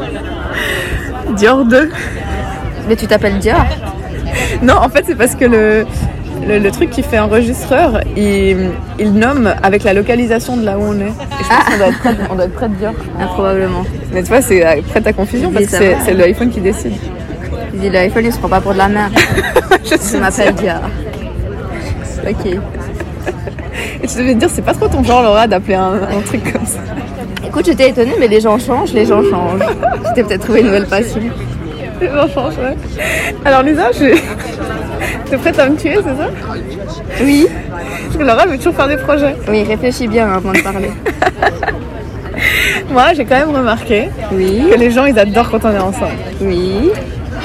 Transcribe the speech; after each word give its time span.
Dior 1.36 1.64
2. 1.64 1.90
Mais 2.88 2.96
tu 2.96 3.06
t'appelles 3.06 3.38
Dior 3.38 3.64
Non, 4.62 4.74
en 4.76 4.88
fait, 4.88 5.04
c'est 5.06 5.14
parce 5.14 5.34
que 5.34 5.44
le, 5.44 5.86
le, 6.46 6.58
le 6.58 6.70
truc 6.70 6.90
qui 6.90 7.02
fait 7.02 7.18
enregistreur, 7.18 8.00
il, 8.16 8.70
il 8.98 9.12
nomme 9.12 9.52
avec 9.62 9.84
la 9.84 9.94
localisation 9.94 10.56
de 10.56 10.64
là 10.64 10.78
où 10.78 10.82
on 10.82 10.98
est. 11.00 11.04
Et 11.06 11.42
je 11.42 11.48
pense 11.48 11.64
qu'on 11.70 11.76
doit 11.78 11.86
être 11.88 11.98
près, 11.98 12.12
de- 12.14 12.18
on 12.30 12.34
doit 12.34 12.44
être 12.46 12.54
près 12.54 12.68
de 12.68 12.74
Dior. 12.74 12.92
Ah, 13.20 13.26
Probablement. 13.26 13.84
Mais 14.12 14.22
tu 14.22 14.28
vois, 14.28 14.42
c'est 14.42 14.64
euh, 14.66 14.82
près 14.90 15.00
de 15.00 15.04
ta 15.04 15.12
confusion 15.12 15.50
parce 15.52 15.66
que 15.66 15.70
c'est 15.70 15.92
va. 15.94 16.04
c'est 16.04 16.14
l'iPhone 16.14 16.50
qui 16.50 16.60
décide. 16.60 16.92
Il 17.74 17.80
dit 17.80 17.90
l'iPhone, 17.90 18.24
il 18.26 18.32
se 18.32 18.38
prend 18.38 18.48
pas 18.48 18.60
pour 18.60 18.72
de 18.72 18.78
la 18.78 18.88
merde. 18.88 19.12
Je 19.84 19.94
Je 20.12 20.16
m'appelle 20.18 20.54
Dior. 20.54 20.80
Ok. 22.28 22.46
Et 24.02 24.06
tu 24.08 24.18
devais 24.18 24.34
te 24.34 24.38
dire, 24.40 24.48
c'est 24.50 24.62
pas 24.62 24.74
trop 24.74 24.88
ton 24.88 25.02
genre, 25.04 25.22
Laura, 25.22 25.46
d'appeler 25.46 25.74
un, 25.76 25.94
un 25.94 26.20
truc 26.26 26.52
comme 26.52 26.66
ça. 26.66 26.78
Écoute, 27.52 27.66
j'étais 27.66 27.90
étonnée, 27.90 28.14
mais 28.18 28.28
les 28.28 28.40
gens 28.40 28.58
changent, 28.58 28.94
les 28.94 29.04
gens 29.04 29.22
changent. 29.22 29.60
J'ai 30.16 30.22
peut-être 30.22 30.40
trouvé 30.44 30.60
une 30.60 30.68
nouvelle 30.68 30.86
passion. 30.86 31.20
Les 32.00 32.06
gens 32.08 32.26
changent, 32.26 32.56
ouais. 32.56 32.74
Alors, 33.44 33.62
Lisa, 33.62 33.92
je... 33.92 34.16
t'es 35.30 35.36
prête 35.36 35.58
à 35.58 35.68
me 35.68 35.76
tuer, 35.76 35.96
c'est 35.96 36.16
ça? 36.16 36.30
Oui. 37.20 37.46
Parce 38.06 38.16
que 38.16 38.22
Laura 38.22 38.46
veut 38.46 38.56
toujours 38.56 38.72
faire 38.74 38.88
des 38.88 38.96
projets. 38.96 39.36
Oui, 39.50 39.64
réfléchis 39.64 40.08
bien 40.08 40.32
avant 40.32 40.52
de 40.52 40.60
parler. 40.62 40.92
Moi, 42.90 43.12
j'ai 43.14 43.26
quand 43.26 43.36
même 43.36 43.54
remarqué 43.54 44.08
Oui. 44.32 44.64
que 44.72 44.78
les 44.78 44.90
gens, 44.90 45.04
ils 45.04 45.18
adorent 45.18 45.50
quand 45.50 45.66
on 45.66 45.72
est 45.74 45.78
ensemble. 45.78 46.16
Oui. 46.40 46.90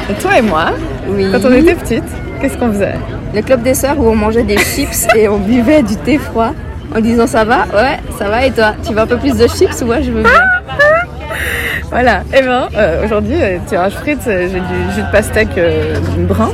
Et 0.09 0.13
toi 0.21 0.37
et 0.37 0.41
moi, 0.41 0.67
Oui. 1.09 1.27
quand 1.33 1.49
on 1.49 1.51
était 1.53 1.75
petites, 1.75 2.03
qu'est-ce 2.39 2.57
qu'on 2.57 2.71
faisait? 2.71 2.95
Le 3.35 3.41
club 3.41 3.61
des 3.61 3.73
sœurs 3.73 3.99
où 3.99 4.07
on 4.07 4.15
mangeait 4.15 4.43
des 4.43 4.57
chips 4.57 5.05
et 5.17 5.27
on 5.27 5.37
buvait 5.37 5.83
du 5.83 5.97
thé 5.97 6.17
froid 6.17 6.51
en 6.95 6.99
disant 6.99 7.27
ça 7.27 7.43
va 7.43 7.65
Ouais, 7.73 7.99
ça 8.17 8.29
va 8.29 8.45
et 8.45 8.51
toi 8.51 8.73
Tu 8.85 8.93
veux 8.93 8.99
un 8.99 9.07
peu 9.07 9.17
plus 9.17 9.35
de 9.35 9.47
chips 9.47 9.81
ou 9.81 9.85
moi 9.85 10.01
je 10.01 10.11
veux 10.11 10.23
bien 10.23 10.31
Voilà. 11.91 12.21
Et 12.33 12.41
ben, 12.41 12.67
euh, 12.75 13.05
aujourd'hui, 13.05 13.41
euh, 13.41 13.57
tirage 13.65 13.93
frites, 13.93 14.27
euh, 14.27 14.49
j'ai 14.51 14.59
du 14.59 14.93
jus 14.93 15.01
de 15.01 15.11
pastèque 15.11 15.57
euh, 15.57 15.99
brun. 16.27 16.49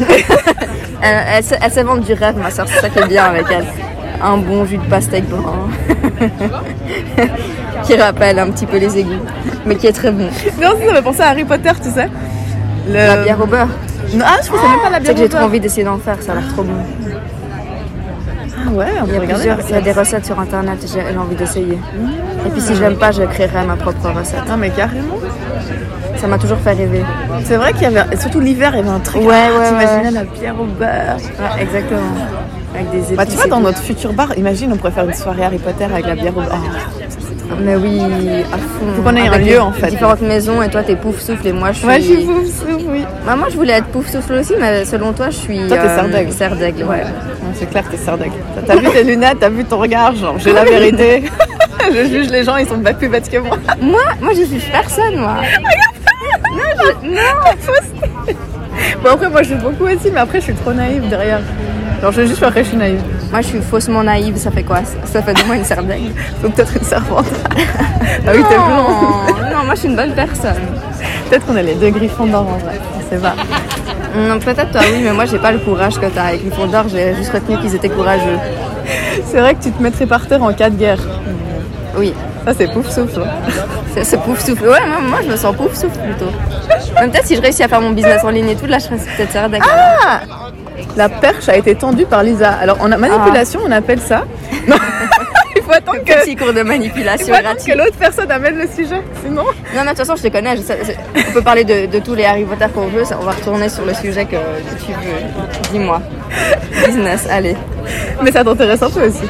Elle, 1.02 1.42
elle, 1.42 2.00
du 2.00 2.12
rêve, 2.12 2.36
ma 2.36 2.50
soeur, 2.50 2.66
c'est 2.68 2.80
ça 2.80 2.90
qui 2.90 2.98
est 2.98 3.06
bien 3.06 3.24
avec 3.24 3.46
elle. 3.50 3.64
Un 4.22 4.36
bon 4.36 4.66
jus 4.66 4.76
de 4.76 4.84
pastèque 4.84 5.24
brun. 5.30 5.70
qui 7.84 7.96
rappelle 7.96 8.38
un 8.38 8.50
petit 8.50 8.66
peu 8.66 8.76
les 8.76 8.98
égouts, 8.98 9.24
mais 9.64 9.76
qui 9.76 9.86
est 9.86 9.92
très 9.92 10.10
bon. 10.10 10.28
Non, 10.60 10.72
ça 10.78 10.92
m'a 10.92 11.00
pensé 11.00 11.22
à 11.22 11.28
Harry 11.28 11.44
Potter, 11.44 11.70
tu 11.82 11.88
sais. 11.88 12.06
Le... 12.86 12.94
La 12.94 13.16
bière 13.16 13.40
au 13.40 13.46
beurre. 13.46 13.68
Non, 14.12 14.26
ah, 14.28 14.36
je 14.44 14.50
pensais 14.50 14.68
même 14.68 14.80
pas 14.82 14.88
à 14.88 14.90
la 14.90 15.00
Tu 15.00 15.06
sais 15.06 15.14
bière 15.14 15.14
que 15.14 15.18
j'ai 15.20 15.24
au 15.24 15.28
trop 15.28 15.38
beurre. 15.38 15.46
envie 15.46 15.60
d'essayer 15.60 15.84
d'en 15.84 15.96
faire, 15.96 16.20
ça 16.20 16.32
a 16.32 16.34
l'air 16.34 16.48
trop 16.52 16.64
bon. 16.64 16.74
Ouais, 18.72 18.86
on 19.02 19.06
Il 19.06 19.10
y 19.12 19.16
peut 19.16 19.20
regarder. 19.22 19.50
il 19.68 19.74
y 19.74 19.78
a 19.78 19.80
des 19.80 19.92
recettes 19.92 20.26
sur 20.26 20.38
internet, 20.38 20.78
j'ai 20.92 21.16
envie 21.16 21.34
d'essayer. 21.36 21.78
Et 22.46 22.50
puis 22.50 22.60
si 22.60 22.74
je 22.74 22.80
l'aime 22.82 22.96
pas, 22.96 23.10
je 23.12 23.22
créerai 23.22 23.66
ma 23.66 23.76
propre 23.76 24.10
recette. 24.16 24.46
Non, 24.48 24.56
mais 24.56 24.70
carrément. 24.70 25.16
Ça 26.16 26.26
m'a 26.26 26.38
toujours 26.38 26.58
fait 26.58 26.72
rêver. 26.72 27.02
C'est 27.44 27.56
vrai 27.56 27.72
qu'il 27.72 27.82
y 27.82 27.86
avait, 27.86 28.16
surtout 28.16 28.40
l'hiver, 28.40 28.72
il 28.74 28.78
y 28.78 28.80
avait 28.80 28.90
un 28.90 29.00
truc. 29.00 29.22
Ouais, 29.22 29.28
ah, 29.32 29.58
ouais, 29.58 29.68
T'imaginais 29.68 30.04
ouais. 30.04 30.10
la 30.10 30.24
bière 30.24 30.60
au 30.60 30.64
beurre. 30.66 31.16
Ouais, 31.16 31.62
exactement. 31.62 32.00
Avec 32.74 32.90
des 32.90 32.98
épices. 32.98 33.16
Bah, 33.16 33.26
tu 33.26 33.32
vois, 33.32 33.46
dans 33.46 33.60
notre 33.60 33.78
futur 33.78 34.12
bar, 34.12 34.36
imagine, 34.36 34.70
on 34.72 34.76
pourrait 34.76 34.92
faire 34.92 35.06
une 35.06 35.14
soirée 35.14 35.44
Harry 35.44 35.58
Potter 35.58 35.84
avec 35.84 36.06
la 36.06 36.14
bière 36.14 36.36
au 36.36 36.40
beurre. 36.42 36.58
Oh, 36.62 37.19
Mais 37.58 37.76
oui, 37.76 38.00
à 38.00 38.58
fond. 38.58 38.86
Faut 38.96 39.02
qu'on 39.02 39.16
ait 39.16 39.28
un 39.28 39.38
lieu, 39.38 39.60
en 39.60 39.72
fait. 39.72 39.88
Différentes 39.88 40.22
maisons 40.22 40.62
et 40.62 40.68
toi 40.70 40.82
t'es 40.82 40.96
pouf 40.96 41.20
souffle 41.20 41.46
et 41.46 41.52
moi 41.52 41.72
je 41.72 41.78
suis. 41.78 41.86
Ouais, 41.86 42.00
je 42.00 42.06
suis 42.06 42.24
fou, 42.24 42.44
fou, 42.44 42.78
oui. 42.88 43.04
Bah, 43.26 43.36
moi 43.36 43.48
je 43.50 43.56
voulais 43.56 43.74
être 43.74 43.86
pouf 43.86 44.10
souffle 44.10 44.34
aussi, 44.34 44.54
mais 44.58 44.84
selon 44.84 45.12
toi 45.12 45.30
je 45.30 45.36
suis. 45.36 45.68
Toi, 45.68 45.76
t'es 45.78 45.88
Serdaigle. 45.88 46.32
Serdaigle, 46.32 46.84
ouais. 46.84 47.04
Non, 47.04 47.50
C'est 47.54 47.68
clair 47.68 47.84
que 47.84 47.90
t'es 47.90 47.96
sardec. 47.96 48.32
T'as 48.66 48.76
vu 48.76 48.88
tes 48.90 49.04
lunettes, 49.04 49.38
t'as 49.40 49.48
vu 49.48 49.64
ton 49.64 49.78
regard, 49.78 50.14
genre, 50.14 50.38
j'ai 50.38 50.52
la 50.52 50.64
vérité. 50.64 51.24
je 51.92 52.04
juge 52.06 52.30
les 52.30 52.44
gens, 52.44 52.56
ils 52.56 52.66
sont 52.66 52.78
pas 52.80 52.94
plus 52.94 53.08
bêtes 53.08 53.30
que 53.30 53.38
moi. 53.38 53.56
Moi, 53.80 54.00
moi 54.20 54.32
je 54.34 54.42
suis 54.44 54.60
personne, 54.70 55.16
moi. 55.16 55.36
Bon, 59.02 59.10
après, 59.10 59.30
moi, 59.30 59.42
je 59.42 59.54
joue 59.54 59.60
beaucoup 59.60 59.84
aussi, 59.84 60.10
mais 60.12 60.20
après, 60.20 60.40
je 60.40 60.44
suis 60.44 60.54
trop 60.54 60.72
naïve 60.72 61.08
derrière. 61.08 61.40
Genre, 62.02 62.12
je 62.12 62.22
juste 62.22 62.42
après, 62.42 62.62
je 62.62 62.68
suis 62.68 62.76
naïve. 62.76 63.00
Moi 63.30 63.40
je 63.42 63.46
suis 63.46 63.60
faussement 63.60 64.02
naïve, 64.02 64.36
ça 64.36 64.50
fait 64.50 64.64
quoi? 64.64 64.78
Ça 65.04 65.22
fait 65.22 65.34
de 65.34 65.42
moi 65.46 65.56
une 65.56 65.64
Serdaigle. 65.64 66.12
Donc, 66.42 66.54
peut-être 66.54 66.76
une 66.76 66.84
servante. 66.84 67.26
ah 68.26 68.30
oui, 68.34 68.42
t'es 68.48 68.56
blonde. 68.56 69.50
non, 69.52 69.64
moi 69.64 69.74
je 69.74 69.80
suis 69.80 69.88
une 69.88 69.96
bonne 69.96 70.12
personne. 70.14 70.54
Peut-être 71.28 71.46
qu'on 71.46 71.56
est 71.56 71.62
les 71.62 71.74
deux 71.74 71.90
griffons 71.90 72.26
d'or 72.26 72.42
en 72.48 72.58
vrai. 72.58 72.80
On 72.96 73.08
sait 73.10 73.20
pas. 73.22 73.34
Non, 74.16 74.40
peut-être 74.40 74.72
toi 74.72 74.80
oui, 74.92 75.00
mais 75.04 75.12
moi 75.12 75.26
j'ai 75.26 75.38
pas 75.38 75.52
le 75.52 75.58
courage 75.60 75.94
que 76.00 76.06
t'as. 76.06 76.24
Avec 76.24 76.40
Gryffondor, 76.44 76.88
j'ai 76.88 77.14
juste 77.14 77.32
retenu 77.32 77.56
qu'ils 77.58 77.74
étaient 77.76 77.88
courageux. 77.88 78.38
C'est 79.26 79.38
vrai 79.40 79.54
que 79.54 79.62
tu 79.62 79.70
te 79.70 79.80
mettrais 79.80 80.06
par 80.06 80.26
terre 80.26 80.42
en 80.42 80.52
cas 80.52 80.68
de 80.70 80.76
guerre. 80.76 80.98
Oui, 81.96 82.12
Ça, 82.44 82.52
c'est 82.56 82.72
pouf 82.72 82.88
souffle. 82.88 83.20
hein. 83.20 83.50
c'est 83.94 84.02
ce 84.04 84.16
pouf 84.16 84.44
souffle. 84.44 84.64
Ouais, 84.64 84.86
moi, 84.88 84.98
moi 85.08 85.18
je 85.24 85.30
me 85.30 85.36
sens 85.36 85.54
pouf 85.54 85.74
souffle 85.74 85.98
plutôt. 86.00 86.32
Même 87.00 87.10
peut-être 87.12 87.26
si 87.26 87.36
je 87.36 87.40
réussis 87.40 87.62
à 87.62 87.68
faire 87.68 87.80
mon 87.80 87.90
business 87.90 88.24
en 88.24 88.30
ligne 88.30 88.48
et 88.48 88.56
tout, 88.56 88.66
là 88.66 88.78
je 88.78 88.84
serais 88.86 88.96
peut-être. 88.96 89.38
Ah 89.62 90.20
La 90.96 91.08
perche 91.08 91.48
a 91.48 91.56
été 91.56 91.74
tendue 91.74 92.06
par 92.06 92.22
Lisa. 92.22 92.50
Alors, 92.60 92.80
en 92.80 92.90
a 92.92 92.96
manipulation, 92.96 93.60
on 93.66 93.70
appelle 93.70 94.00
ça. 94.00 94.24
Non. 94.66 94.76
Il 95.56 95.62
faut 95.62 95.72
attendre 95.72 95.98
que, 96.04 96.12
Petit 96.24 96.36
cours 96.36 96.52
de 96.52 96.58
il 96.60 96.64
manipulation 96.64 97.26
gratuit. 97.28 97.72
que 97.72 97.76
l'autre 97.78 97.96
personne 97.98 98.30
amène 98.30 98.56
le 98.56 98.66
sujet. 98.68 99.02
Sinon, 99.24 99.42
Non, 99.44 99.50
mais 99.74 99.82
de 99.82 99.88
toute 99.88 99.98
façon, 99.98 100.14
je 100.16 100.22
te 100.22 100.28
connais. 100.28 100.56
je 100.56 100.62
sais- 100.62 100.96
on 101.28 101.32
peut 101.32 101.42
parler 101.42 101.64
de, 101.64 101.86
de 101.86 101.98
tous 101.98 102.14
les 102.14 102.24
Harry 102.24 102.44
Potter 102.44 102.66
qu'on 102.74 102.86
veut. 102.86 103.02
on 103.20 103.24
va 103.24 103.32
retourner 103.32 103.68
sur 103.68 103.84
le 103.84 103.92
sujet 103.94 104.24
que, 104.26 104.36
tu 104.84 104.92
veux. 104.92 105.72
Dis-moi. 105.72 106.00
Business, 106.86 107.26
allez. 107.30 107.56
mais 108.22 108.30
ça 108.32 108.44
t'intéresse 108.44 108.82
un 108.82 108.90
peu 108.90 109.06
aussi. 109.08 109.24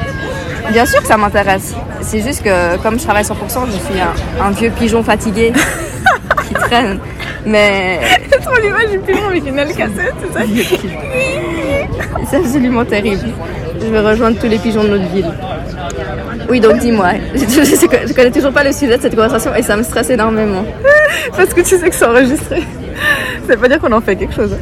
Bien 0.71 0.85
sûr 0.85 1.01
que 1.01 1.07
ça 1.07 1.17
m'intéresse. 1.17 1.73
C'est 2.01 2.21
juste 2.21 2.43
que, 2.43 2.77
comme 2.77 2.99
je 2.99 3.03
travaille 3.03 3.23
100%, 3.23 3.31
je 3.67 3.71
suis 3.71 3.99
un, 3.99 4.43
un 4.45 4.51
vieux 4.51 4.69
pigeon 4.71 5.03
fatigué 5.03 5.51
qui 6.47 6.53
traîne. 6.53 6.99
Mais 7.45 7.99
trop 8.41 8.59
l'image 8.61 8.89
du 8.91 8.99
pigeon 8.99 9.27
avec 9.27 9.47
une 9.47 9.57
tu 9.57 9.73
sais. 9.73 10.67
c'est 12.29 12.37
absolument 12.37 12.85
terrible. 12.85 13.27
Je 13.79 13.87
vais 13.87 13.99
rejoindre 13.99 14.39
tous 14.39 14.47
les 14.47 14.57
pigeons 14.57 14.83
de 14.83 14.89
notre 14.89 15.07
ville. 15.11 15.31
Oui, 16.49 16.59
donc 16.59 16.79
dis-moi. 16.79 17.11
Je, 17.35 18.13
connais 18.13 18.31
toujours 18.31 18.51
pas 18.51 18.63
le 18.63 18.71
sujet 18.71 18.97
de 18.97 19.01
cette 19.01 19.15
conversation 19.15 19.55
et 19.55 19.63
ça 19.63 19.75
me 19.77 19.83
stresse 19.83 20.09
énormément. 20.09 20.63
Parce 21.37 21.53
que 21.53 21.61
tu 21.61 21.77
sais 21.77 21.89
que 21.89 21.95
c'est 21.95 22.05
enregistré. 22.05 22.61
Ça 23.47 23.55
veut 23.55 23.57
pas 23.57 23.67
dire 23.67 23.79
qu'on 23.79 23.91
en 23.91 24.01
fait 24.01 24.15
quelque 24.15 24.35
chose. 24.35 24.55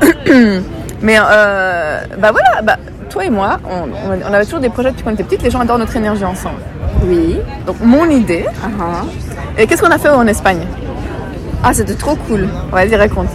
Mais 1.00 1.16
euh, 1.18 2.00
bah 2.18 2.32
voilà, 2.32 2.62
bah, 2.62 2.76
toi 3.08 3.24
et 3.24 3.30
moi, 3.30 3.58
on, 3.70 3.84
on- 3.84 4.20
on 4.28 4.32
avait 4.34 4.44
toujours 4.44 4.60
des 4.60 4.68
projets 4.68 4.90
depuis 4.90 5.04
qu'on 5.04 5.12
était 5.12 5.22
petites. 5.22 5.42
Les 5.42 5.50
gens 5.50 5.60
adorent 5.60 5.78
notre 5.78 5.96
énergie 5.96 6.24
ensemble. 6.24 6.60
Oui. 7.04 7.36
Donc 7.66 7.76
mon 7.80 8.08
idée. 8.10 8.44
Ah, 8.62 8.68
ah. 8.80 9.04
Et 9.56 9.66
qu'est-ce 9.66 9.82
qu'on 9.82 9.90
a 9.90 9.98
fait 9.98 10.08
en 10.08 10.26
Espagne? 10.26 10.60
Ah, 11.62 11.72
c'était 11.72 11.94
trop 11.94 12.16
cool. 12.28 12.48
Vas-y, 12.72 12.94
raconte. 12.96 13.28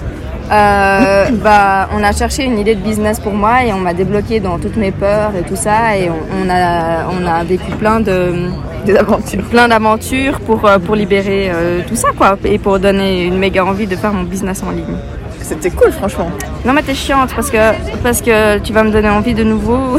Euh, 0.52 1.26
bah, 1.44 1.90
on 1.96 2.04
a 2.04 2.12
cherché 2.12 2.44
une 2.44 2.60
idée 2.60 2.76
de 2.76 2.82
business 2.82 3.20
pour 3.20 3.34
moi 3.34 3.64
et 3.66 3.74
on 3.74 3.78
m'a 3.80 3.94
débloqué 3.94 4.40
dans 4.40 4.60
toutes 4.60 4.76
mes 4.76 4.92
peurs 4.92 5.32
et 5.40 5.42
tout 5.44 5.56
ça 5.56 5.98
et 5.98 6.10
on, 6.10 6.16
on 6.46 6.50
a 6.50 7.06
on 7.10 7.26
a 7.26 7.44
vécu 7.46 7.72
plein 7.80 8.02
de 8.02 8.50
Des 8.86 8.96
aventures. 8.98 9.42
plein 9.46 9.68
d'aventures 9.70 10.40
pour 10.42 10.66
euh, 10.68 10.80
pour 10.80 10.96
libérer 10.96 11.50
euh, 11.50 11.80
tout 11.88 11.96
ça 11.96 12.10
quoi 12.16 12.38
et 12.44 12.60
pour 12.60 12.78
donner 12.78 13.24
une 13.24 13.38
méga 13.38 13.64
envie 13.66 13.88
de 13.88 13.96
faire 13.96 14.14
mon 14.14 14.24
business 14.24 14.62
en 14.64 14.72
ligne. 14.72 14.98
C'était 15.42 15.72
cool, 15.72 15.92
franchement. 15.94 16.30
Non 16.66 16.74
mais 16.74 16.84
t'es 16.84 16.94
chiante 16.94 17.34
parce 17.34 17.50
que 17.50 17.58
parce 18.04 18.22
que 18.22 18.60
tu 18.60 18.74
vas 18.74 18.84
me 18.84 18.92
donner 18.92 19.10
envie 19.10 19.34
de 19.34 19.46
nouveau. 19.46 19.98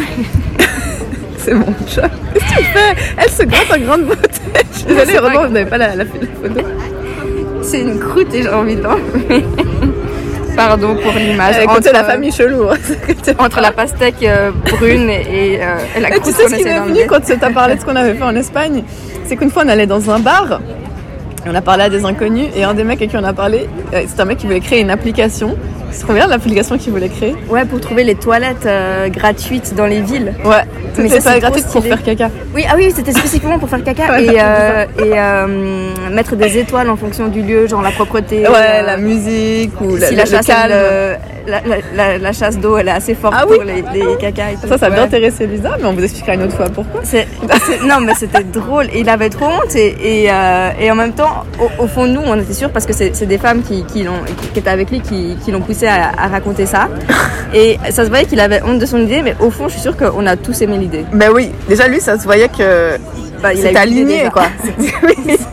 C'est 1.38 1.54
mon 1.54 1.74
chat. 1.86 2.10
Qu'est-ce 2.32 2.44
que 2.54 2.58
tu 2.58 2.64
fais? 2.64 2.94
Elle 3.18 3.30
se 3.30 3.42
gratte 3.42 3.72
en 3.76 3.80
grande 3.84 4.04
beauté. 4.06 4.28
Je 4.72 4.78
suis 4.78 4.86
désolée, 4.86 5.16
heureusement, 5.18 5.42
vous 5.46 5.52
n'avez 5.52 5.66
pas 5.68 5.76
la, 5.78 5.88
la, 5.88 6.04
la 6.04 6.04
photo. 6.04 6.66
C'est 7.74 7.80
une 7.80 7.98
croûte 7.98 8.32
et 8.32 8.42
j'ai 8.42 8.48
envie 8.50 8.76
d'en. 8.76 8.90
Pardon 10.56 10.94
pour 11.02 11.12
l'image. 11.12 11.56
Euh, 11.58 11.62
Écoutez, 11.64 11.90
la 11.92 12.04
famille 12.04 12.30
chelou. 12.30 12.68
hein. 12.70 12.76
entre 13.40 13.60
la 13.60 13.72
pastèque 13.72 14.22
euh, 14.22 14.52
brune 14.78 15.10
et, 15.10 15.58
euh, 15.60 15.78
et 15.96 16.00
la 16.00 16.10
Et 16.10 16.12
tu 16.14 16.20
croûte 16.20 16.34
sais 16.36 16.44
qu'on 16.44 16.50
ce 16.50 16.54
qui 16.54 16.62
m'est 16.64 16.74
venu 16.74 16.88
d'enlever. 16.90 17.06
quand 17.08 17.20
tu 17.20 17.32
as 17.32 17.50
parlé 17.50 17.74
de 17.74 17.80
ce 17.80 17.84
qu'on 17.84 17.96
avait 17.96 18.14
fait 18.14 18.22
en 18.22 18.36
Espagne 18.36 18.84
C'est 19.24 19.34
qu'une 19.36 19.50
fois 19.50 19.64
on 19.66 19.68
allait 19.68 19.88
dans 19.88 20.08
un 20.12 20.20
bar, 20.20 20.60
on 21.44 21.54
a 21.56 21.60
parlé 21.60 21.82
à 21.82 21.88
des 21.88 22.04
inconnus, 22.04 22.46
et 22.56 22.62
un 22.62 22.74
des 22.74 22.84
mecs 22.84 23.02
à 23.02 23.06
qui 23.08 23.16
on 23.16 23.24
a 23.24 23.32
parlé, 23.32 23.66
euh, 23.92 24.02
c'est 24.06 24.20
un 24.20 24.24
mec 24.26 24.38
qui 24.38 24.46
voulait 24.46 24.60
créer 24.60 24.80
une 24.80 24.90
application. 24.90 25.56
C'est 25.96 26.06
combien 26.06 26.26
l'application 26.26 26.76
qu'il 26.76 26.92
voulait 26.92 27.08
créer 27.08 27.36
Ouais, 27.48 27.64
pour 27.64 27.80
trouver 27.80 28.02
les 28.04 28.16
toilettes 28.16 28.66
euh, 28.66 29.08
gratuites 29.08 29.74
dans 29.76 29.86
les 29.86 30.00
villes. 30.00 30.34
Ouais, 30.44 30.50
Mais 30.98 31.04
c'était 31.08 31.20
ça, 31.20 31.32
c'est 31.34 31.40
gratuit 31.40 31.62
trop 31.62 31.72
pour 31.80 31.84
faire 31.84 32.02
caca. 32.02 32.30
Oui, 32.54 32.64
ah 32.68 32.74
oui, 32.76 32.92
c'était 32.94 33.12
spécifiquement 33.12 33.58
pour 33.58 33.68
faire 33.68 33.82
caca 33.84 34.20
et, 34.20 34.28
euh, 34.40 34.84
et 34.98 35.12
euh, 35.14 35.46
mettre 36.12 36.34
des 36.36 36.58
étoiles 36.58 36.90
en 36.90 36.96
fonction 36.96 37.28
du 37.28 37.42
lieu, 37.42 37.68
genre 37.68 37.80
la 37.82 37.90
propreté. 37.92 38.40
Ouais, 38.48 38.82
la 38.84 38.96
musique 38.96 39.80
ou 39.80 39.96
la, 39.96 40.08
si 40.08 40.16
la 40.16 40.26
chasse, 40.26 40.46
calme. 40.46 40.72
elle, 40.72 41.18
la, 41.46 41.60
la- 41.60 41.76
la- 41.94 42.18
la 42.18 42.32
chasse 42.32 42.58
d'eau, 42.58 42.76
elle 42.78 42.88
est 42.88 42.92
assez 42.92 43.14
forte 43.14 43.34
Ah 43.36 43.44
oui. 43.48 43.56
pour 43.56 43.64
les, 43.64 43.82
les 44.00 44.16
cacas 44.16 44.50
et 44.52 44.54
tout. 44.54 44.66
Ça, 44.68 44.78
ça 44.78 44.86
a 44.86 44.90
bien 44.90 45.00
Ouais. 45.00 45.04
intéressé 45.06 45.46
Lisa, 45.46 45.76
mais 45.78 45.86
on 45.86 45.92
vous 45.92 46.02
expliquera 46.02 46.34
une 46.34 46.42
autre 46.44 46.56
fois 46.56 46.66
pourquoi. 46.74 47.02
Non, 47.86 48.00
mais 48.00 48.14
c'était 48.14 48.42
drôle. 48.44 48.86
Et 48.94 49.00
il 49.00 49.08
avait 49.08 49.28
trop 49.30 49.46
honte. 49.46 49.74
Et, 49.76 50.24
et, 50.24 50.30
et 50.80 50.90
en 50.90 50.94
même 50.94 51.12
temps, 51.12 51.44
au, 51.60 51.82
au 51.84 51.86
fond, 51.86 52.06
nous, 52.06 52.22
on 52.24 52.38
était 52.40 52.54
sûrs 52.54 52.70
parce 52.70 52.86
que 52.86 52.92
c'est 52.94 53.26
des 53.26 53.38
femmes 53.38 53.62
qui, 53.62 53.84
qui, 53.84 54.04
qui, 54.04 54.48
qui 54.52 54.58
étaient 54.58 54.70
avec 54.70 54.90
lui 54.90 55.00
qui, 55.00 55.36
qui 55.44 55.52
l'ont 55.52 55.60
poussé 55.60 55.83
à, 55.86 56.10
à 56.18 56.28
raconter 56.28 56.66
ça. 56.66 56.88
Et 57.54 57.78
ça 57.90 58.04
se 58.04 58.08
voyait 58.08 58.24
qu'il 58.24 58.40
avait 58.40 58.62
honte 58.64 58.78
de 58.80 58.86
son 58.86 58.98
idée, 58.98 59.22
mais 59.22 59.36
au 59.40 59.50
fond, 59.50 59.68
je 59.68 59.74
suis 59.74 59.80
sûre 59.82 59.96
qu'on 59.96 60.26
a 60.26 60.36
tous 60.36 60.60
aimé 60.62 60.76
l'idée. 60.78 61.04
Ben 61.12 61.30
oui, 61.32 61.52
déjà 61.68 61.86
lui, 61.86 62.00
ça 62.00 62.18
se 62.18 62.24
voyait 62.24 62.48
que 62.48 62.96
Bah, 63.42 63.52
il 63.54 63.62
l'idée 63.62 63.76
aligné, 63.76 64.28
quoi. 64.32 64.44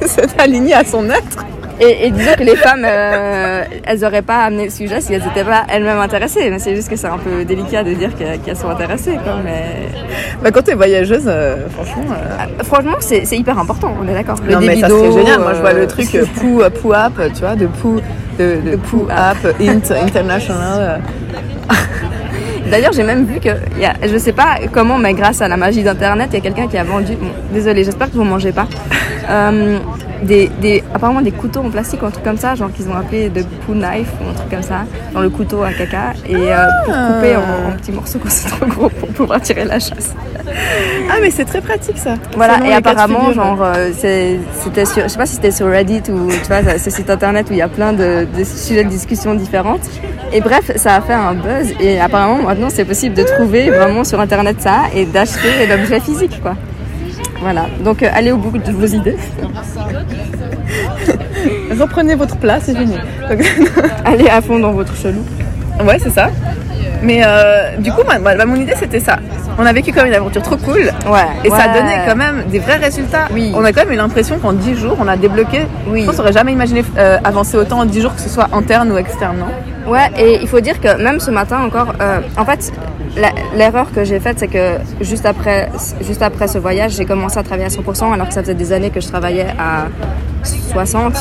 C'était 0.06 0.40
aligné 0.42 0.74
à 0.74 0.84
son 0.84 1.06
être. 1.10 1.46
Et, 1.80 2.06
et 2.08 2.12
disons 2.12 2.34
que 2.38 2.44
les 2.44 2.56
femmes, 2.56 2.84
euh, 2.86 3.64
elles 3.86 4.06
auraient 4.06 4.22
pas 4.22 4.44
amené 4.44 4.66
le 4.66 4.70
sujet 4.70 5.02
si 5.02 5.14
elles 5.16 5.24
n'étaient 5.24 5.44
pas 5.44 5.64
elles-mêmes 5.68 5.98
intéressées. 6.00 6.48
Mais 6.52 6.60
c'est 6.60 6.76
juste 6.76 6.90
que 6.90 6.96
c'est 6.96 7.08
un 7.08 7.18
peu 7.18 7.44
délicat 7.44 7.84
de 7.84 7.94
dire 7.94 8.12
que- 8.16 8.38
qu'elles 8.38 8.56
sont 8.58 8.70
intéressées. 8.70 9.18
Quoi. 9.24 9.38
Mais 9.44 9.88
Bah, 10.44 10.52
quand 10.52 10.62
t'es 10.62 10.76
voyageuse, 10.76 11.24
euh, 11.26 11.68
franchement. 11.70 12.04
euh, 12.12 12.36
Ah, 12.40 12.64
franchement, 12.64 12.98
c'est 13.00 13.26
c'est 13.26 13.38
hyper 13.38 13.58
important. 13.58 13.96
On 14.00 14.08
est 14.08 14.14
d'accord. 14.14 14.38
Le 14.46 14.54
Non 14.54 14.60
mais 14.60 14.68
débit 14.70 14.82
ça 14.82 14.90
serait 14.90 15.12
génial. 15.12 15.40
Moi 15.40 15.54
je 15.56 15.62
vois 15.62 15.74
le 15.74 15.88
truc 15.88 16.08
pou, 16.36 16.62
pou 16.82 16.94
app, 16.94 17.14
tu 17.34 17.40
vois, 17.42 17.56
de 17.56 17.66
pou, 17.66 18.00
de, 18.38 18.58
de 18.64 18.80
int, 19.62 20.06
international. 20.06 21.02
D'ailleurs, 22.72 22.94
j'ai 22.94 23.04
même 23.04 23.26
vu 23.26 23.40
que, 23.40 23.50
y 23.80 23.86
a, 23.86 23.94
je 24.08 24.18
sais 24.18 24.32
pas 24.32 24.58
comment, 24.72 24.98
mais 24.98 25.14
grâce 25.14 25.42
à 25.42 25.48
la 25.48 25.58
magie 25.58 25.84
d'Internet, 25.84 26.30
il 26.32 26.36
y 26.36 26.38
a 26.38 26.42
quelqu'un 26.42 26.68
qui 26.68 26.78
a 26.78 26.84
vendu, 26.84 27.16
bon, 27.16 27.28
désolé, 27.52 27.84
j'espère 27.84 28.10
que 28.10 28.16
vous 28.16 28.24
mangez 28.24 28.52
pas, 28.52 28.68
euh, 29.30 29.78
des, 30.22 30.50
des, 30.62 30.84
apparemment 30.94 31.22
des 31.22 31.32
couteaux 31.32 31.62
en 31.62 31.70
plastique 31.70 32.02
ou 32.04 32.06
un 32.06 32.12
truc 32.12 32.24
comme 32.24 32.38
ça, 32.38 32.56
genre 32.56 32.72
qu'ils 32.72 32.88
ont 32.90 32.96
appelé 32.96 33.30
de 33.30 33.44
poo 33.66 33.74
knife 33.74 34.10
ou 34.22 34.30
un 34.30 34.34
truc 34.34 34.50
comme 34.50 34.62
ça, 34.64 34.86
dans 35.14 35.22
le 35.22 35.30
couteau 35.30 35.64
à 35.64 35.72
caca, 35.74 36.14
et 36.28 36.36
euh, 36.36 36.66
pour 36.86 36.94
couper 36.94 37.36
en, 37.36 37.70
en 37.70 37.78
petits 37.78 37.92
morceaux 37.92 38.20
quand 38.22 38.30
c'est 38.30 38.50
trop 38.50 38.66
gros 38.66 38.90
pour 38.90 39.10
pouvoir 39.10 39.42
tirer 39.42 39.66
la 39.66 39.80
chasse. 39.80 40.14
Ah 41.10 41.16
mais 41.22 41.32
c'est 41.32 41.46
très 41.46 41.62
pratique 41.62 41.98
ça. 41.98 42.16
Voilà, 42.36 42.56
Selon 42.56 42.66
et 42.66 42.74
apparemment, 42.74 43.32
genre, 43.34 43.60
euh, 43.62 43.92
c'était 43.94 44.86
sur, 44.86 45.04
je 45.04 45.08
sais 45.08 45.18
pas 45.18 45.26
si 45.26 45.36
c'était 45.36 45.52
sur 45.52 45.68
Reddit 45.68 46.04
ou 46.10 46.30
tu 46.30 46.48
vois, 46.48 46.78
ce 46.78 46.90
site 46.90 47.10
internet 47.10 47.48
où 47.50 47.54
il 47.54 47.60
y 47.60 47.62
a 47.62 47.68
plein 47.68 47.94
de, 47.94 48.28
de 48.38 48.44
sujets 48.44 48.84
de 48.84 48.90
discussion 48.90 49.34
différentes. 49.36 49.82
Et 50.34 50.42
bref, 50.42 50.72
ça 50.78 50.96
a 50.96 51.02
fait 51.02 51.14
un 51.14 51.34
buzz 51.34 51.74
et 51.80 52.00
apparemment 52.00 52.44
maintenant 52.44 52.70
c'est 52.70 52.86
possible 52.86 53.16
de 53.16 53.24
trouver 53.24 53.70
vraiment 53.70 54.04
sur 54.04 54.20
internet 54.20 54.62
ça 54.62 54.84
et 54.96 55.06
d'acheter 55.06 55.68
l'objet 55.68 56.00
physique 56.00 56.42
quoi. 56.42 56.56
Voilà, 57.42 57.66
donc 57.84 58.04
euh, 58.04 58.10
allez 58.14 58.32
au 58.32 58.38
bout 58.38 58.58
de 58.58 58.72
vos 58.72 58.86
idées. 58.86 59.18
Reprenez 61.80 62.16
votre 62.16 62.38
place, 62.38 62.64
c'est 62.66 62.78
fini. 62.78 62.96
Donc- 63.30 63.44
Allez 64.06 64.28
à 64.30 64.42
fond 64.42 64.60
dans 64.60 64.72
votre 64.72 64.96
chelou. 64.96 65.24
ouais, 65.84 65.98
c'est 66.00 66.12
ça. 66.12 66.30
Mais 67.02 67.22
euh, 67.26 67.78
du 67.78 67.92
coup, 67.92 68.02
mon 68.46 68.56
idée 68.56 68.74
c'était 68.78 69.00
ça. 69.00 69.18
On 69.58 69.66
a 69.66 69.74
vécu 69.74 69.92
comme 69.92 70.06
une 70.06 70.14
aventure 70.14 70.42
trop 70.44 70.56
cool. 70.58 70.92
Ouais. 71.10 71.26
Et 71.44 71.50
ça 71.50 71.58
ouais. 71.58 71.74
donnait 71.80 72.02
quand 72.08 72.16
même 72.16 72.44
des 72.50 72.60
vrais 72.60 72.78
résultats. 72.78 73.28
Oui. 73.34 73.52
On 73.56 73.66
a 73.66 73.74
quand 73.74 73.84
même 73.86 73.94
eu 73.94 73.98
l'impression 73.98 74.38
qu'en 74.40 74.54
10 74.54 74.76
jours, 74.76 74.98
on 75.00 75.08
a 75.08 75.18
débloqué. 75.18 75.66
Oui. 75.88 76.02
Je 76.02 76.06
pense 76.06 76.16
qu'on 76.18 76.24
aurait 76.24 76.34
jamais 76.34 76.54
imaginé 76.54 76.84
euh, 76.98 77.18
avancer 77.24 77.58
autant 77.58 77.80
en 77.80 77.86
10 77.86 78.02
jours, 78.02 78.16
que 78.16 78.22
ce 78.22 78.30
soit 78.30 78.48
interne 78.54 78.92
ou 78.92 78.98
externe, 78.98 79.38
non? 79.40 79.48
Ouais, 79.88 80.10
et 80.18 80.40
il 80.42 80.48
faut 80.48 80.60
dire 80.60 80.80
que 80.80 81.02
même 81.02 81.20
ce 81.20 81.32
matin 81.32 81.60
encore, 81.64 81.94
euh, 82.02 82.20
en 82.38 82.46
fait, 82.46 82.72
l'erreur 83.56 83.92
que 83.92 84.04
j'ai 84.04 84.20
faite, 84.20 84.40
c'est 84.40 84.48
que 84.48 84.78
juste 85.02 85.26
après, 85.26 85.70
juste 86.02 86.22
après 86.22 86.48
ce 86.48 86.58
voyage, 86.58 86.94
j'ai 86.94 87.06
commencé 87.06 87.38
à 87.38 87.44
travailler 87.44 87.66
à 87.66 87.70
100%, 87.70 88.14
alors 88.14 88.28
que 88.28 88.34
ça 88.34 88.42
faisait 88.42 88.54
des 88.54 88.72
années 88.74 88.90
que 88.90 89.02
je 89.02 89.08
travaillais 89.08 89.48
à 89.58 89.88
60. 90.44 91.16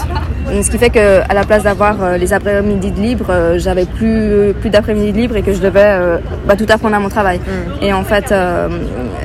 Ce 0.63 0.71
qui 0.71 0.79
fait 0.79 0.91
que 0.91 1.21
à 1.29 1.35
la 1.35 1.45
place 1.45 1.63
d'avoir 1.63 2.03
euh, 2.03 2.17
les 2.17 2.33
après-midi 2.33 2.91
de 2.91 3.01
libre, 3.01 3.27
euh, 3.31 3.59
j'avais 3.59 3.85
plus 3.85 4.53
plus 4.61 4.71
d'après-midi 4.71 5.13
de 5.13 5.19
libre 5.19 5.37
et 5.37 5.43
que 5.43 5.53
je 5.53 5.61
devais 5.61 5.81
euh, 5.85 6.19
bah, 6.47 6.57
tout 6.57 6.67
apprendre 6.69 6.97
à 6.97 7.01
mon 7.01 7.09
travail. 7.09 7.41
Et 7.83 7.93
en 7.93 8.03
fait, 8.03 8.33
euh, 8.33 8.69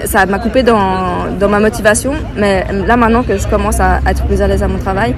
ça 0.06 0.26
m'a 0.26 0.40
coupé 0.40 0.62
dans, 0.64 1.26
dans 1.40 1.50
ma 1.50 1.60
motivation. 1.60 2.14
Mais 2.36 2.66
là 2.88 2.96
maintenant 2.98 3.24
que 3.24 3.38
je 3.38 3.48
commence 3.48 3.80
à 3.80 4.02
être 4.08 4.26
plus 4.26 4.42
à 4.42 4.48
l'aise 4.48 4.62
à 4.64 4.68
mon 4.68 4.78
travail, 4.78 5.16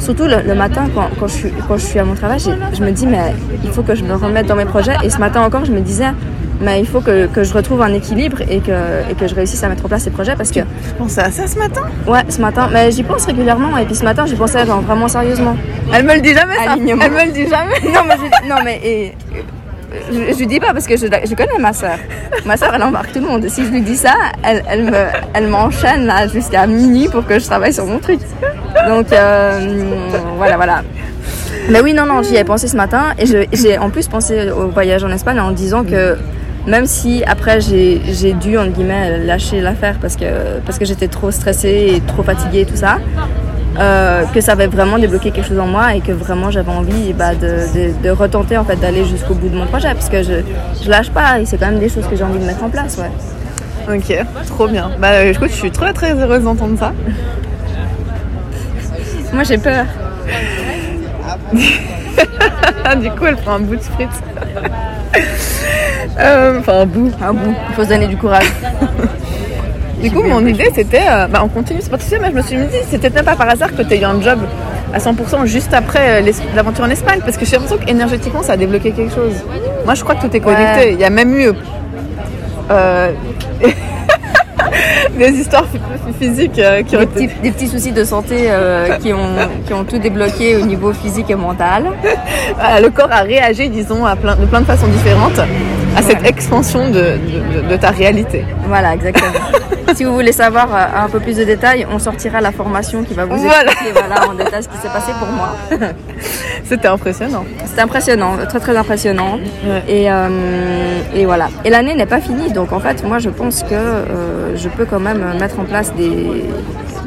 surtout 0.00 0.24
le, 0.24 0.42
le 0.46 0.54
matin 0.54 0.84
quand, 0.94 1.08
quand, 1.18 1.28
je 1.28 1.32
suis, 1.34 1.52
quand 1.68 1.76
je 1.76 1.84
suis 1.86 1.98
à 1.98 2.04
mon 2.04 2.14
travail, 2.14 2.38
je 2.40 2.82
me 2.84 2.90
dis 2.90 3.06
mais 3.06 3.34
il 3.64 3.70
faut 3.70 3.82
que 3.82 3.94
je 3.94 4.02
me 4.04 4.14
remette 4.14 4.46
dans 4.46 4.56
mes 4.56 4.64
projets. 4.64 4.94
Et 5.04 5.10
ce 5.10 5.18
matin 5.18 5.42
encore, 5.42 5.64
je 5.64 5.72
me 5.72 5.80
disais 5.80 6.08
mais 6.62 6.78
il 6.80 6.86
faut 6.86 7.00
que, 7.00 7.26
que 7.26 7.42
je 7.42 7.54
retrouve 7.54 7.80
un 7.80 7.94
équilibre 7.94 8.42
et 8.42 8.60
que, 8.60 9.10
et 9.10 9.14
que 9.18 9.26
je 9.26 9.34
réussisse 9.34 9.62
à 9.64 9.68
mettre 9.70 9.84
en 9.86 9.88
place 9.88 10.02
ces 10.02 10.10
projets 10.10 10.36
parce 10.36 10.50
que 10.50 10.60
Je 10.60 10.94
pensais 10.98 11.22
à 11.22 11.30
ça 11.30 11.46
ce 11.46 11.58
matin? 11.58 11.80
ouais 12.06 12.20
ce 12.28 12.38
matin 12.40 12.68
mais 12.70 12.90
j'y 12.92 13.02
pense 13.02 13.24
régulièrement 13.24 13.78
et 13.78 13.86
puis 13.86 13.94
ce 13.94 14.04
matin 14.04 14.26
j'y 14.26 14.34
pensais 14.36 14.66
genre 14.66 14.82
vraiment 14.82 15.08
sérieusement 15.08 15.56
Elle 15.94 16.04
me 16.04 16.14
le 16.16 16.20
dit 16.20 16.34
jamais, 16.34 16.56
ça. 16.56 16.72
Alignement. 16.72 17.02
Elle 17.06 17.12
me 17.12 17.24
le 17.24 17.32
dit 17.32 17.48
jamais. 17.48 17.80
non 17.94 18.00
mais 18.06 18.14
je, 18.18 18.48
non 18.48 18.56
mais 18.62 18.78
et, 18.84 19.14
je, 20.12 20.32
je 20.34 20.38
lui 20.38 20.46
dis 20.46 20.60
pas 20.60 20.74
parce 20.74 20.86
que 20.86 20.98
je, 20.98 21.06
je 21.06 21.34
connais 21.34 21.58
ma 21.58 21.72
soeur 21.72 21.96
ma 22.44 22.58
soeur 22.58 22.72
elle 22.74 22.82
embarque 22.82 23.10
tout 23.12 23.20
le 23.20 23.26
monde 23.26 23.48
si 23.48 23.64
je 23.64 23.70
lui 23.70 23.80
dis 23.80 23.96
ça 23.96 24.12
elle, 24.42 24.62
elle 24.68 24.84
me 24.84 24.92
elle 25.32 25.46
m'enchaîne 25.48 26.04
là 26.04 26.26
jusqu'à 26.28 26.66
minuit 26.66 27.08
pour 27.08 27.26
que 27.26 27.38
je 27.38 27.46
travaille 27.46 27.72
sur 27.72 27.86
mon 27.86 27.98
truc 28.00 28.20
donc 28.88 29.12
euh, 29.12 29.60
voilà 30.36 30.56
voilà 30.56 30.82
mais 31.70 31.80
oui 31.80 31.92
non 31.92 32.06
non 32.06 32.22
j'y 32.22 32.36
ai 32.36 32.44
pensé 32.44 32.68
ce 32.68 32.76
matin 32.76 33.14
et 33.18 33.24
j'ai 33.52 33.78
en 33.78 33.90
plus 33.90 34.08
pensé 34.08 34.50
au 34.50 34.68
voyage 34.68 35.04
en 35.04 35.10
Espagne 35.10 35.40
en 35.40 35.50
disant 35.50 35.84
que 35.84 36.16
même 36.66 36.86
si 36.86 37.22
après 37.24 37.60
j'ai 37.60 38.32
dû 38.34 38.58
entre 38.58 38.70
guillemets 38.72 39.18
lâcher 39.18 39.60
l'affaire 39.60 39.96
parce 40.00 40.16
que 40.16 40.60
parce 40.64 40.78
que 40.78 40.84
j'étais 40.84 41.08
trop 41.08 41.30
stressée 41.30 41.94
et 41.96 42.00
trop 42.00 42.22
fatiguée 42.22 42.60
et 42.60 42.66
tout 42.66 42.76
ça 42.76 42.98
euh, 43.78 44.24
que 44.34 44.40
ça 44.40 44.52
avait 44.52 44.66
vraiment 44.66 44.98
débloqué 44.98 45.30
quelque 45.30 45.48
chose 45.48 45.58
en 45.60 45.66
moi 45.66 45.94
et 45.94 46.00
que 46.00 46.12
vraiment 46.12 46.50
j'avais 46.50 46.72
envie 46.72 47.12
bah, 47.12 47.34
de, 47.34 47.46
de, 47.46 48.02
de 48.02 48.10
retenter 48.10 48.56
en 48.58 48.64
fait 48.64 48.76
d'aller 48.76 49.04
jusqu'au 49.04 49.34
bout 49.34 49.48
de 49.48 49.56
mon 49.56 49.66
projet 49.66 49.94
parce 49.94 50.08
que 50.08 50.22
je, 50.22 50.42
je 50.82 50.90
lâche 50.90 51.10
pas 51.10 51.38
et 51.40 51.46
c'est 51.46 51.56
quand 51.56 51.66
même 51.70 51.78
des 51.78 51.88
choses 51.88 52.06
que 52.06 52.16
j'ai 52.16 52.24
envie 52.24 52.40
de 52.40 52.44
mettre 52.44 52.64
en 52.64 52.68
place 52.68 52.98
ouais. 52.98 53.10
Ok, 53.88 54.14
trop 54.46 54.68
bien. 54.68 54.90
Bah 55.00 55.24
écoute, 55.24 55.48
je 55.50 55.54
suis 55.56 55.70
très 55.70 55.92
très 55.92 56.12
heureuse 56.12 56.44
d'entendre 56.44 56.78
ça. 56.78 56.92
Moi 59.32 59.42
j'ai 59.44 59.58
peur. 59.58 59.84
Du 63.00 63.10
coup, 63.12 63.24
elle 63.26 63.36
prend 63.36 63.52
un 63.52 63.60
bout 63.60 63.76
de 63.76 63.82
frites. 63.82 64.08
Euh, 66.18 66.58
Enfin, 66.58 66.80
un 66.80 66.86
bout. 66.86 67.10
Un 67.22 67.32
bout, 67.32 67.54
il 67.68 67.74
faut 67.74 67.84
se 67.84 67.88
donner 67.88 68.06
du 68.06 68.16
courage. 68.16 68.50
Du 70.02 70.10
coup, 70.10 70.22
mon 70.22 70.44
idée, 70.44 70.70
c'était, 70.74 71.04
euh, 71.08 71.26
bah, 71.28 71.40
on 71.42 71.48
continue, 71.48 71.80
c'est 71.82 71.90
pas 71.90 71.98
tout 71.98 72.04
ça, 72.04 72.16
mais 72.20 72.30
je 72.30 72.34
me 72.36 72.42
suis 72.42 72.56
dit, 72.56 72.76
c'était 72.90 73.10
même 73.10 73.24
pas 73.24 73.36
par 73.36 73.48
hasard 73.48 73.74
que 73.74 73.82
tu 73.82 73.94
aies 73.94 74.00
eu 74.00 74.04
un 74.04 74.20
job 74.20 74.40
à 74.92 74.98
100% 74.98 75.46
juste 75.46 75.72
après 75.72 76.20
euh, 76.22 76.32
l'aventure 76.54 76.84
en 76.84 76.90
Espagne, 76.90 77.20
parce 77.24 77.36
que 77.36 77.44
j'ai 77.44 77.52
l'impression 77.52 77.78
qu'énergétiquement, 77.78 78.42
ça 78.42 78.54
a 78.54 78.56
débloqué 78.56 78.90
quelque 78.92 79.14
chose. 79.14 79.34
Moi, 79.84 79.94
je 79.94 80.02
crois 80.02 80.14
que 80.16 80.26
tout 80.26 80.36
est 80.36 80.40
connecté. 80.40 80.80
Ouais. 80.80 80.92
Il 80.94 81.00
y 81.00 81.04
a 81.04 81.10
même 81.10 81.34
eu 81.38 81.52
euh, 82.70 83.12
des 85.18 85.30
histoires 85.30 85.64
phy- 85.72 86.12
physiques 86.18 86.58
euh, 86.58 86.82
qui 86.82 86.96
ont 86.96 87.00
Des 87.00 87.04
été... 87.04 87.28
petits, 87.28 87.40
des 87.42 87.50
petits 87.50 87.68
soucis 87.68 87.92
de 87.92 88.04
santé 88.04 88.46
euh, 88.48 88.96
qui, 88.98 89.12
ont, 89.12 89.36
qui 89.66 89.72
ont 89.74 89.84
tout 89.84 89.98
débloqué 89.98 90.56
au 90.56 90.66
niveau 90.66 90.92
physique 90.92 91.30
et 91.30 91.34
mental. 91.34 91.84
Ah, 92.62 92.80
le 92.80 92.90
corps 92.90 93.10
a 93.10 93.20
réagi, 93.22 93.68
disons, 93.70 94.04
à 94.04 94.16
plein, 94.16 94.36
de 94.36 94.44
plein 94.44 94.60
de 94.60 94.66
façons 94.66 94.86
différentes 94.88 95.40
à 95.96 96.02
cette 96.02 96.24
expansion 96.26 96.88
de, 96.90 96.92
de- 96.94 97.62
de- 97.62 97.68
de 97.70 97.76
ta 97.76 97.90
réalité. 97.90 98.44
Voilà, 98.66 98.94
exactement. 98.94 99.32
si 99.94 100.04
vous 100.04 100.14
voulez 100.14 100.32
savoir 100.32 100.68
euh, 100.74 101.04
un 101.04 101.08
peu 101.08 101.18
plus 101.20 101.36
de 101.36 101.44
détails, 101.44 101.86
on 101.92 101.98
sortira 101.98 102.40
la 102.40 102.52
formation 102.52 103.02
qui 103.02 103.14
va 103.14 103.24
vous 103.24 103.36
Voilà. 103.36 103.64
expliquer 103.72 103.92
voilà, 103.92 104.28
en 104.28 104.34
détail 104.34 104.62
ce 104.62 104.68
qui 104.68 104.76
s'est 104.78 104.88
passé 104.92 105.12
pour 105.18 105.28
moi. 105.28 105.56
C'était 106.64 106.88
impressionnant. 106.88 107.44
C'était 107.66 107.80
impressionnant, 107.82 108.36
très 108.48 108.60
très 108.60 108.76
impressionnant. 108.76 109.38
Ouais. 109.64 109.82
Et, 109.88 110.10
euh, 110.10 110.28
et 111.14 111.24
voilà. 111.26 111.48
Et 111.64 111.70
l'année 111.70 111.94
n'est 111.96 112.06
pas 112.06 112.20
finie, 112.20 112.52
donc 112.52 112.72
en 112.72 112.78
fait, 112.80 113.02
moi 113.04 113.18
je 113.18 113.30
pense 113.30 113.62
que 113.64 113.74
euh, 113.74 114.56
je 114.56 114.68
peux 114.68 114.84
quand 114.84 115.00
même 115.00 115.24
mettre 115.40 115.58
en 115.58 115.64
place 115.64 115.92
des, 115.94 116.44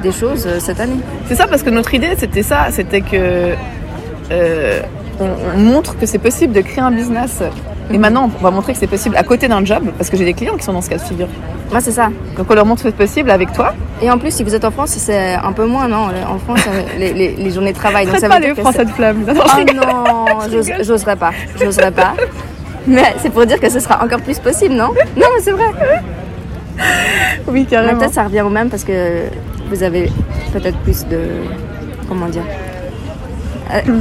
des 0.01 0.11
choses 0.11 0.45
euh, 0.45 0.59
cette 0.59 0.81
année. 0.81 0.99
C'est 1.27 1.35
ça 1.35 1.47
parce 1.47 1.63
que 1.63 1.69
notre 1.69 1.93
idée 1.93 2.13
c'était 2.17 2.43
ça, 2.43 2.67
c'était 2.71 3.01
que 3.01 3.53
on, 5.19 5.27
on 5.55 5.59
montre 5.59 5.97
que 5.97 6.05
c'est 6.07 6.17
possible 6.17 6.53
de 6.53 6.61
créer 6.61 6.83
un 6.83 6.91
business. 6.91 7.41
Et 7.91 7.97
maintenant 7.97 8.29
on 8.39 8.43
va 8.43 8.49
montrer 8.51 8.73
que 8.73 8.79
c'est 8.79 8.87
possible 8.87 9.15
à 9.17 9.23
côté 9.23 9.47
d'un 9.47 9.63
job 9.65 9.83
parce 9.97 10.09
que 10.09 10.17
j'ai 10.17 10.25
des 10.25 10.33
clients 10.33 10.55
qui 10.57 10.63
sont 10.63 10.73
dans 10.73 10.81
ce 10.81 10.89
cas 10.89 10.97
de 10.97 11.01
figure. 11.01 11.27
Moi 11.71 11.81
c'est 11.81 11.91
ça. 11.91 12.09
Donc 12.37 12.47
on 12.49 12.53
leur 12.53 12.65
montre 12.65 12.83
que 12.83 12.89
c'est 12.89 12.95
possible 12.95 13.29
avec 13.31 13.51
toi. 13.53 13.73
Et 14.01 14.09
en 14.09 14.17
plus, 14.17 14.31
si 14.33 14.43
vous 14.43 14.53
êtes 14.55 14.65
en 14.65 14.71
France, 14.71 14.89
c'est 14.97 15.33
un 15.35 15.51
peu 15.53 15.65
moins, 15.65 15.87
non? 15.87 16.07
En 16.27 16.37
France, 16.39 16.61
euh, 16.67 16.81
les, 16.97 17.13
les, 17.13 17.35
les 17.35 17.51
journées 17.51 17.71
de 17.73 17.77
travail. 17.77 18.05
Donc 18.05 18.17
ça 18.17 18.27
pas 18.27 18.39
veut 18.39 18.47
les 18.47 18.55
Français 18.55 18.83
de 18.85 18.89
flamme. 18.89 19.23
Non, 19.25 19.33
Oh 19.37 19.73
non, 19.73 20.25
j'ose- 20.51 20.71
j'oserais 20.81 21.15
pas. 21.15 21.31
J'oserais 21.59 21.91
pas. 21.91 22.13
Mais 22.87 23.13
c'est 23.19 23.29
pour 23.29 23.45
dire 23.45 23.59
que 23.59 23.69
ce 23.69 23.79
sera 23.79 24.03
encore 24.03 24.19
plus 24.21 24.39
possible, 24.39 24.73
non? 24.75 24.89
Non, 25.15 25.27
mais 25.35 25.41
c'est 25.41 25.51
vrai. 25.51 25.69
Oui 27.47 27.61
Mais 27.61 27.65
carrément. 27.65 27.99
peut-être 27.99 28.13
ça 28.13 28.23
revient 28.23 28.41
au 28.41 28.49
même 28.49 28.69
parce 28.69 28.83
que 28.83 29.25
vous 29.69 29.83
avez 29.83 30.11
peut-être 30.51 30.77
plus 30.79 31.05
de. 31.07 31.19
Comment 32.09 32.27
dire 32.27 32.43
Euh, 33.73 33.79
et 33.79 33.91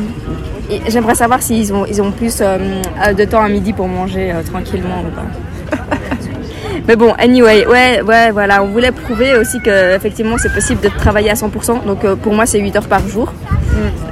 J'aimerais 0.89 1.15
savoir 1.15 1.43
s'ils 1.43 1.73
ont, 1.73 1.85
ils 1.87 2.01
ont 2.01 2.11
plus 2.13 2.41
euh, 2.41 2.59
euh, 3.07 3.13
de 3.13 3.25
temps 3.25 3.43
à 3.43 3.49
midi 3.49 3.73
pour 3.73 3.89
manger 3.89 4.33
euh, 4.33 4.43
tranquillement 4.43 5.03
ou 5.07 5.11
pas. 5.11 5.77
Mais 6.89 6.97
bon, 6.97 7.13
anyway, 7.19 7.67
ouais, 7.67 8.01
ouais, 8.03 8.31
voilà, 8.33 8.63
on 8.63 8.67
voulait 8.69 8.91
prouver 8.91 9.37
aussi 9.37 9.61
que 9.61 9.95
effectivement 9.95 10.37
c'est 10.39 10.53
possible 10.53 10.81
de 10.81 10.89
travailler 10.89 11.31
à 11.31 11.35
100%. 11.35 11.85
Donc 11.87 12.05
euh, 12.05 12.17
pour 12.17 12.35
moi 12.35 12.47
c'est 12.47 12.59
8 12.61 12.77
heures 12.77 12.89
par 12.89 13.07
jour, 13.09 13.33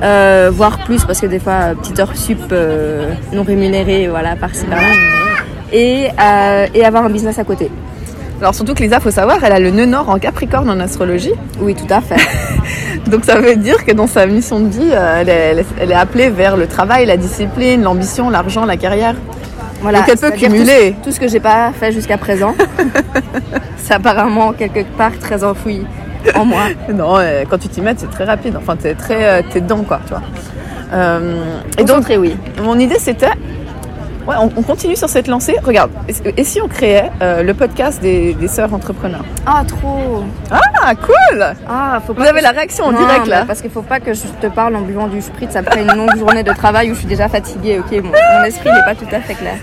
Euh, 0.02 0.50
voire 0.52 0.79
plus 0.85 1.05
parce 1.05 1.21
que 1.21 1.26
des 1.26 1.38
fois 1.38 1.75
petite 1.79 1.99
heure 2.00 2.17
sup 2.17 2.38
euh, 2.52 3.12
non 3.33 3.43
rémunérée, 3.43 4.09
voilà, 4.09 4.35
par-ci 4.37 4.64
par-là. 4.64 4.88
Et, 5.73 6.09
et 6.75 6.85
avoir 6.85 7.05
un 7.05 7.11
business 7.11 7.38
à 7.38 7.45
côté. 7.45 7.71
Alors 8.40 8.55
surtout 8.55 8.75
que 8.75 8.83
Lisa, 8.83 9.00
faut 9.00 9.11
savoir, 9.11 9.37
elle 9.45 9.52
a 9.52 9.61
le 9.61 9.71
nœud 9.71 9.85
nord 9.87 10.09
en 10.09 10.19
Capricorne 10.19 10.71
en 10.71 10.81
astrologie. 10.81 11.35
Oui, 11.61 11.75
tout 11.75 11.93
à 11.93 12.00
fait. 12.00 12.17
Donc 13.07 13.25
ça 13.25 13.40
veut 13.40 13.57
dire 13.57 13.85
que 13.85 13.92
dans 13.92 14.07
sa 14.07 14.26
mission 14.26 14.61
de 14.61 14.69
vie, 14.69 14.90
euh, 14.92 15.21
elle 15.21 15.28
est, 15.28 15.66
elle 15.80 15.92
appelée 15.92 16.30
vers 16.30 16.57
le 16.57 16.66
travail, 16.66 17.07
la 17.07 17.16
discipline, 17.16 17.83
l'ambition, 17.83 18.30
l'argent, 18.30 18.64
la 18.64 18.76
carrière. 18.76 19.14
Voilà, 19.83 20.00
Donc 20.00 20.09
elle 20.11 20.19
peut 20.19 20.30
cumuler. 20.33 20.92
Tout, 20.99 21.04
tout 21.09 21.12
ce 21.16 21.21
que 21.21 21.26
j'ai 21.28 21.40
pas 21.40 21.73
fait 21.73 21.90
jusqu'à 21.92 22.19
présent, 22.19 22.54
c'est 23.78 23.95
apparemment 23.95 24.52
quelque 24.52 24.85
part 24.97 25.19
très 25.19 25.42
enfoui. 25.42 25.85
en 26.35 26.45
moins. 26.45 26.69
Non, 26.95 27.16
euh, 27.19 27.45
quand 27.49 27.59
tu 27.59 27.69
t'y 27.69 27.80
mets, 27.80 27.95
c'est 27.97 28.11
très 28.11 28.25
rapide. 28.25 28.54
Enfin, 28.57 28.76
t'es 28.76 28.95
très, 28.95 29.25
euh, 29.25 29.42
t'es 29.50 29.61
dedans, 29.61 29.83
quoi, 29.87 30.00
tu 30.04 30.11
vois. 30.11 30.23
Euh, 30.92 31.37
Et 31.78 31.85
donc, 31.85 32.04
oui. 32.19 32.37
Mon 32.62 32.78
idée, 32.78 32.99
c'était, 32.99 33.30
ouais, 34.27 34.35
on, 34.41 34.50
on 34.57 34.62
continue 34.62 34.97
sur 34.97 35.09
cette 35.09 35.27
lancée. 35.29 35.57
Regarde, 35.62 35.91
et, 36.09 36.15
et 36.41 36.45
si 36.45 36.61
on 36.61 36.69
créait 36.69 37.11
euh, 37.23 37.43
le 37.43 37.55
podcast 37.55 38.00
des, 38.03 38.35
des 38.35 38.49
sœurs 38.49 38.73
entrepreneurs? 38.75 39.25
Ah, 39.47 39.62
trop. 39.67 40.23
Ah, 40.50 40.95
cool 40.95 41.45
Ah, 41.69 42.00
faut 42.07 42.12
Vous 42.15 42.23
pas 42.23 42.29
avez 42.31 42.39
que 42.41 42.45
la 42.45 42.50
réaction 42.50 42.85
en 42.87 42.93
Non, 42.93 42.99
direct 42.99 43.27
là. 43.27 43.45
Parce 43.47 43.61
qu'il 43.61 43.71
faut 43.71 43.83
pas 43.83 44.00
que 44.00 44.15
je 44.15 44.23
te 44.41 44.47
parle 44.47 44.77
en 44.77 44.81
buvant 44.83 45.07
du 45.09 45.21
spritz 45.21 45.55
après 45.57 45.83
une 45.83 45.93
longue 45.95 46.17
journée 46.19 46.43
de 46.43 46.53
travail 46.53 46.91
où 46.91 46.95
je 46.95 47.00
suis 47.00 47.09
déjà 47.09 47.29
fatiguée. 47.29 47.79
Ok, 47.81 47.93
mon, 47.93 48.11
mon 48.11 48.45
esprit 48.45 48.71
n'est 48.71 48.85
pas 48.85 48.95
tout 48.95 49.09
à 49.15 49.21
fait 49.21 49.35
clair. 49.35 49.55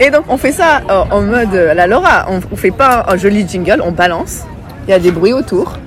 Et 0.00 0.10
donc, 0.10 0.24
on 0.28 0.36
fait 0.38 0.52
ça 0.52 0.80
euh, 0.90 1.04
en 1.10 1.20
mode 1.20 1.54
euh, 1.54 1.74
la 1.74 1.86
Laura. 1.86 2.26
On, 2.28 2.40
on 2.50 2.56
fait 2.56 2.70
pas 2.70 3.04
un 3.08 3.16
joli 3.16 3.46
jingle, 3.48 3.82
on 3.84 3.92
balance. 3.92 4.44
Il 4.88 4.90
y 4.90 4.94
a 4.94 4.98
des 4.98 5.10
bruits 5.12 5.32
autour. 5.32 5.78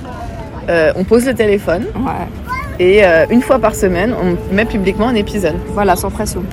On 0.96 1.04
pose 1.04 1.26
le 1.28 1.34
téléphone 1.36 1.86
Ouais. 1.96 2.26
et 2.80 3.04
une 3.30 3.42
fois 3.44 3.60
par 3.60 3.76
semaine, 3.76 4.16
on 4.20 4.36
met 4.56 4.66
publiquement 4.66 5.08
un 5.10 5.14
épisode. 5.16 5.54
Voilà, 5.74 5.96
sans 5.96 6.10
pression. 6.10 6.44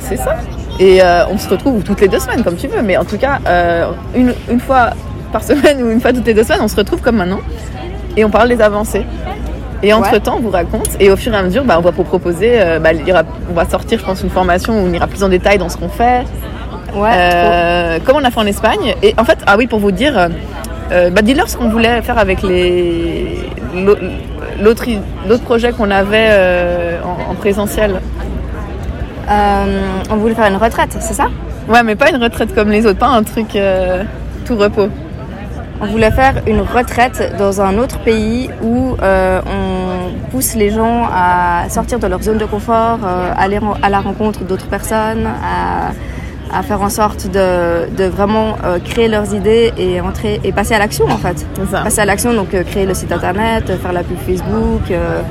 C'est 0.00 0.16
ça. 0.18 0.36
Et 0.78 1.02
euh, 1.02 1.26
on 1.30 1.38
se 1.38 1.48
retrouve 1.48 1.82
toutes 1.82 2.00
les 2.00 2.08
deux 2.08 2.18
semaines, 2.18 2.42
comme 2.44 2.56
tu 2.56 2.66
veux. 2.68 2.82
Mais 2.82 2.96
en 2.96 3.04
tout 3.04 3.16
cas, 3.18 3.38
euh, 3.46 3.86
une, 4.14 4.34
une 4.50 4.60
fois 4.60 4.90
par 5.32 5.42
semaine 5.42 5.82
ou 5.82 5.90
une 5.90 6.00
fois 6.00 6.12
toutes 6.12 6.26
les 6.26 6.34
deux 6.34 6.44
semaines, 6.44 6.60
on 6.62 6.68
se 6.68 6.76
retrouve 6.76 7.00
comme 7.00 7.16
maintenant. 7.16 7.40
Et 8.16 8.24
on 8.24 8.30
parle 8.30 8.48
des 8.48 8.60
avancées. 8.60 9.04
Et 9.82 9.92
entre-temps, 9.92 10.36
on 10.38 10.40
vous 10.40 10.50
raconte. 10.50 10.88
Et 11.00 11.10
au 11.10 11.16
fur 11.16 11.32
et 11.34 11.36
à 11.36 11.42
mesure, 11.42 11.64
bah, 11.64 11.76
on 11.78 11.82
va 11.82 11.90
vous 11.90 12.02
proposer, 12.04 12.52
euh, 12.60 12.78
bah, 12.78 12.92
il 12.94 13.06
y 13.06 13.12
aura- 13.12 13.24
on 13.50 13.54
va 13.54 13.66
sortir, 13.66 13.98
je 13.98 14.04
pense, 14.04 14.22
une 14.22 14.30
formation 14.30 14.72
où 14.74 14.86
on 14.86 14.92
ira 14.92 15.06
plus 15.06 15.22
en 15.22 15.28
détail 15.28 15.58
dans 15.58 15.68
ce 15.68 15.76
qu'on 15.76 15.88
fait. 15.90 16.24
Ouais, 16.94 18.00
comme 18.06 18.16
on 18.16 18.24
a 18.24 18.30
fait 18.30 18.40
en 18.40 18.46
Espagne. 18.46 18.94
Et 19.02 19.14
en 19.18 19.24
fait, 19.24 19.38
ah 19.46 19.56
oui, 19.58 19.66
pour 19.66 19.78
vous 19.80 19.92
dire, 19.92 20.28
bah, 20.90 21.22
dis-leur 21.22 21.48
ce 21.48 21.56
qu'on 21.58 21.68
voulait 21.68 22.00
faire 22.00 22.16
avec 22.18 22.42
les 22.42 23.38
l'au- 23.74 23.96
l'autre 24.62 24.86
projet 25.44 25.72
qu'on 25.72 25.90
avait 25.90 26.30
en, 27.04 27.32
en 27.32 27.34
présentiel. 27.34 28.00
Euh, 29.28 29.80
on 30.10 30.16
voulait 30.16 30.34
faire 30.34 30.46
une 30.46 30.56
retraite, 30.56 30.96
c'est 31.00 31.14
ça? 31.14 31.26
Ouais, 31.68 31.82
mais 31.82 31.96
pas 31.96 32.10
une 32.10 32.22
retraite 32.22 32.54
comme 32.54 32.70
les 32.70 32.86
autres, 32.86 32.98
pas 32.98 33.08
un 33.08 33.22
truc 33.22 33.56
euh, 33.56 34.04
tout 34.44 34.56
repos. 34.56 34.88
On 35.80 35.86
voulait 35.86 36.10
faire 36.10 36.34
une 36.46 36.60
retraite 36.60 37.34
dans 37.38 37.60
un 37.60 37.76
autre 37.76 37.98
pays 37.98 38.48
où 38.62 38.96
euh, 39.02 39.40
on 39.44 40.30
pousse 40.30 40.54
les 40.54 40.70
gens 40.70 41.06
à 41.12 41.68
sortir 41.68 41.98
de 41.98 42.06
leur 42.06 42.22
zone 42.22 42.38
de 42.38 42.46
confort, 42.46 43.00
euh, 43.04 43.32
aller 43.36 43.58
à 43.82 43.90
la 43.90 44.00
rencontre 44.00 44.44
d'autres 44.44 44.68
personnes, 44.68 45.26
à, 45.26 45.90
à 46.52 46.62
faire 46.62 46.80
en 46.82 46.88
sorte 46.88 47.26
de, 47.26 47.88
de 47.96 48.04
vraiment 48.04 48.56
euh, 48.64 48.78
créer 48.78 49.08
leurs 49.08 49.34
idées 49.34 49.72
et 49.76 50.00
entrer 50.00 50.40
et 50.44 50.52
passer 50.52 50.74
à 50.74 50.78
l'action 50.78 51.06
en 51.06 51.18
fait. 51.18 51.46
Ça. 51.70 51.82
Passer 51.82 52.00
à 52.00 52.04
l'action, 52.04 52.32
donc 52.34 52.54
euh, 52.54 52.62
créer 52.62 52.86
le 52.86 52.94
site 52.94 53.12
internet, 53.12 53.64
faire 53.80 53.92
la 53.92 54.02
pub 54.02 54.18
Facebook, 54.18 54.90
euh, 54.90 55.22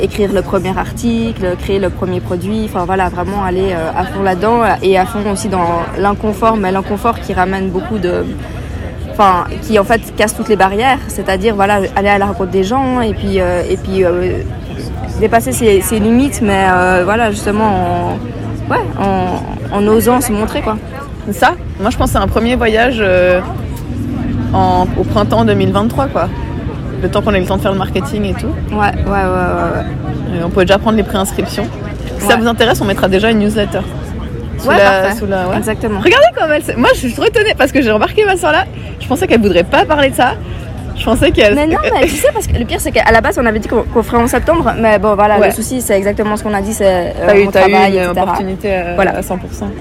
écrire 0.00 0.32
le 0.32 0.42
premier 0.42 0.76
article, 0.76 1.56
créer 1.58 1.78
le 1.78 1.90
premier 1.90 2.20
produit, 2.20 2.62
enfin 2.66 2.84
voilà, 2.84 3.08
vraiment 3.08 3.42
aller 3.44 3.72
à 3.72 4.04
fond 4.04 4.22
là-dedans 4.22 4.60
et 4.82 4.98
à 4.98 5.06
fond 5.06 5.20
aussi 5.32 5.48
dans 5.48 5.82
l'inconfort, 5.98 6.56
mais 6.56 6.70
l'inconfort 6.70 7.18
qui 7.20 7.32
ramène 7.32 7.70
beaucoup 7.70 7.98
de, 7.98 8.24
enfin 9.10 9.44
qui 9.62 9.78
en 9.78 9.84
fait 9.84 10.14
casse 10.14 10.36
toutes 10.36 10.48
les 10.48 10.56
barrières, 10.56 10.98
c'est-à-dire 11.08 11.54
voilà 11.54 11.80
aller 11.96 12.08
à 12.08 12.18
la 12.18 12.26
rencontre 12.26 12.50
des 12.50 12.64
gens 12.64 13.00
et 13.00 13.14
puis 13.14 13.38
et 13.38 13.76
puis 13.82 14.04
dépasser 15.18 15.52
ses, 15.52 15.80
ses 15.80 15.98
limites, 15.98 16.40
mais 16.42 16.66
voilà 17.04 17.30
justement 17.30 17.64
en, 17.64 18.70
ouais, 18.70 18.82
en, 19.00 19.40
en 19.74 19.86
osant 19.86 20.20
se 20.20 20.32
montrer 20.32 20.60
quoi. 20.62 20.76
Ça, 21.32 21.52
moi 21.80 21.90
je 21.90 21.96
pense 21.96 22.12
que 22.12 22.18
c'est 22.18 22.22
un 22.22 22.28
premier 22.28 22.54
voyage 22.56 22.96
euh, 23.00 23.40
en- 24.52 24.86
au 24.98 25.04
printemps 25.04 25.44
2023, 25.44 26.06
quoi. 26.06 26.28
Le 27.02 27.08
temps 27.10 27.20
qu'on 27.22 27.34
ait 27.34 27.40
le 27.40 27.46
temps 27.46 27.56
de 27.56 27.62
faire 27.62 27.72
le 27.72 27.78
marketing 27.78 28.24
et 28.24 28.34
tout. 28.34 28.46
Ouais, 28.72 28.78
ouais, 28.78 28.92
ouais, 29.04 29.12
ouais. 29.12 29.70
ouais. 30.32 30.38
Et 30.40 30.44
on 30.44 30.48
peut 30.50 30.62
déjà 30.64 30.78
prendre 30.78 30.96
les 30.96 31.02
préinscriptions. 31.02 31.66
Si 32.18 32.26
ça 32.26 32.36
vous 32.36 32.46
intéresse, 32.46 32.80
on 32.80 32.84
mettra 32.86 33.08
déjà 33.08 33.30
une 33.30 33.40
newsletter. 33.40 33.80
Sous 34.58 34.68
Ouais, 34.68 34.78
la- 34.78 35.14
sous 35.14 35.26
la- 35.26 35.48
ouais. 35.48 35.56
Exactement. 35.58 35.98
Regardez 36.00 36.26
comme 36.38 36.50
elle. 36.52 36.62
s'est- 36.62 36.76
Moi, 36.76 36.88
je 36.94 37.00
suis 37.00 37.12
trop 37.12 37.24
étonnée 37.24 37.54
parce 37.58 37.72
que 37.72 37.82
j'ai 37.82 37.90
remarqué 37.90 38.24
ma 38.24 38.36
soeur 38.36 38.52
là. 38.52 38.64
Je 39.00 39.06
pensais 39.06 39.26
qu'elle 39.26 39.42
voudrait 39.42 39.64
pas 39.64 39.84
parler 39.84 40.10
de 40.10 40.14
ça. 40.14 40.32
Je 40.96 41.04
pensais 41.04 41.30
qu'elle. 41.32 41.54
Mais 41.54 41.66
non, 41.66 41.78
mais 41.82 42.02
tu 42.06 42.10
sais, 42.16 42.28
parce 42.32 42.46
que 42.46 42.56
le 42.56 42.64
pire, 42.64 42.80
c'est 42.80 42.92
qu'à 42.92 43.10
la 43.10 43.20
base, 43.20 43.38
on 43.42 43.46
avait 43.46 43.58
dit 43.58 43.68
qu'on 43.68 44.02
ferait 44.02 44.22
en 44.22 44.26
septembre, 44.28 44.72
mais 44.78 44.98
bon, 44.98 45.14
voilà, 45.14 45.38
Ouais. 45.38 45.48
le 45.48 45.52
souci, 45.54 45.80
c'est 45.82 45.96
exactement 45.96 46.36
ce 46.36 46.44
qu'on 46.44 46.54
a 46.54 46.60
dit, 46.60 46.72
c'est 46.72 46.84
euh, 46.86 47.26
T'as 47.26 47.36
eu, 47.38 47.48
t'as 47.48 47.68
une 47.68 47.74
etc. 47.74 48.10
opportunité 48.10 48.68
euh, 48.72 48.92
Voilà. 48.94 49.16
à 49.16 49.20
100%. 49.20 49.36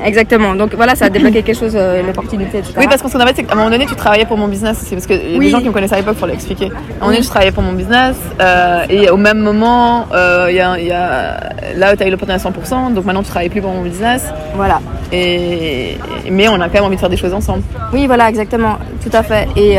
Exactement, 0.06 0.56
donc 0.56 0.74
voilà, 0.76 0.96
ça 0.96 1.06
a 1.06 1.10
débloqué 1.10 1.42
quelque 1.44 1.58
chose, 1.60 1.74
euh, 1.76 2.02
l'opportunité, 2.02 2.58
etc. 2.60 2.74
Oui, 2.78 2.86
parce 2.90 3.02
qu'on 3.02 3.20
avait, 3.20 3.34
c'est 3.36 3.44
qu'à 3.44 3.54
un 3.54 3.58
moment 3.58 3.70
donné, 3.70 3.86
tu 3.86 3.96
travaillais 3.96 4.26
pour 4.26 4.38
mon 4.38 4.48
business. 4.48 4.78
C'est 4.86 4.96
parce 4.96 5.06
que 5.08 5.14
les 5.14 5.50
gens 5.50 5.60
qui 5.60 5.68
me 5.68 5.72
connaissaient 5.74 5.96
à 5.96 6.00
l'époque, 6.00 6.18
faut 6.18 6.26
l'expliquer. 6.28 6.66
À 6.66 6.68
un 6.68 7.00
moment 7.02 7.12
donné, 7.12 7.22
je 7.22 7.28
travaillais 7.30 7.52
pour 7.52 7.64
mon 7.64 7.74
business. 7.74 8.16
euh, 8.42 8.86
et 8.90 9.10
au 9.10 9.18
même 9.18 9.38
moment, 9.40 10.08
il 10.50 10.56
y 10.56 10.60
a, 10.60 10.80
y 10.80 10.92
a- 10.92 11.40
là 11.76 11.94
où 11.94 11.96
tu 11.96 12.04
as 12.04 12.08
eu 12.08 12.12
l'opportunité 12.12 12.34
à 12.48 12.52
100%, 12.52 12.90
donc 12.94 13.06
maintenant 13.06 13.22
tu 13.24 13.30
travailles 13.30 13.50
plus 13.50 13.62
pour 13.62 13.72
mon 13.72 13.82
business. 13.82 14.26
Voilà. 14.56 14.80
Et, 15.12 15.98
mais 16.32 16.48
on 16.50 16.56
a 16.60 16.66
quand 16.70 16.74
même 16.76 16.86
envie 16.86 16.96
de 16.96 17.00
faire 17.00 17.10
des 17.10 17.18
choses 17.18 17.34
ensemble. 17.34 17.62
Oui, 17.94 18.08
voilà, 18.08 18.30
exactement, 18.30 18.78
tout 19.04 19.16
à 19.16 19.22
fait. 19.22 19.48
Et, 19.56 19.78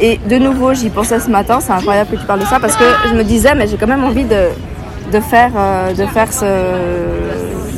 et 0.00 0.18
de 0.28 0.36
nouveau, 0.38 0.55
j'y 0.74 0.90
pensais 0.90 1.20
ce 1.20 1.30
matin, 1.30 1.58
c'est 1.60 1.72
incroyable 1.72 2.10
que 2.10 2.16
tu 2.16 2.26
parles 2.26 2.40
de 2.40 2.44
ça, 2.46 2.58
parce 2.60 2.76
que 2.76 2.84
je 3.08 3.14
me 3.14 3.22
disais, 3.24 3.54
mais 3.54 3.66
j'ai 3.66 3.76
quand 3.76 3.86
même 3.86 4.04
envie 4.04 4.24
de, 4.24 4.48
de, 5.12 5.20
faire, 5.20 5.50
euh, 5.56 5.92
de 5.92 6.06
faire 6.06 6.32
ce, 6.32 6.44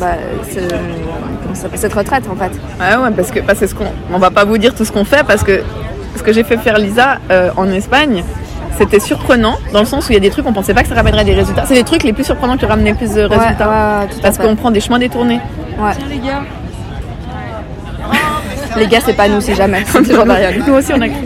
bah, 0.01 0.13
ce- 0.53 1.77
cette 1.77 1.95
retraite, 1.95 2.25
en 2.31 2.37
fait. 2.37 2.51
Ouais, 2.81 2.97
ouais, 3.03 3.11
parce 3.17 3.31
que 3.31 3.41
parce 3.41 3.59
que 3.59 3.67
ce 3.67 3.75
qu'on, 3.75 3.87
on 4.13 4.19
va 4.19 4.31
pas 4.31 4.45
vous 4.45 4.59
dire 4.59 4.75
tout 4.75 4.85
ce 4.85 4.93
qu'on 4.93 5.05
fait 5.05 5.25
parce 5.27 5.43
que 5.43 5.63
ce 6.17 6.23
que 6.23 6.33
j'ai 6.33 6.45
fait 6.45 6.57
faire 6.59 6.79
Lisa 6.79 7.19
euh, 7.31 7.51
en 7.57 7.69
Espagne, 7.71 8.23
c'était 8.79 9.01
surprenant 9.01 9.57
dans 9.73 9.81
le 9.81 9.85
sens 9.87 10.09
où 10.09 10.13
il 10.13 10.15
y 10.15 10.19
a 10.19 10.21
des 10.21 10.31
trucs 10.31 10.47
on 10.47 10.53
pensait 10.53 10.73
pas 10.75 10.83
que 10.83 10.89
ça 10.89 10.95
ramènerait 10.95 11.25
des 11.25 11.35
résultats. 11.35 11.65
C'est 11.67 11.75
les 11.75 11.83
trucs 11.85 12.05
les 12.05 12.13
plus 12.13 12.23
surprenants 12.25 12.57
qui 12.57 12.65
ramenaient 12.67 12.91
le 12.93 12.97
plus 12.97 13.13
de 13.15 13.23
résultats. 13.23 13.69
ouais, 13.69 14.03
ouais, 14.03 14.07
tout 14.11 14.19
à 14.21 14.23
parce 14.23 14.39
qu'on 14.39 14.55
prend 14.55 14.71
des 14.71 14.81
chemins 14.81 14.99
détournés. 15.01 15.41
Ouais. 15.81 15.93
Les 18.77 18.87
gars, 18.87 18.99
c'est 19.05 19.15
pas 19.15 19.29
nous 19.29 19.41
si 19.41 19.55
jamais. 19.55 19.83
C'est 19.87 20.03
toujours 20.05 20.25
derrière 20.25 20.53
nous. 20.57 20.65
Nous 20.67 20.75
aussi 20.75 20.93
on 20.93 21.01
a 21.01 21.09
cru. 21.09 21.17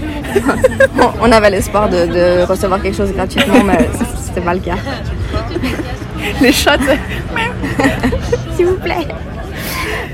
On- 1.20 1.32
avait 1.32 1.50
l'espoir 1.50 1.88
de, 1.88 2.06
de 2.06 2.42
recevoir 2.44 2.80
quelque 2.82 2.96
chose 2.96 3.12
gratuitement, 3.12 3.62
mais 3.64 3.78
c'était 4.24 4.40
pas 4.40 4.54
le 4.54 4.60
cas. 4.60 4.76
Les 6.40 6.52
chats. 6.52 6.76
S'il 8.56 8.66
vous 8.66 8.76
plaît. 8.76 9.06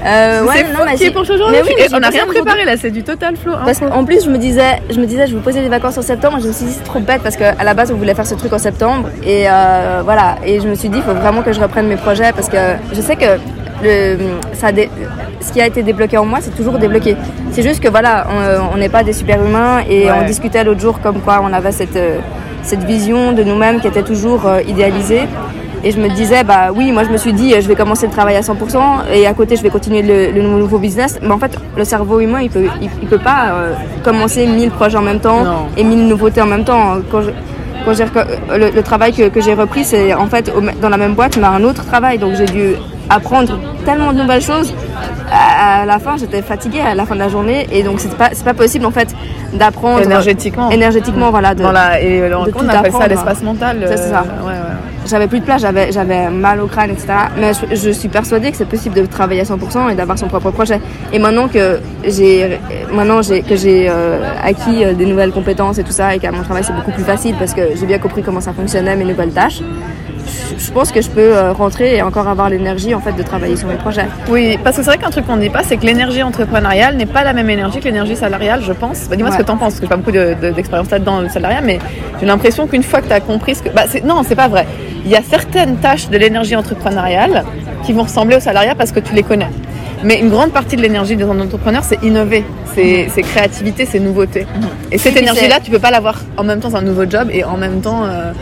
Euh, 0.06 0.44
ouais, 0.44 0.52
c'est 0.58 0.62
non, 0.72 0.78
fou 0.78 0.82
mais 0.87 0.94
qui 0.94 1.02
est 1.02 1.06
j'ai- 1.06 1.12
pour 1.12 1.25
de 1.25 1.32
oui, 1.32 1.87
On 1.92 1.98
n'a 1.98 2.08
rien 2.08 2.25
préparé 2.26 2.64
là, 2.64 2.76
c'est 2.76 2.90
du 2.92 3.02
total 3.02 3.37
flow. 3.37 3.52
hein. 3.54 3.62
Parce 3.64 3.80
qu'en 3.80 4.04
plus, 4.04 4.25
je 4.25 4.30
me 4.30 4.38
disais, 4.38 4.80
je 4.90 5.00
me 5.00 5.06
disais, 5.06 5.26
je 5.26 5.34
vais 5.34 5.40
poser 5.42 5.60
des 5.60 5.68
vacances 5.68 5.98
en 5.98 6.02
septembre. 6.02 6.38
Je 6.40 6.46
me 6.46 6.52
suis 6.52 6.66
dit, 6.66 6.72
c'est 6.72 6.84
trop 6.84 7.00
bête 7.00 7.20
parce 7.22 7.37
qu'à 7.37 7.54
la 7.64 7.75
base, 7.75 7.90
on 7.90 7.96
voulait 7.96 8.14
faire 8.14 8.26
ce 8.26 8.37
truc 8.37 8.52
en 8.52 8.58
septembre. 8.58 9.08
Et 9.25 9.46
euh, 9.50 10.02
voilà. 10.04 10.37
Et 10.46 10.60
je 10.60 10.68
me 10.68 10.75
suis 10.76 10.88
dit, 10.88 10.98
il 10.98 11.02
faut 11.02 11.14
vraiment 11.14 11.42
que 11.42 11.52
je 11.52 11.60
reprenne 11.60 11.88
mes 11.88 11.96
projets 11.96 12.30
parce 12.32 12.48
que 12.48 12.56
je 12.94 13.00
sais 13.00 13.16
que 13.16 13.38
le, 13.82 14.18
ça 14.52 14.68
a 14.68 14.72
dé- 14.72 14.88
ce 15.40 15.52
qui 15.52 15.61
a 15.61 15.66
été 15.66 15.83
débloqué 15.83 16.16
en 16.18 16.25
moi, 16.25 16.38
c'est 16.40 16.54
toujours 16.57 16.78
débloqué. 16.78 17.16
C'est 17.52 17.62
juste 17.62 17.80
que 17.80 17.88
voilà, 17.88 18.26
on- 18.30 18.75
on 18.75 18.78
n'est 18.78 18.88
pas 18.88 19.02
des 19.02 19.12
super 19.12 19.42
humains 19.45 19.80
et 19.88 20.04
Ouais. 20.07 20.12
on 20.23 20.26
discutait 20.26 20.64
l'autre 20.64 20.80
jour 20.80 21.00
comme 21.00 21.21
quoi 21.21 21.40
on 21.42 21.52
avait 21.52 21.73
cette, 21.73 21.97
euh, 21.97 22.18
cette 22.62 22.85
vision 22.85 23.33
de 23.33 23.42
nous-mêmes 23.42 23.80
qui 23.80 23.87
était 23.88 24.02
toujours 24.02 24.47
euh, 24.47 24.61
idéalisée. 24.66 25.23
Et 25.85 25.92
je 25.92 26.00
me 26.00 26.09
disais, 26.09 26.42
bah 26.42 26.71
oui, 26.75 26.90
moi 26.90 27.04
je 27.04 27.11
me 27.11 27.16
suis 27.16 27.33
dit, 27.33 27.54
euh, 27.54 27.61
je 27.61 27.68
vais 27.68 27.76
commencer 27.76 28.07
le 28.07 28.12
travail 28.12 28.35
à 28.35 28.42
100% 28.42 29.04
et 29.14 29.28
à 29.28 29.33
côté 29.33 29.54
je 29.54 29.62
vais 29.62 29.71
continuer 29.71 30.02
le, 30.02 30.33
le 30.33 30.42
nouveau 30.42 30.78
business. 30.78 31.21
Mais 31.23 31.30
en 31.30 31.38
fait, 31.38 31.52
le 31.76 31.85
cerveau 31.85 32.18
humain, 32.18 32.40
il 32.42 32.50
peut, 32.50 32.64
il, 32.83 32.90
il 33.00 33.09
peut 33.09 33.18
pas 33.18 33.50
euh, 33.52 33.75
commencer 34.02 34.45
1000 34.47 34.71
projets 34.71 34.99
en 34.99 35.02
même 35.02 35.21
temps 35.21 35.45
Non. 35.45 35.66
et 35.76 35.85
1000 35.85 36.09
nouveautés 36.09 36.42
en 36.42 36.47
même 36.47 36.64
temps. 36.64 36.97
Quand 37.12 37.23
je- 37.23 37.30
quand 37.87 37.95
le, 38.59 38.71
le 38.71 38.83
travail 38.83 39.12
que, 39.14 39.28
que 39.28 39.40
j'ai 39.40 39.54
repris, 39.54 39.85
c'est 39.85 40.12
en 40.12 40.26
fait 40.26 40.52
au- 40.54 40.61
dans 40.83 40.88
la 40.90 40.97
même 40.99 41.14
boîte, 41.14 41.37
mais 41.38 41.47
un 41.47 41.62
autre 41.62 41.87
travail. 41.87 42.18
Donc 42.18 42.35
j'ai 42.37 42.45
dû 42.45 42.75
apprendre 43.10 43.58
tellement 43.84 44.12
de 44.12 44.18
nouvelles 44.18 44.42
choses. 44.42 44.72
À, 45.30 45.84
la 45.84 45.98
fin, 45.98 46.16
j'étais 46.16 46.40
fatiguée 46.42 46.80
à 46.80 46.94
la 46.94 47.04
fin 47.04 47.14
de 47.14 47.20
la 47.20 47.28
journée 47.28 47.66
et 47.70 47.82
donc 47.82 48.00
c'est 48.00 48.14
pas, 48.16 48.30
pas 48.44 48.54
possible 48.54 48.86
en 48.86 48.90
fait 48.90 49.08
d'apprendre 49.52 50.00
Énergétiquement. 50.02 50.70
énergétiquement, 50.70 51.30
voilà. 51.30 51.54
De, 51.54 51.62
Dans 51.62 51.72
la, 51.72 52.00
et 52.00 52.20
le- 52.20 52.50
tout 52.50 52.58
on 52.64 52.68
appelle 52.68 52.92
ça 52.92 53.06
l'espace 53.08 53.42
mental. 53.42 53.84
Ça, 53.86 53.96
c'est 53.96 54.02
euh, 54.04 54.10
ça. 54.10 54.22
Ouais, 54.42 54.52
ouais. 54.52 54.54
j'avais 55.06 55.26
plus 55.26 55.40
de 55.40 55.44
place, 55.44 55.60
j'avais, 55.62 56.30
mal 56.30 56.60
au 56.60 56.66
crâne, 56.66 56.90
etc. 56.90 57.08
Mais 57.38 57.52
je, 57.54 57.74
je 57.76 57.90
suis 57.90 58.08
persuadée 58.08 58.50
que 58.50 58.56
c'est 58.56 58.68
possible 58.68 58.94
de 58.94 59.04
travailler 59.06 59.40
à 59.42 59.44
100% 59.44 59.90
et 59.90 59.94
d'avoir 59.94 60.18
son 60.18 60.28
propre 60.28 60.50
projet. 60.50 60.80
Et 61.12 61.18
maintenant 61.18 61.48
que 61.48 61.78
j'ai, 62.04 62.58
maintenant 62.92 63.20
que 63.20 63.56
j'ai 63.56 63.88
euh, 63.90 64.20
acquis 64.42 64.84
euh, 64.84 64.94
des 64.94 65.06
nouvelles 65.06 65.32
compétences 65.32 65.78
et 65.78 65.84
tout 65.84 65.92
ça, 65.92 66.14
et 66.14 66.18
qu'à 66.18 66.32
mon 66.32 66.42
travail 66.42 66.64
c'est 66.64 66.74
beaucoup 66.74 66.92
plus 66.92 67.04
facile 67.04 67.34
parce 67.38 67.52
que 67.54 67.62
j'ai 67.78 67.86
bien 67.86 67.98
compris 67.98 68.22
comment 68.22 68.40
ça 68.40 68.52
fonctionnait, 68.52 68.96
mes 68.96 69.04
nouvelles 69.04 69.32
tâches, 69.32 69.60
je, 70.58 70.70
pense 70.70 70.92
que 70.92 71.00
je 71.02 71.08
peux 71.11 71.37
euh, 71.37 71.52
rentrer 71.52 71.97
et 71.97 72.02
encore 72.02 72.28
avoir 72.28 72.49
l'énergie 72.50 72.94
en 72.94 73.00
fait 73.00 73.12
de 73.12 73.23
travailler 73.23 73.56
sur 73.56 73.68
mes 73.68 73.75
projets. 73.76 74.06
Oui, 74.28 74.58
parce 74.62 74.76
que 74.76 74.82
c'est 74.82 74.90
vrai 74.90 74.99
qu'un 74.99 75.11
truc 75.11 75.26
qu'on 75.26 75.37
ne 75.37 75.40
dit 75.42 75.50
pas, 75.50 75.62
c'est 75.62 75.76
que 75.76 75.87
l'énergie 75.87 76.23
entrepreneuriale 76.23 76.97
n'est 76.97 77.06
pas 77.06 77.25
la 77.25 77.32
même 77.32 77.50
énergie 77.50 77.80
que 77.80 77.85
l'énergie 77.87 78.16
salariale, 78.16 78.61
je 78.62 78.73
pense. 78.73 79.08
Bah, 79.08 79.16
dis-moi 79.16 79.32
ce 79.32 79.38
que 79.38 79.42
t'en 79.42 79.56
penses, 79.56 79.75
parce 79.75 79.80
que 79.80 79.87
j'ai 79.87 79.90
pas 79.90 79.97
beaucoup 79.97 80.12
de- 80.12 80.35
de- 80.40 80.50
d'expérience 80.50 80.90
là-dedans, 80.90 81.20
le 81.20 81.28
salariat, 81.28 81.61
mais 81.62 81.78
j'ai 82.20 82.26
l'impression 82.26 82.66
qu'une 82.66 82.82
fois 82.82 83.00
que 83.00 83.06
tu 83.06 83.12
as 83.12 83.20
compris 83.20 83.54
ce 83.54 83.62
que. 83.62 83.68
Bah, 83.70 83.85
c'est- 83.88 84.04
non, 84.04 84.23
c'est 84.26 84.37
pas 84.37 84.49
vrai. 84.49 84.66
Il 85.04 85.11
y 85.11 85.16
a 85.16 85.23
certaines 85.23 85.76
tâches 85.76 86.08
de 86.11 86.18
l'énergie 86.18 86.56
entrepreneuriale 86.56 87.44
qui 87.85 87.92
vont 87.92 88.02
ressembler 88.02 88.37
au 88.37 88.40
salariat 88.40 88.75
parce 88.75 88.92
que 88.92 89.00
tu 89.00 89.14
les 89.14 89.23
connais. 89.23 89.49
Mais 90.04 90.20
une 90.20 90.28
grande 90.30 90.52
partie 90.52 90.76
de 90.76 90.82
l'énergie 90.82 91.16
des 91.16 91.25
entrepreneurs, 91.25 91.82
c'est 91.82 92.00
innover, 92.04 92.44
c'est 92.75 93.08
c'est 93.12 93.23
créativité, 93.23 93.85
c'est 93.85 93.99
nouveauté. 93.99 94.47
Et 94.92 94.99
cette 94.99 95.16
énergie-là, 95.16 95.56
c'est- 95.56 95.64
tu 95.64 95.70
peux 95.73 95.80
pas 95.80 95.90
l'avoir 95.90 96.20
en 96.37 96.44
même 96.44 96.61
temps 96.61 96.68
dans 96.68 96.76
un 96.76 96.82
nouveau 96.82 97.04
job 97.08 97.28
et 97.32 97.42
en 97.44 97.56
même 97.56 97.80
temps. 97.80 98.04
euh, 98.04 98.32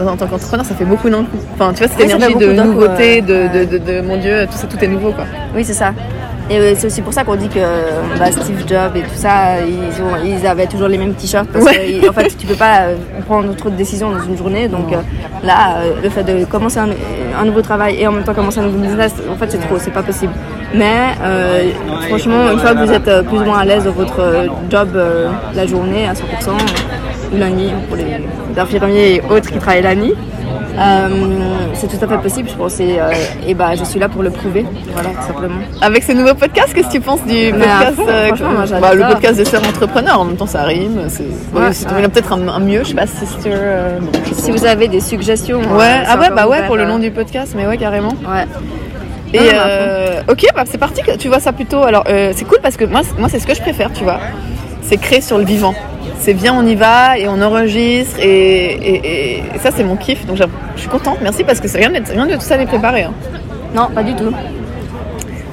en 0.00 0.16
tant 0.16 0.26
qu'entrepreneur, 0.26 0.64
ça 0.66 0.74
fait 0.74 0.84
beaucoup 0.84 1.08
d'un 1.10 1.22
coup. 1.24 1.38
Enfin, 1.54 1.72
tu 1.72 1.78
vois, 1.84 1.88
cette 1.88 1.98
Oui, 2.06 2.12
énergie 2.12 2.34
de 2.34 2.46
coup, 2.46 2.66
nouveauté, 2.66 3.20
de, 3.22 3.48
de, 3.48 3.64
de, 3.64 3.78
de- 3.78 4.00
mon 4.02 4.16
Dieu, 4.18 4.46
tout, 4.50 4.56
ça, 4.56 4.66
tout 4.66 4.82
est 4.82 4.88
nouveau, 4.88 5.12
quoi. 5.12 5.24
Oui, 5.54 5.64
c'est 5.64 5.72
ça. 5.74 5.92
Et 6.48 6.58
euh, 6.58 6.74
c'est 6.78 6.86
aussi 6.86 7.02
pour 7.02 7.12
ça 7.12 7.24
qu'on 7.24 7.34
dit 7.34 7.48
que 7.48 7.58
bah, 8.20 8.30
Steve 8.30 8.60
Jobs 8.68 8.94
et 8.94 9.00
tout 9.00 9.16
ça, 9.16 9.56
ils, 9.66 10.00
ont, 10.00 10.14
ils 10.24 10.46
avaient 10.46 10.66
toujours 10.68 10.86
les 10.86 10.96
mêmes 10.96 11.14
t-shirts 11.14 11.48
parce 11.52 11.64
Ouais. 11.64 11.98
que 12.00 12.08
en 12.08 12.12
fait, 12.12 12.28
tu 12.38 12.46
peux 12.46 12.54
pas 12.54 12.82
euh, 12.82 12.94
prendre 13.26 13.52
trop 13.56 13.68
de 13.68 13.74
décisions 13.74 14.10
dans 14.12 14.22
une 14.22 14.36
journée. 14.36 14.68
Donc 14.68 14.92
euh, 14.92 14.96
là, 15.42 15.78
euh, 15.78 15.94
le 16.00 16.08
fait 16.08 16.22
de 16.22 16.44
commencer 16.44 16.78
un, 16.78 16.86
un 17.40 17.44
nouveau 17.44 17.62
travail 17.62 17.96
et 18.00 18.06
en 18.06 18.12
même 18.12 18.22
temps 18.22 18.32
commencer 18.32 18.60
un 18.60 18.64
nouveau 18.66 18.78
business, 18.78 19.12
en 19.28 19.34
fait, 19.34 19.50
c'est 19.50 19.58
trop, 19.58 19.76
c'est 19.80 19.90
pas 19.90 20.04
possible. 20.04 20.32
Mais 20.72 20.94
euh, 21.24 21.70
franchement, 22.06 22.52
une 22.52 22.60
fois 22.60 22.74
que 22.76 22.84
vous 22.86 22.92
êtes 22.92 23.08
euh, 23.08 23.22
plus 23.24 23.38
ou 23.38 23.44
moins 23.44 23.58
à 23.58 23.64
l'aise 23.64 23.82
dans 23.84 23.90
votre 23.90 24.20
euh, 24.20 24.46
job 24.70 24.90
euh, 24.94 25.28
la 25.52 25.66
journée 25.66 26.06
à 26.06 26.12
100% 26.12 26.16
la 27.32 27.48
nuit 27.48 27.70
pour 27.88 27.96
les 27.96 28.60
infirmiers 28.60 29.14
et 29.16 29.22
autres 29.30 29.50
qui 29.50 29.58
travaillent 29.58 29.82
la 29.82 29.94
nuit. 29.94 30.14
euh, 30.78 31.08
c'est 31.74 31.86
tout 31.88 32.02
à 32.04 32.06
fait 32.08 32.18
possible, 32.18 32.48
je 32.50 32.54
pense, 32.54 32.78
et, 32.80 32.96
euh, 33.00 33.10
et 33.46 33.54
bah, 33.54 33.74
je 33.74 33.84
suis 33.84 33.98
là 33.98 34.08
pour 34.08 34.22
le 34.22 34.30
prouver, 34.30 34.64
voilà, 34.92 35.08
tout 35.10 35.26
simplement. 35.26 35.54
Avec 35.80 36.02
ce 36.02 36.12
nouveau 36.12 36.34
podcast, 36.34 36.72
qu'est-ce 36.74 36.88
que 36.88 36.92
tu 36.92 37.00
penses 37.00 37.24
du 37.26 37.50
podcast 37.52 37.98
euh, 38.08 38.30
moi, 38.40 38.64
bah, 38.80 38.94
Le 38.94 39.08
podcast 39.12 39.38
de 39.38 39.44
sœurs 39.44 39.66
entrepreneurs, 39.66 40.20
en 40.20 40.24
même 40.26 40.36
temps, 40.36 40.46
ça 40.46 40.62
rime. 40.64 41.04
C'est 41.08 41.24
Ouais, 41.54 41.72
c'est 41.72 41.90
ouais. 41.90 42.08
peut-être 42.08 42.32
un, 42.32 42.46
un 42.48 42.58
mieux, 42.60 42.80
je 42.84 42.88
sais 42.88 42.94
pas, 42.94 43.06
sister. 43.06 43.50
bon, 44.00 44.08
je 44.24 44.34
sais 44.34 44.42
Si 44.42 44.50
pas. 44.50 44.56
vous 44.58 44.64
avez 44.66 44.88
des 44.88 45.00
suggestions. 45.00 45.60
Ouais, 45.60 46.02
ah 46.06 46.18
ouais, 46.18 46.28
bah 46.28 46.42
ouais, 46.46 46.58
ouvert, 46.58 46.66
pour 46.66 46.76
le 46.76 46.84
nom 46.84 46.98
du 46.98 47.10
podcast, 47.10 47.54
mais 47.56 47.66
ouais, 47.66 47.78
carrément. 47.78 48.12
Ouais. 48.28 48.44
Et 49.34 49.50
ok, 50.28 50.46
bah 50.54 50.62
c'est 50.66 50.78
parti. 50.78 51.02
Tu 51.18 51.28
vois 51.28 51.40
ça 51.40 51.52
plutôt. 51.52 51.82
Alors 51.82 52.04
c'est 52.06 52.44
cool 52.46 52.58
parce 52.62 52.76
que 52.76 52.84
moi 52.84 53.00
c'est 53.28 53.38
ce 53.38 53.46
que 53.46 53.54
je 53.54 53.60
préfère, 53.60 53.92
tu 53.92 54.04
vois. 54.04 54.18
C'est 54.82 54.96
créer 54.98 55.20
sur 55.20 55.36
le 55.36 55.44
vivant. 55.44 55.74
C'est 56.18 56.34
bien, 56.34 56.54
on 56.54 56.66
y 56.66 56.74
va 56.74 57.18
et 57.18 57.28
on 57.28 57.40
enregistre 57.42 58.18
et, 58.20 58.26
et- 58.72 59.36
et 59.54 59.58
ça 59.58 59.70
c'est 59.74 59.84
mon 59.84 59.96
kiff. 59.96 60.26
Donc 60.26 60.36
je 60.36 60.80
suis 60.80 60.88
contente, 60.88 61.18
merci 61.22 61.44
parce 61.44 61.60
que 61.60 61.68
c'est 61.68 61.78
rien, 61.78 61.90
de- 61.90 62.10
rien 62.12 62.26
de 62.26 62.34
tout 62.34 62.40
ça 62.40 62.56
n'est 62.56 62.66
préparé. 62.66 63.02
hein. 63.04 63.12
Non, 63.74 63.88
pas 63.94 64.02
du 64.02 64.14
tout. 64.14 64.32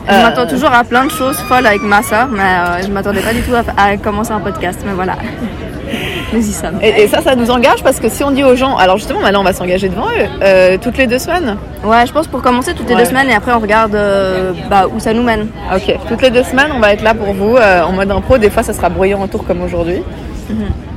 Je 0.08 0.14
Euh, 0.14 0.22
m'attends 0.24 0.46
toujours 0.48 0.72
à 0.74 0.84
plein 0.84 1.06
de 1.06 1.12
choses 1.12 1.38
folles 1.38 1.66
avec 1.66 1.82
ma 1.82 2.02
soeur, 2.04 2.28
mais 2.30 2.42
euh, 2.42 2.82
je 2.86 2.92
m'attendais 2.92 3.22
pas 3.22 3.32
du 3.34 3.42
tout 3.42 3.54
à, 3.56 3.64
à 3.82 3.96
commencer 3.98 4.32
un 4.32 4.40
podcast. 4.42 4.82
Mais 4.86 4.92
voilà. 4.94 5.16
Nous 6.34 6.40
y 6.40 6.52
sommes. 6.52 6.80
Et, 6.82 7.04
et 7.04 7.08
ça, 7.08 7.22
ça 7.22 7.36
nous 7.36 7.50
engage 7.52 7.84
parce 7.84 8.00
que 8.00 8.10
si 8.10 8.24
on 8.24 8.32
dit 8.32 8.44
aux 8.44 8.56
gens, 8.56 8.76
alors 8.76 8.98
justement 8.98 9.20
maintenant 9.20 9.42
on 9.42 9.46
va 9.46 9.54
s'engager 9.54 9.88
devant 9.90 10.08
eux, 10.08 10.26
euh, 10.42 10.78
toutes 10.82 10.98
les 10.98 11.06
deux 11.08 11.20
semaines. 11.20 11.56
Ouais, 11.86 12.06
je 12.08 12.12
pense 12.12 12.28
pour 12.28 12.42
commencer 12.42 12.74
toutes 12.74 12.90
les 12.90 12.96
Ouais. 12.96 13.04
deux 13.04 13.10
semaines 13.10 13.30
et 13.30 13.34
après 13.36 13.54
on 13.54 13.60
regarde 13.60 13.94
euh, 13.94 14.52
bah, 14.70 14.88
où 14.94 15.00
ça 15.00 15.14
nous 15.14 15.22
mène. 15.24 15.48
Ok, 15.74 15.96
toutes 16.10 16.22
les 16.24 16.32
deux 16.32 16.44
semaines 16.44 16.72
on 16.76 16.80
va 16.80 16.92
être 16.94 17.04
là 17.04 17.14
pour 17.14 17.32
vous 17.34 17.56
en 17.58 17.92
mode 17.92 18.10
impro. 18.12 18.38
Des 18.40 18.50
fois 18.50 18.64
ça 18.64 18.74
sera 18.74 18.90
bruyant 18.90 19.22
autour 19.22 19.46
comme 19.46 19.62
aujourd'hui. 19.62 20.02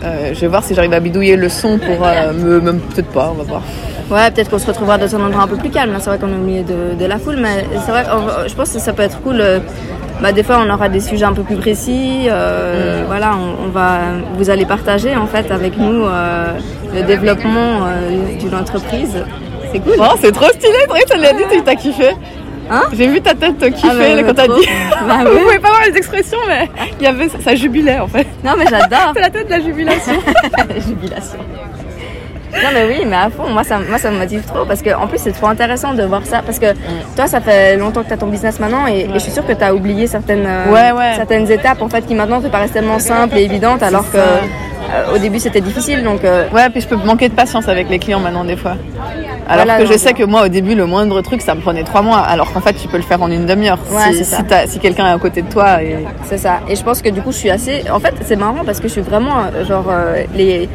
Euh, 0.05 0.31
je 0.35 0.41
vais 0.41 0.47
voir 0.49 0.63
si 0.65 0.75
j'arrive 0.75 0.93
à 0.93 1.01
bidouiller 1.01 1.37
le 1.37 1.49
son 1.49 1.79
pour 1.79 2.07
euh, 2.07 2.33
me, 2.33 2.73
peut-être 2.75 3.09
pas, 3.09 3.31
on 3.33 3.39
va 3.39 3.45
voir. 3.45 3.63
Ouais, 4.11 4.31
peut-être 4.31 4.51
qu'on 4.51 4.59
se 4.59 4.67
retrouvera 4.67 4.99
dans 4.99 5.17
un 5.17 5.27
endroit 5.27 5.43
un 5.43 5.49
peu 5.49 5.57
plus 5.57 5.71
calme. 5.71 5.93
là. 5.93 5.99
C'est 6.01 6.11
vrai 6.11 6.19
qu'on 6.19 6.29
est 6.29 6.35
au 6.37 6.39
milieu 6.39 6.63
de, 6.63 6.95
de 6.99 7.05
la 7.07 7.19
foule, 7.19 7.37
mais 7.41 7.65
c'est 7.85 7.91
vrai, 7.91 8.05
on- 8.13 8.49
je 8.49 8.55
pense 8.55 8.71
que 8.73 8.79
ça 8.79 8.93
peut 8.93 9.03
être 9.03 9.21
cool. 9.23 9.41
euh, 9.41 9.59
Bah, 10.23 10.33
des 10.33 10.43
fois, 10.43 10.63
on 10.67 10.71
aura 10.73 10.89
des 10.89 11.01
sujets 11.01 11.25
un 11.27 11.33
peu 11.35 11.43
plus 11.43 11.57
précis. 11.57 12.27
euh, 12.31 13.03
Voilà, 13.07 13.33
on, 13.37 13.67
on 13.67 13.69
va, 13.69 13.99
vous 14.39 14.49
allez 14.49 14.65
partager 14.65 15.15
en 15.17 15.27
fait 15.27 15.51
avec 15.51 15.77
nous 15.79 16.05
le 16.95 17.03
développement 17.03 17.81
d'une 18.39 18.55
entreprise. 18.55 19.17
C'est 19.73 19.81
cool. 19.81 19.95
Oh, 19.99 20.15
c'est 20.21 20.33
trop 20.33 20.49
stylé, 20.51 20.87
Drake, 20.89 21.05
ça 21.09 21.17
l'a 21.17 21.33
dit, 21.33 21.43
tu 21.51 21.63
t'as 21.63 21.75
kiffé. 21.75 22.11
Hein 22.71 22.83
J'ai 22.93 23.07
vu 23.09 23.21
ta 23.21 23.35
tête 23.35 23.59
te 23.59 23.67
kiffer 23.67 23.89
Ah, 23.91 24.17
bah, 24.17 24.23
quand 24.27 24.35
t'as 24.35 24.49
dit. 24.49 24.69
Bah, 25.07 25.19
Vous 25.25 25.37
ouais. 25.37 25.43
pouvez 25.43 25.59
pas 25.59 25.69
voir 25.69 25.83
les 25.89 25.97
expressions, 25.97 26.39
mais 26.49 26.69
il 26.99 27.05
y 27.05 27.07
avait 27.07 27.29
ça 27.29 27.55
jubilait 27.55 27.99
en 28.01 28.09
fait. 28.09 28.27
Non, 28.45 28.53
mais 28.59 28.65
j'adore. 28.69 29.13
C'est 29.15 29.21
la 29.21 29.31
tête 29.31 29.47
de 29.47 29.51
la 29.53 29.61
jubilation. 29.61 30.15
Jubilation. 30.87 31.39
Non 32.53 32.69
mais 32.73 32.87
oui, 32.87 33.05
mais 33.07 33.17
à 33.17 33.29
fond, 33.29 33.51
moi 33.51 33.65
ça, 33.65 33.79
moi, 33.87 33.99
ça 33.99 34.11
me 34.11 34.17
motive 34.17 34.43
trop 34.47 34.65
parce 34.65 34.81
que 34.81 34.89
en 34.95 35.07
plus 35.07 35.19
c'est 35.19 35.33
trop 35.33 35.49
intéressant 35.49 35.93
de 35.93 36.03
voir 36.05 36.25
ça 36.25 36.41
parce 36.41 36.59
que 36.59 36.73
toi 37.15 37.27
ça 37.27 37.41
fait 37.43 37.77
longtemps 37.77 38.03
que 38.03 38.09
tu 38.09 38.15
as 38.15 38.17
ton 38.17 38.29
business 38.29 38.59
maintenant 38.61 38.87
et, 38.87 39.01
et 39.01 39.11
je 39.13 39.19
suis 39.19 39.31
sûre 39.31 39.47
que 39.47 39.53
tu 39.53 39.63
as 39.63 39.75
oublié 39.75 40.07
certaines, 40.07 40.47
euh, 40.47 40.73
Ouais, 40.73 40.91
ouais. 40.93 41.13
certaines 41.17 41.51
étapes 41.51 41.83
en 41.83 41.89
fait 41.91 42.07
qui 42.07 42.15
maintenant 42.15 42.41
te 42.41 42.47
paraissent 42.47 42.73
tellement 42.73 42.99
simples 42.99 43.37
et 43.37 43.43
évidentes 43.43 43.83
alors 43.83 44.11
que 44.11 44.17
au 45.15 45.19
début 45.19 45.39
c'était 45.39 45.61
difficile 45.61 46.03
donc 46.03 46.25
euh, 46.25 46.49
Ouais, 46.53 46.69
puis 46.71 46.81
je 46.81 46.89
peux 46.89 46.97
manquer 46.97 47.29
de 47.29 47.35
patience 47.35 47.69
avec 47.69 47.89
les 47.89 47.99
clients 47.99 48.21
maintenant 48.21 48.45
des 48.45 48.57
fois. 48.57 48.77
Alors 49.49 49.65
Voilà, 49.65 49.79
que 49.79 49.87
je 49.87 49.97
sais 49.99 50.13
que 50.13 50.25
moi 50.25 50.45
au 50.45 50.49
début 50.49 50.75
le 50.75 50.87
moindre 50.87 51.21
truc 51.23 51.41
ça 51.41 51.55
me 51.55 51.61
prenait 51.61 51.85
trois 51.85 52.03
mois, 52.03 52.19
alors 52.19 52.53
qu'en 52.53 52.61
fait 52.61 52.75
tu 52.75 52.89
peux 52.89 52.97
le 52.97 53.03
faire 53.03 53.23
en 53.23 53.31
une 53.31 53.47
demi-heure 53.47 53.79
Ouais, 53.91 54.13
si, 54.67 54.79
quelqu'un 54.79 55.07
est 55.07 55.13
à 55.13 55.19
côté 55.19 55.43
de 55.43 55.49
toi. 55.49 55.83
Et... 55.83 56.05
c'est 56.25 56.39
ça. 56.39 56.61
Et 56.69 56.77
je 56.77 56.83
pense 56.83 57.03
que 57.03 57.09
du 57.09 57.23
coup 57.23 57.33
je 57.33 57.39
suis 57.39 57.51
assez... 57.51 57.85
En 57.91 58.01
fait 58.01 58.15
c'est 58.23 58.37
marrant 58.37 58.65
parce 58.65 58.81
que 58.81 58.89
je 58.89 58.93
suis 58.95 59.03
vraiment 59.03 59.39
euh, 59.39 59.65
genre 59.65 59.87
euh, 59.91 60.25
les 60.35 60.69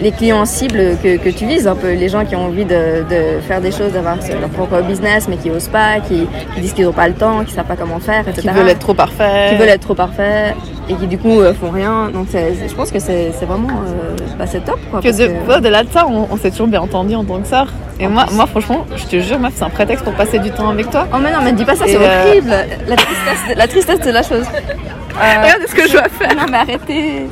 les 0.00 0.12
clients 0.12 0.44
cibles 0.44 0.96
que, 1.02 1.16
que 1.16 1.28
tu 1.30 1.46
vises, 1.46 1.66
un 1.66 1.74
peu 1.74 1.92
les 1.92 2.08
gens 2.08 2.24
qui 2.24 2.36
ont 2.36 2.44
envie 2.46 2.64
de, 2.64 3.04
de 3.10 3.40
faire 3.46 3.60
des 3.60 3.70
choses, 3.72 3.92
d'avoir 3.92 4.16
leur 4.40 4.48
propre 4.50 4.80
business, 4.82 5.26
mais 5.28 5.36
qui 5.36 5.50
osent 5.50 5.68
pas, 5.68 6.00
qui, 6.06 6.26
qui 6.54 6.60
disent 6.60 6.72
qu'ils 6.72 6.84
n'ont 6.86 6.92
pas 6.92 7.08
le 7.08 7.14
temps, 7.14 7.44
qui 7.44 7.52
savent 7.54 7.64
pas 7.66 7.76
comment 7.76 7.98
faire, 7.98 8.28
etc. 8.28 8.42
Qui 8.42 8.48
veulent 8.54 8.68
être 8.68 8.78
trop 8.80 8.94
parfait. 8.94 9.48
qui 9.50 9.56
veulent 9.56 9.68
être 9.68 9.80
trop 9.82 9.94
parfaits 9.94 10.54
et 10.88 10.94
qui 10.94 11.06
du 11.06 11.18
coup 11.18 11.40
euh, 11.40 11.52
font 11.54 11.70
rien. 11.70 12.10
Donc 12.12 12.28
je 12.32 12.74
pense 12.74 12.90
que 12.90 12.98
c'est 12.98 13.30
vraiment 13.42 13.68
euh, 13.68 14.16
bah, 14.38 14.46
c'est 14.46 14.64
top 14.64 14.78
quoi. 14.90 15.00
Que 15.00 15.08
de, 15.08 15.26
que- 15.26 15.58
au-delà 15.58 15.82
de 15.84 15.90
ça, 15.90 16.06
on, 16.08 16.26
on 16.30 16.36
s'est 16.36 16.50
toujours 16.50 16.68
bien 16.68 16.80
entendu 16.80 17.14
en 17.14 17.24
tant 17.24 17.38
que 17.40 17.46
sœur. 17.48 17.66
Et 18.00 18.06
En 18.06 18.10
moi, 18.10 18.26
plus. 18.26 18.36
moi, 18.36 18.46
franchement, 18.46 18.86
je 18.96 19.04
te 19.06 19.18
jure, 19.20 19.40
meuf, 19.40 19.54
c'est 19.56 19.64
un 19.64 19.70
prétexte 19.70 20.04
pour 20.04 20.12
passer 20.14 20.38
du 20.38 20.50
temps 20.52 20.68
avec 20.70 20.88
toi. 20.90 21.06
Oh 21.12 21.16
mais 21.20 21.32
non 21.32 21.38
mais 21.42 21.52
dis 21.52 21.64
pas 21.64 21.74
ça, 21.74 21.84
c'est 21.86 21.96
euh, 21.96 22.28
horrible. 22.28 22.50
La 22.86 22.94
tristesse, 22.96 23.56
la 23.56 23.66
tristesse 23.66 24.00
de 24.00 24.10
la 24.12 24.22
chose. 24.22 24.44
Euh, 24.54 25.42
Regarde 25.42 25.62
ce 25.68 25.74
que 25.74 25.88
je 25.88 25.92
dois 25.94 26.02
faire. 26.08 26.34
non 26.36 26.44
mais 26.50 26.58
arrêtez. 26.58 27.26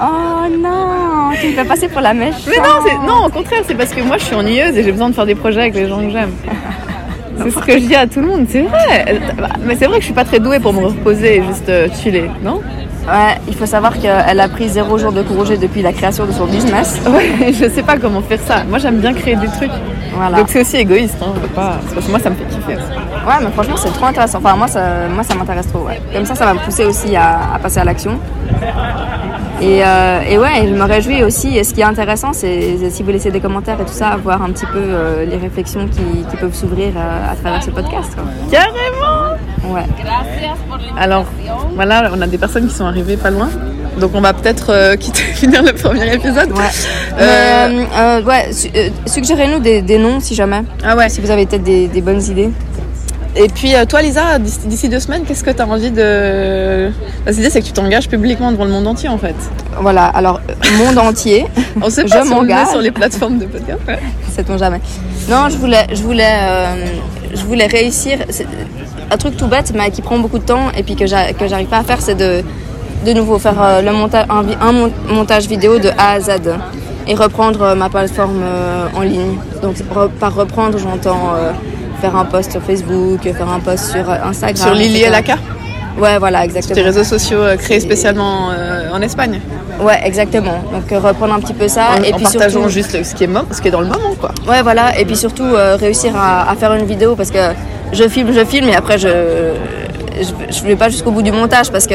Oh 0.00 0.48
non, 0.58 1.30
tu 1.40 1.48
me 1.48 1.52
fais 1.52 1.64
passer 1.64 1.88
pour 1.88 2.00
la 2.00 2.14
mèche. 2.14 2.46
Mais 2.48 2.56
non, 2.56 3.06
non, 3.06 3.26
au 3.26 3.30
contraire, 3.30 3.62
c'est 3.66 3.74
parce 3.74 3.92
que 3.92 4.00
moi, 4.00 4.16
je 4.18 4.24
suis 4.24 4.34
ennuyeuse 4.34 4.76
et 4.76 4.82
j'ai 4.82 4.92
besoin 4.92 5.10
de 5.10 5.14
faire 5.14 5.26
des 5.26 5.34
projets 5.34 5.60
avec 5.62 5.74
les 5.74 5.88
gens 5.88 6.00
que 6.00 6.10
j'aime. 6.10 6.32
C'est 7.38 7.50
ce 7.50 7.58
que 7.58 7.72
je 7.72 7.78
dis 7.86 7.94
à 7.96 8.06
tout 8.06 8.20
le 8.20 8.26
monde, 8.26 8.46
c'est 8.48 8.62
vrai. 8.62 9.20
Mais 9.64 9.74
c'est 9.74 9.86
vrai 9.86 9.96
que 9.96 10.02
je 10.02 10.04
suis 10.04 10.14
pas 10.14 10.24
très 10.24 10.38
douée 10.38 10.60
pour 10.60 10.72
me 10.72 10.84
reposer 10.84 11.38
et 11.38 11.42
juste 11.42 11.68
euh, 11.68 11.88
chiller, 12.00 12.30
non? 12.42 12.60
Ouais, 13.06 13.36
il 13.48 13.54
faut 13.56 13.66
savoir 13.66 13.98
qu'elle 13.98 14.38
a 14.40 14.48
pris 14.48 14.68
zéro 14.68 14.96
jour 14.96 15.12
de 15.12 15.22
congé 15.22 15.56
depuis 15.56 15.82
la 15.82 15.92
création 15.92 16.24
de 16.24 16.32
son 16.32 16.46
business. 16.46 17.00
Ouais, 17.10 17.52
je 17.52 17.68
sais 17.68 17.82
pas 17.82 17.96
comment 17.96 18.20
faire 18.22 18.38
ça. 18.46 18.62
Moi, 18.68 18.78
j'aime 18.78 18.98
bien 18.98 19.12
créer 19.12 19.34
des 19.36 19.48
trucs. 19.48 19.72
Voilà. 20.14 20.36
Donc 20.38 20.46
c'est 20.50 20.60
aussi 20.60 20.76
égoïste, 20.76 21.16
hein. 21.22 21.32
pas- 21.54 21.78
parce 21.94 22.06
que 22.06 22.10
moi, 22.10 22.20
ça 22.20 22.30
me 22.30 22.36
fait 22.36 22.44
kiffer. 22.44 22.74
aussi. 22.76 23.26
Ouais, 23.26 23.34
mais 23.42 23.50
franchement, 23.50 23.76
c'est 23.76 23.90
trop 23.92 24.06
intéressant. 24.06 24.38
Enfin, 24.38 24.54
moi, 24.56 24.68
ça, 24.68 24.80
moi, 25.12 25.24
ça 25.24 25.34
m'intéresse 25.34 25.66
trop. 25.68 25.80
Ouais. 25.86 26.00
Comme 26.12 26.24
ça, 26.26 26.34
ça 26.34 26.44
va 26.44 26.54
me 26.54 26.60
pousser 26.60 26.84
aussi 26.84 27.16
à, 27.16 27.54
à 27.54 27.58
passer 27.58 27.80
à 27.80 27.84
l'action. 27.84 28.18
Et, 29.60 29.80
euh, 29.84 30.20
et 30.28 30.38
ouais, 30.38 30.66
je 30.68 30.74
me 30.74 30.82
réjouis 30.84 31.22
aussi. 31.22 31.56
Et 31.56 31.64
ce 31.64 31.72
qui 31.72 31.80
est 31.80 31.84
intéressant, 31.84 32.32
c'est 32.32 32.76
c'est 32.80 32.90
si 32.90 33.02
vous 33.02 33.10
laissez 33.10 33.30
des 33.30 33.40
commentaires 33.40 33.80
et 33.80 33.84
tout 33.84 33.92
ça, 33.92 34.16
voir 34.22 34.42
un 34.42 34.50
petit 34.50 34.66
peu 34.66 34.78
euh, 34.78 35.24
les 35.24 35.36
réflexions 35.36 35.86
qui, 35.86 36.24
qui 36.28 36.36
peuvent 36.36 36.54
s'ouvrir 36.54 36.92
euh, 36.96 37.32
à 37.32 37.36
travers 37.36 37.62
ce 37.62 37.70
podcast. 37.70 38.12
quoi. 38.14 38.24
Carrément 38.50 39.36
Ouais. 39.64 39.84
Alors, 40.98 41.24
voilà, 41.74 42.10
on 42.14 42.20
a 42.20 42.26
des 42.26 42.38
personnes 42.38 42.68
qui 42.68 42.74
sont 42.74 42.86
arrivées 42.86 43.16
pas 43.16 43.30
loin. 43.30 43.48
Donc 44.00 44.12
on 44.14 44.20
va 44.20 44.32
peut-être 44.32 44.70
euh, 44.70 44.96
quitter, 45.02 45.22
finir 45.22 45.62
le 45.62 45.72
premier 45.72 46.12
épisode. 46.14 46.50
Ouais. 46.52 46.64
Euh, 47.20 47.84
euh, 47.96 48.22
ouais, 48.22 48.52
su- 48.52 48.70
euh, 48.74 48.88
suggérez-nous 49.06 49.58
des, 49.60 49.82
des 49.82 49.98
noms 49.98 50.18
si 50.20 50.34
jamais. 50.34 50.62
Ah 50.84 50.96
ouais. 50.96 51.08
Si 51.08 51.20
vous 51.20 51.30
avez 51.30 51.46
peut-être 51.46 51.62
des, 51.62 51.88
des 51.88 52.00
bonnes 52.00 52.22
idées. 52.22 52.50
Et 53.34 53.48
puis 53.48 53.74
euh, 53.74 53.84
toi 53.86 54.02
Lisa, 54.02 54.38
d'ici 54.38 54.88
deux 54.90 55.00
semaines, 55.00 55.22
qu'est-ce 55.26 55.42
que 55.44 55.50
tu 55.50 55.62
as 55.62 55.66
envie 55.66 55.90
de... 55.90 56.90
L'idée 57.26 57.48
c'est 57.48 57.60
que 57.62 57.66
tu 57.66 57.72
t'engages 57.72 58.06
publiquement 58.08 58.52
devant 58.52 58.64
le 58.66 58.70
monde 58.70 58.86
entier 58.86 59.08
en 59.08 59.16
fait. 59.16 59.34
Voilà, 59.80 60.04
alors, 60.04 60.40
monde 60.76 60.98
entier. 60.98 61.46
On 61.80 61.88
sait 61.88 62.02
Je 62.06 62.12
pas 62.12 62.24
si 62.24 62.30
on 62.32 62.40
le 62.42 62.46
met 62.46 62.52
m'engage. 62.54 62.68
sur 62.68 62.80
les 62.80 62.90
plateformes 62.90 63.38
de 63.38 63.46
podcast. 63.46 63.78
ouais. 63.88 63.98
Sait-on 64.34 64.56
jamais. 64.58 64.80
Non, 65.28 65.48
je 65.50 65.56
voulais, 65.56 65.86
je 65.92 66.02
voulais, 66.02 66.36
euh, 66.42 66.86
je 67.34 67.42
voulais 67.44 67.66
réussir. 67.66 68.18
Un 69.10 69.16
truc 69.18 69.36
tout 69.36 69.46
bête, 69.46 69.72
mais 69.74 69.90
qui 69.90 70.00
prend 70.02 70.18
beaucoup 70.18 70.38
de 70.38 70.44
temps 70.44 70.70
et 70.76 70.82
puis 70.82 70.96
que 70.96 71.06
j'a- 71.06 71.32
que 71.34 71.46
j'arrive 71.46 71.68
pas 71.68 71.78
à 71.78 71.82
faire, 71.82 72.00
c'est 72.00 72.14
de, 72.14 72.42
de 73.06 73.12
nouveau 73.12 73.38
faire 73.38 73.60
euh, 73.60 73.82
le 73.82 73.92
monta 73.92 74.24
un, 74.30 74.42
montage 75.12 75.46
vidéo 75.46 75.78
de 75.78 75.90
A 75.98 76.12
à 76.12 76.20
Z 76.20 76.30
et 77.06 77.14
reprendre 77.14 77.60
euh, 77.62 77.74
ma 77.74 77.88
plateforme 77.90 78.42
en 78.94 79.02
ligne. 79.02 79.36
Donc 79.62 79.76
par 80.18 80.34
reprendre, 80.34 80.78
j'entends 80.78 81.34
euh, 81.36 81.52
faire 82.00 82.16
un 82.16 82.24
post 82.24 82.52
sur 82.52 82.62
Facebook, 82.62 83.20
faire 83.22 83.48
un 83.50 83.60
post 83.60 83.90
sur 83.92 84.08
Instagram. 84.10 84.56
Sur 84.68 84.74
Lily 84.74 85.02
et. 85.02 85.10
Laka, 85.10 85.36
Ouais, 85.98 86.18
voilà, 86.18 86.42
exactement. 86.46 86.74
des 86.76 86.82
réseaux 86.82 87.04
sociaux 87.04 87.40
créés 87.58 87.78
spécialement 87.80 88.48
euh, 88.50 88.88
en 88.94 89.02
Espagne. 89.02 89.40
Ouais, 89.80 90.00
exactement. 90.04 90.62
Donc 90.72 90.90
euh, 90.92 90.98
reprendre 91.00 91.34
un 91.34 91.40
petit 91.40 91.54
peu 91.54 91.66
ça 91.68 91.90
en, 91.98 92.02
et 92.02 92.12
en 92.12 92.16
puis 92.16 92.24
partageant 92.24 92.50
surtout, 92.60 92.68
juste 92.68 93.02
ce 93.02 93.14
qui 93.14 93.24
est 93.24 93.26
mo- 93.26 93.40
ce 93.50 93.60
qui 93.60 93.68
est 93.68 93.70
dans 93.70 93.80
le 93.80 93.86
moment 93.88 94.14
quoi. 94.20 94.30
Ouais, 94.48 94.62
voilà. 94.62 94.98
Et 94.98 95.04
puis 95.04 95.16
surtout, 95.16 95.44
euh, 95.44 95.76
réussir 95.76 96.12
à, 96.16 96.50
à 96.50 96.54
faire 96.56 96.72
une 96.74 96.84
vidéo 96.84 97.14
parce 97.16 97.30
que 97.30 97.38
je 97.92 98.08
filme, 98.08 98.32
je 98.32 98.44
filme 98.44 98.68
et 98.68 98.76
après, 98.76 98.98
je 98.98 99.08
je, 100.20 100.54
je 100.54 100.62
vais 100.64 100.76
pas 100.76 100.88
jusqu'au 100.90 101.10
bout 101.10 101.22
du 101.22 101.32
montage 101.32 101.70
parce 101.72 101.86
que 101.86 101.94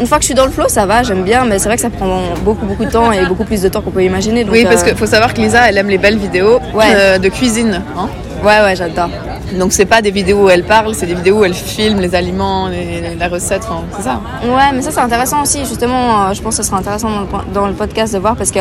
une 0.00 0.06
fois 0.06 0.16
que 0.16 0.22
je 0.22 0.26
suis 0.26 0.34
dans 0.34 0.46
le 0.46 0.50
flow, 0.50 0.68
ça 0.68 0.86
va, 0.86 1.02
j'aime 1.02 1.24
bien, 1.24 1.44
mais 1.44 1.58
c'est 1.58 1.66
vrai 1.68 1.76
que 1.76 1.82
ça 1.82 1.90
prend 1.90 2.22
beaucoup, 2.42 2.64
beaucoup 2.64 2.86
de 2.86 2.90
temps 2.90 3.12
et 3.12 3.26
beaucoup 3.26 3.44
plus 3.44 3.60
de 3.60 3.68
temps 3.68 3.82
qu'on 3.82 3.90
peut 3.90 4.02
imaginer. 4.04 4.44
donc, 4.44 4.52
Oui, 4.54 4.64
parce 4.64 4.82
euh, 4.82 4.86
qu'il 4.86 4.96
faut 4.96 5.04
savoir 5.06 5.34
que 5.34 5.40
Lisa, 5.42 5.68
elle 5.68 5.76
aime 5.76 5.88
les 5.90 5.98
belles 5.98 6.16
vidéos 6.16 6.58
Ouais. 6.72 7.18
de 7.18 7.28
cuisine. 7.28 7.82
hein. 7.98 8.08
Ouais, 8.42 8.60
ouais, 8.62 8.76
j'adore. 8.76 9.10
Donc 9.58 9.72
c'est 9.72 9.84
pas 9.84 10.00
des 10.00 10.10
vidéos 10.10 10.44
où 10.44 10.48
elle 10.50 10.64
parle, 10.64 10.94
c'est 10.94 11.06
des 11.06 11.14
vidéos 11.14 11.40
où 11.40 11.44
elle 11.44 11.54
filme 11.54 12.00
les 12.00 12.14
aliments, 12.14 12.68
les, 12.68 13.14
la 13.18 13.28
recette, 13.28 13.62
enfin, 13.68 13.82
c'est 13.96 14.02
ça. 14.02 14.20
Ouais, 14.44 14.72
mais 14.74 14.80
ça 14.82 14.90
c'est 14.90 15.00
intéressant 15.00 15.42
aussi. 15.42 15.58
Justement, 15.64 16.26
euh, 16.28 16.32
je 16.34 16.40
pense 16.40 16.56
que 16.56 16.62
ce 16.62 16.68
sera 16.68 16.78
intéressant 16.78 17.10
dans 17.10 17.20
le, 17.20 17.26
dans 17.52 17.66
le 17.66 17.72
podcast 17.74 18.14
de 18.14 18.18
voir 18.18 18.36
parce 18.36 18.50
que 18.50 18.60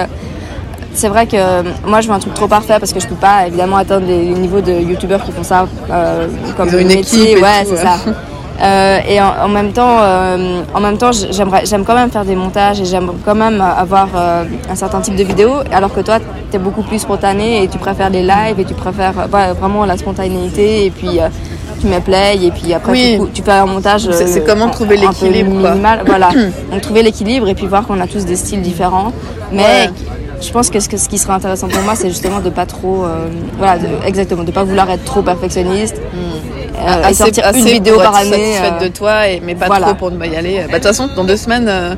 c'est 0.94 1.08
vrai 1.08 1.28
que 1.28 1.38
euh, 1.38 1.64
moi 1.86 2.02
je 2.02 2.08
veux 2.08 2.14
un 2.14 2.20
truc 2.20 2.34
trop 2.34 2.48
parfait 2.48 2.78
parce 2.80 2.92
que 2.92 3.00
je 3.00 3.08
peux 3.08 3.16
pas 3.16 3.46
évidemment 3.48 3.78
atteindre 3.78 4.08
les 4.08 4.26
niveaux 4.34 4.62
de 4.62 4.72
youtubeurs 4.74 5.24
qui 5.24 5.32
font 5.32 5.44
ça 5.44 5.68
euh, 5.92 6.28
comme 6.58 6.68
Ils 6.70 6.76
ont 6.76 6.80
une 6.80 6.88
métier. 6.88 7.32
équipe 7.34 7.44
ouais, 7.44 7.64
c'est 7.66 7.72
ouais. 7.72 7.78
ça. 7.78 7.98
Euh, 8.62 9.00
et 9.08 9.22
en, 9.22 9.32
en 9.46 9.48
même 9.48 9.72
temps, 9.72 9.98
euh, 10.02 10.62
en 10.74 10.80
même 10.82 10.98
temps, 10.98 11.12
j'aimerais, 11.12 11.66
j'aime 11.66 11.86
quand 11.86 11.96
même 11.96 12.12
faire 12.12 12.26
des 12.26 12.36
montages 12.36 12.82
et 12.82 12.86
j'aime 12.86 13.10
quand 13.24 13.36
même 13.36 13.62
avoir 13.62 14.10
euh, 14.16 14.44
un 14.70 14.76
certain 14.76 15.00
type 15.02 15.16
de 15.16 15.24
vidéo. 15.24 15.52
Alors 15.72 15.94
que 15.94 16.02
toi, 16.02 16.20
tu 16.20 16.56
es 16.58 16.60
beaucoup 16.60 16.82
plus 16.84 17.00
spontané 17.00 17.64
et 17.64 17.68
tu 17.68 17.78
préfères 17.78 18.10
les 18.10 18.22
lives 18.22 18.60
et 18.60 18.66
tu 18.66 18.74
préfères 18.74 19.14
vraiment 19.60 19.86
la 19.86 19.98
spontanéité 19.98 20.86
et 20.86 20.92
puis 20.92 21.20
tu 21.80 21.88
mets 21.88 22.02
play 22.02 22.38
et 22.44 22.52
puis 22.52 22.74
après 22.74 22.92
Oui. 22.92 23.20
tu, 23.34 23.42
fais 23.42 23.52
un 23.52 23.66
montage. 23.66 24.10
C'est- 24.12 24.28
c'est 24.28 24.44
comment 24.46 24.70
trouver 24.70 24.98
l'équilibre, 24.98 25.50
minimal. 25.50 26.02
Voilà, 26.06 26.30
donc 26.72 26.82
trouver 26.82 27.04
l'équilibre 27.04 27.48
et 27.48 27.56
puis 27.56 27.68
voir 27.68 27.88
qu'on 27.88 28.02
a 28.02 28.08
tous 28.08 28.26
des 28.26 28.36
styles 28.36 28.62
différents. 28.62 29.14
Mais 29.54 29.64
Ouais. 29.64 29.90
je 30.42 30.52
pense 30.52 30.70
que 30.70 30.82
ce, 30.82 30.90
qui 30.90 31.18
serait 31.18 31.34
intéressant 31.34 31.70
pour 31.70 31.82
moi, 31.84 31.96
c'est 31.96 32.10
justement 32.10 32.42
de 32.42 32.50
pas 32.50 32.66
trop, 32.66 33.06
euh, 33.06 33.28
voilà, 33.58 33.78
de, 33.80 33.88
exactement, 34.06 34.44
de 34.44 34.52
pas 34.52 34.64
vouloir 34.66 34.90
être 34.90 35.06
trop 35.06 35.22
perfectionniste 35.22 35.96
euh, 36.80 37.08
et 37.10 37.14
sortir 37.14 37.44
une 37.56 37.66
vidéo 37.66 37.96
pour 37.96 38.04
par 38.04 38.14
être 38.20 38.22
année. 38.34 38.54
satisfaite 38.54 38.74
euh, 38.82 38.84
de 38.86 38.88
toi, 38.90 39.28
et, 39.28 39.42
mais 39.46 39.56
pas 39.56 39.68
voilà. 39.68 39.88
trop 39.88 39.96
pour 39.96 40.12
ne 40.12 40.18
pas 40.18 40.28
y 40.28 40.36
aller. 40.36 40.58
Bah, 40.62 40.68
De 40.68 40.74
toute 40.74 40.84
façon, 40.84 41.10
dans 41.16 41.24
deux 41.24 41.38
semaines, 41.38 41.68
euh, 41.68 41.96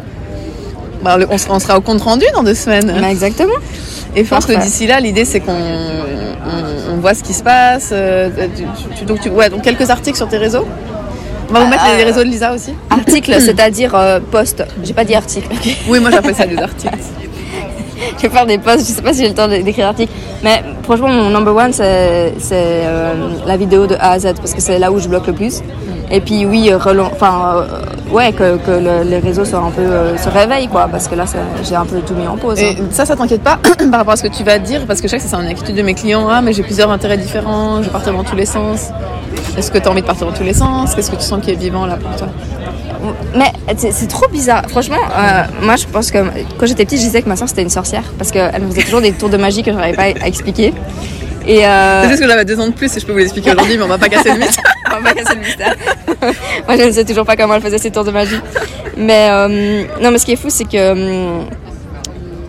bah, 1.03 1.17
on, 1.29 1.37
sera, 1.37 1.55
on 1.55 1.59
sera 1.59 1.77
au 1.77 1.81
compte 1.81 2.01
rendu 2.01 2.25
dans 2.33 2.43
deux 2.43 2.53
semaines. 2.55 2.93
mais 3.01 3.11
exactement. 3.11 3.53
Et 4.15 4.23
je 4.25 4.29
pense 4.29 4.45
que 4.45 4.53
d'ici 4.53 4.87
là, 4.87 4.99
l'idée 4.99 5.23
c'est 5.25 5.39
qu'on 5.39 5.51
on, 5.53 6.93
on 6.93 6.97
voit 6.97 7.13
ce 7.13 7.23
qui 7.23 7.33
se 7.33 7.43
passe. 7.43 7.89
euh, 7.91 8.29
tu- 8.55 8.95
tu- 8.97 9.05
donc, 9.05 9.21
tu- 9.21 9.29
ouais, 9.29 9.49
donc 9.49 9.61
quelques 9.61 9.89
articles 9.89 10.17
sur 10.17 10.27
tes 10.27 10.37
réseaux. 10.37 10.67
On 11.49 11.53
va 11.53 11.59
vous 11.61 11.67
mettre 11.69 11.83
Euh, 11.85 11.97
les 11.97 12.03
réseaux 12.03 12.19
de 12.23 12.29
Lisa 12.29 12.53
aussi. 12.53 12.73
Article, 12.89 13.35
c'est-à-dire 13.41 13.93
euh, 13.95 14.19
post. 14.31 14.63
J'ai 14.83 14.93
pas 14.93 15.03
dit 15.05 15.15
article. 15.15 15.47
ok. 15.51 15.75
Oui, 15.89 15.99
moi 15.99 16.09
j'appelle 16.11 16.35
ça 16.35 16.45
des 16.45 16.57
articles. 16.57 16.93
je 18.17 18.21
vais 18.23 18.29
faire 18.29 18.45
des 18.45 18.57
posts, 18.57 18.87
je 18.87 18.93
sais 18.93 19.01
pas 19.01 19.13
si 19.13 19.21
j'ai 19.21 19.29
le 19.29 19.35
temps 19.35 19.47
d'écrire 19.47 19.87
article. 19.87 20.11
Mais 20.43 20.63
franchement, 20.83 21.09
mon 21.09 21.29
number 21.29 21.55
one, 21.55 21.71
c'est 21.73 21.83
euh, 22.53 23.13
la 23.45 23.57
vidéo 23.57 23.87
de 23.87 23.95
A 23.95 24.11
à 24.11 24.19
Z, 24.19 24.33
parce 24.37 24.53
que 24.53 24.61
c'est 24.61 24.79
là 24.79 24.91
où 24.91 24.99
je 24.99 25.07
bloque 25.07 25.27
le 25.27 25.33
plus. 25.33 25.61
Et 26.13 26.19
puis 26.19 26.45
oui, 26.45 26.69
enfin, 26.73 27.55
euh, 27.55 28.13
ouais, 28.13 28.33
que, 28.33 28.57
que 28.57 28.71
le- 28.71 29.09
les 29.09 29.19
réseaux 29.19 29.45
soient 29.45 29.59
un 29.59 29.71
peu, 29.71 29.81
euh, 29.81 30.17
se 30.17 30.27
réveillent, 30.27 30.67
quoi, 30.67 30.89
parce 30.91 31.07
que 31.07 31.15
là, 31.15 31.23
j'ai 31.63 31.75
un 31.75 31.85
peu 31.85 31.99
tout 32.01 32.15
mis 32.15 32.27
en 32.27 32.35
pause. 32.35 32.59
Et 32.59 32.71
hein. 32.71 32.83
ça, 32.91 33.05
ça 33.05 33.15
t'inquiète 33.15 33.43
pas 33.43 33.57
par 33.91 33.99
rapport 33.99 34.13
à 34.13 34.17
ce 34.17 34.23
que 34.23 34.27
tu 34.35 34.43
vas 34.43 34.59
dire, 34.59 34.81
parce 34.87 34.99
que 34.99 35.07
je 35.07 35.11
sais 35.11 35.17
que 35.17 35.23
c'est 35.23 35.35
une 35.37 35.47
inquiétude 35.47 35.75
de 35.77 35.81
mes 35.81 35.93
clients. 35.93 36.27
Ah, 36.29 36.41
mais 36.41 36.51
j'ai 36.51 36.63
plusieurs 36.63 36.91
intérêts 36.91 37.17
différents, 37.17 37.77
je 37.77 37.83
vais 37.83 37.91
partir 37.91 38.11
dans 38.11 38.25
tous 38.25 38.35
les 38.35 38.45
sens. 38.45 38.89
Est-ce 39.57 39.71
que 39.71 39.77
tu 39.77 39.87
as 39.87 39.91
envie 39.91 40.01
de 40.01 40.05
partir 40.07 40.27
dans 40.27 40.33
tous 40.33 40.43
les 40.43 40.53
sens? 40.53 40.95
Qu'est-ce 40.95 41.11
que 41.11 41.15
tu 41.15 41.21
sens 41.23 41.39
qui 41.41 41.51
est 41.51 41.55
vivant 41.55 41.85
là 41.85 41.95
pour 41.95 42.13
toi? 42.17 42.27
Mais 43.35 43.51
c'est 43.77 44.07
trop 44.07 44.27
bizarre. 44.27 44.63
Franchement, 44.69 44.97
euh, 45.17 45.43
moi, 45.61 45.75
je 45.75 45.85
pense 45.85 46.11
que 46.11 46.19
quand 46.57 46.65
j'étais 46.65 46.85
petite, 46.85 46.99
je 46.99 47.05
disais 47.05 47.21
que 47.21 47.29
ma 47.29 47.35
soeur 47.35 47.49
c'était 47.49 47.63
une 47.63 47.69
sorcière, 47.69 48.03
parce 48.17 48.31
qu'elle 48.31 48.61
me 48.61 48.69
faisait 48.69 48.83
toujours 48.83 49.01
des 49.01 49.11
tours 49.11 49.29
de 49.29 49.37
magie 49.37 49.63
que 49.63 49.71
je 49.71 49.77
n'arrivais 49.77 50.13
pas 50.13 50.23
à 50.23 50.27
expliquer. 50.27 50.73
Et 51.47 51.65
euh, 51.65 52.03
C'est 52.03 52.09
juste 52.09 52.21
que 52.21 52.27
j'avais 52.27 52.45
deux 52.45 52.59
ans 52.59 52.67
de 52.67 52.73
plus 52.73 52.95
et 52.95 52.99
je 52.99 53.05
peux 53.05 53.13
vous 53.13 53.17
l'expliquer 53.17 53.51
aujourd'hui, 53.53 53.77
mais 53.77 53.83
on 53.83 53.87
va 53.87 53.97
pas 53.97 54.09
casser 54.09 54.31
le 54.31 54.39
mythe. 54.39 54.57
On 54.93 54.99
va 54.99 55.09
pas 55.09 55.13
casser 55.13 55.35
le 55.35 55.41
mystère. 55.41 55.75
Moi, 56.67 56.77
je 56.77 56.83
ne 56.83 56.91
sais 56.91 57.05
toujours 57.05 57.25
pas 57.25 57.37
comment 57.37 57.55
elle 57.55 57.61
faisait 57.61 57.77
ses 57.77 57.91
tours 57.91 58.03
de 58.03 58.11
magie. 58.11 58.39
Mais 58.97 59.29
euh, 59.31 59.83
non, 60.01 60.11
mais 60.11 60.17
ce 60.17 60.25
qui 60.25 60.33
est 60.33 60.35
fou, 60.35 60.49
c'est 60.49 60.65
que 60.65 61.39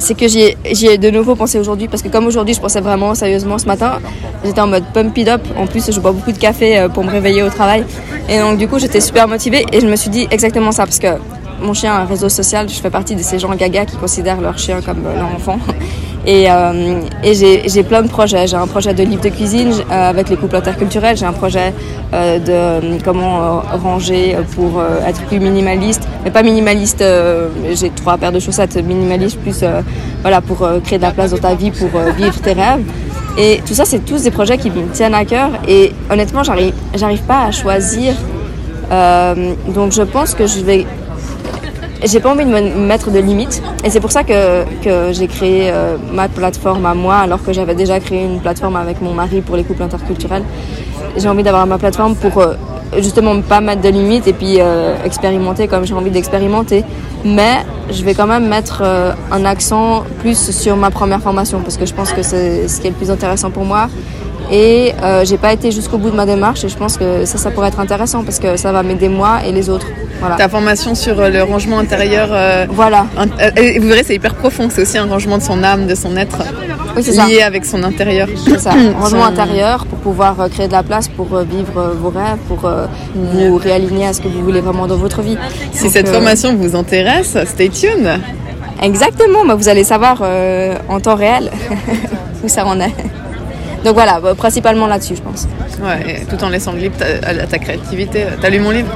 c'est 0.01 0.15
que 0.19 0.27
j'y 0.27 0.87
ai, 0.87 0.99
de 0.99 1.11
nouveau 1.11 1.37
pensé 1.37 1.61
aujourd'hui 1.61 1.87
parce 1.87 2.03
que 2.03 2.09
comme 2.09 2.27
aujourd'hui, 2.27 2.55
je 2.55 2.61
pensais 2.61 2.81
vraiment 2.81 3.15
sérieusement 3.15 3.59
ce 3.59 3.67
matin, 3.67 4.01
j'étais 4.45 4.61
en 4.61 4.67
mode 4.67 4.83
pump 4.93 5.17
it 5.17 5.29
up. 5.29 5.43
En 5.57 5.69
plus, 5.69 5.89
je 5.89 6.01
bois 6.01 6.11
beaucoup 6.11 6.33
de 6.33 6.39
café 6.39 6.89
pour 6.93 7.05
me 7.05 7.11
réveiller 7.11 7.45
au 7.45 7.49
travail. 7.51 7.85
Et 8.29 8.39
donc, 8.39 8.59
du 8.59 8.69
coup, 8.69 8.79
j'étais 8.79 9.01
super 9.01 9.29
motivée 9.29 9.67
et 9.73 9.81
je 9.81 9.87
me 9.87 9.97
suis 9.97 10.11
dit 10.11 10.27
exactement 10.31 10.73
ça 10.73 10.85
parce 10.85 10.99
que 10.99 11.19
mon 11.63 11.75
chien 11.75 11.95
a 11.95 12.01
un 12.01 12.05
réseau 12.05 12.29
social. 12.29 12.69
Je 12.69 12.75
fais 12.75 12.91
partie 12.91 13.15
de 13.15 13.23
ces 13.23 13.39
gens 13.39 13.55
gaga 13.55 13.85
qui 13.87 13.97
considèrent 13.97 14.41
leur 14.41 14.59
chien 14.59 14.81
comme 14.83 15.05
euh, 15.07 15.17
leur 15.17 15.35
enfant. 15.35 15.59
Et, 16.25 16.49
euh, 16.49 17.01
et 17.25 17.35
j'ai 17.35 17.83
plein 17.83 18.01
de 18.01 18.07
projets. 18.07 18.47
J'ai 18.47 18.55
un 18.55 18.69
projet 18.69 18.95
de 18.95 19.03
livre 19.03 19.21
de 19.21 19.29
cuisine 19.29 19.73
euh, 19.73 20.11
avec 20.11 20.29
les 20.29 20.37
couples 20.37 20.55
interculturels. 20.55 21.17
J'ai 21.17 21.25
un 21.25 21.33
projet 21.33 21.75
de 22.13 23.03
comment 23.03 23.61
ranger 23.83 24.37
pour 24.55 24.81
être 25.05 25.21
plus 25.23 25.41
minimaliste. 25.41 26.07
Mais 26.23 26.31
pas 26.31 26.45
minimaliste, 26.45 27.03
j'ai 27.73 27.91
trois 27.91 28.19
paires 28.19 28.31
de 28.31 28.39
chaussettes 28.39 28.77
minimalistes, 28.77 29.37
plus 29.41 29.65
voilà, 30.21 30.41
pour 30.41 30.65
créer 30.85 30.99
de 30.99 31.03
la 31.03 31.11
place 31.11 31.33
dans 31.33 31.39
ta 31.39 31.57
vie, 31.57 31.73
pour 31.73 31.89
vivre 32.17 32.41
tes 32.41 32.53
rêves. 32.53 32.85
Et 33.39 33.61
tout 33.67 33.75
ça, 33.75 33.85
c'est 33.85 34.05
tous 34.05 34.23
des 34.23 34.31
projets 34.31 34.59
qui 34.59 34.71
me 34.71 34.87
tiennent 34.89 35.15
à 35.15 35.25
cœur. 35.25 35.51
Et 35.67 35.93
honnêtement, 36.11 36.43
j'arrive 36.43 36.75
j'arrive 36.95 37.23
pas 37.23 37.45
à 37.45 37.51
choisir. 37.51 38.15
Euh, 38.91 39.55
donc 39.69 39.93
je 39.93 40.03
pense 40.03 40.35
que 40.35 40.47
je 40.47 40.61
vais 40.61 40.87
j'ai 42.05 42.21
pas 42.21 42.31
envie 42.31 42.45
de 42.45 42.51
me 42.51 42.61
mettre 42.61 43.11
de 43.11 43.19
limites 43.21 43.63
et 43.85 43.91
c'est 43.91 44.01
pour 44.01 44.11
ça 44.11 44.25
que, 44.25 44.65
que 44.83 45.13
j'ai 45.13 45.29
créé 45.29 45.71
euh, 45.71 45.97
ma 46.13 46.29
plateforme 46.29 46.85
à 46.85 46.95
moi 46.95 47.17
alors 47.17 47.43
que 47.43 47.53
j'avais 47.53 47.77
déjà 47.77 48.01
créé 48.01 48.25
une 48.25 48.41
plateforme 48.41 48.75
avec 48.75 49.01
mon 49.01 49.13
mari 49.15 49.41
pour 49.41 49.57
les 49.57 49.63
couples 49.63 49.85
interculturels. 49.85 50.43
J'ai 51.17 51.29
envie 51.29 51.45
d'avoir 51.45 51.67
ma 51.67 51.79
plateforme 51.79 52.17
pour 52.17 52.39
euh, 52.39 52.55
justement 53.01 53.41
pas 53.41 53.61
mettre 53.61 53.81
de 53.83 53.89
limites 53.89 54.27
et 54.29 54.33
puis 54.33 54.57
euh, 54.59 54.95
expérimenter 55.05 55.69
comme 55.69 55.87
j'ai 55.87 55.95
envie 55.95 56.11
d'expérimenter. 56.11 56.85
Mais 57.25 57.65
je 57.91 58.03
vais 58.05 58.15
quand 58.15 58.27
même 58.27 58.49
mettre 58.49 58.83
euh, 58.85 59.13
un 59.31 59.45
accent 59.45 60.05
plus 60.21 60.51
sur 60.51 60.77
ma 60.77 60.91
première 60.91 61.21
formation 61.21 61.61
parce 61.61 61.77
que 61.77 61.87
je 61.87 61.95
pense 61.95 62.13
que 62.13 62.23
c'est 62.23 62.69
ce 62.69 62.81
qui 62.81 62.87
est 62.89 62.91
le 62.91 62.97
plus 62.97 63.11
intéressant 63.11 63.51
pour 63.51 63.65
moi. 63.65 63.89
Et 64.51 64.93
euh, 65.03 65.25
j'ai 65.25 65.39
pas 65.39 65.53
été 65.53 65.71
jusqu'au 65.71 65.97
bout 65.99 66.11
de 66.11 66.17
ma 66.17 66.27
démarche 66.27 66.65
et 66.65 66.69
je 66.69 66.77
pense 66.77 66.99
que 66.99 67.25
ça, 67.25 67.39
ça 67.39 67.51
pourrait 67.51 67.69
être 67.69 67.81
intéressant 67.81 68.23
parce 68.25 68.39
que 68.39 68.57
ça 68.57 68.73
va 68.73 68.83
m'aider 68.83 69.09
moi 69.09 69.39
et 69.47 69.53
les 69.53 69.71
autres. 69.71 69.87
Voilà. 70.21 70.37
Ta 70.37 70.49
formation 70.49 70.95
sur 70.95 71.19
euh, 71.21 71.31
le 71.31 71.43
rangement 71.43 71.79
intérieur, 71.79 72.29
Voilà. 72.71 73.07
et 73.57 73.79
vous 73.79 73.89
verrez, 73.89 74.05
c'est 74.05 74.15
hyper 74.15 74.35
profond. 74.35 74.69
C'est 74.71 74.83
aussi 74.83 74.99
un 74.99 75.07
rangement 75.07 75.39
de 75.39 75.43
son 75.43 75.63
âme, 75.65 75.87
de 75.87 75.95
son 75.95 76.17
être, 76.17 76.43
Oui, 76.97 77.03
ça. 77.03 77.27
lié 77.27 77.43
avec 77.43 77.65
son 77.65 77.83
intérieur. 77.83 78.29
C'est 78.45 78.59
ça, 78.59 78.73
intérieur 78.73 79.87
pour 79.87 79.99
pouvoir 79.99 80.41
euh, 80.41 80.49
créer 80.49 80.67
de 80.67 80.73
la 80.73 80.83
place 80.83 81.09
pour 81.09 81.35
euh, 81.35 81.45
vivre 81.45 81.79
euh, 81.79 81.95
vos 81.95 82.11
rêves, 82.11 82.39
pour 82.49 82.71
vous 83.15 83.57
réaligner 83.57 84.07
à 84.07 84.13
ce 84.13 84.21
que 84.21 84.29
vous 84.29 84.43
voulez 84.43 84.61
vraiment 84.61 84.87
dans 84.87 84.97
votre 84.97 85.23
vie. 85.23 85.39
Si 85.73 85.85
Donc, 85.85 85.93
cette 85.93 86.09
euh, 86.09 86.13
formation 86.13 86.55
vous 86.55 86.77
intéresse, 86.77 87.37
stay 87.47 87.69
tuned. 87.69 88.21
Exactement, 88.83 89.45
bah, 89.47 89.55
vous 89.55 89.69
allez 89.69 89.85
savoir 89.85 90.19
euh, 90.23 90.75
en 90.89 90.99
temps 91.01 91.15
réel 91.15 91.51
où 92.45 92.49
ça 92.49 92.67
en 92.67 92.81
est. 92.81 92.93
Donc 93.85 93.95
voilà, 93.95 94.21
bah, 94.21 94.35
principalement 94.35 94.87
là-dessus, 94.87 95.17
je 95.17 95.23
pense. 95.23 95.47
Ouais, 95.81 96.23
et 96.23 96.25
tout 96.25 96.43
en 96.45 96.49
laissant 96.49 96.73
libre 96.73 96.97
ta, 96.97 97.29
à 97.29 97.47
ta 97.47 97.59
créativité. 97.59 98.25
T'as 98.41 98.51
lu 98.51 98.61
mon 98.61 98.71
livre? 98.71 98.89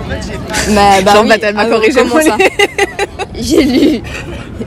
Mais, 0.70 1.02
bah, 1.02 1.14
Genre, 1.14 1.22
oui, 1.22 1.28
bah, 1.28 1.36
elle 1.42 1.54
m'a 1.54 1.62
ah, 1.62 1.66
corrigé 1.66 2.04
mon 2.04 2.20
ça 2.20 2.36
J'ai 3.34 3.62
lu, 3.62 4.02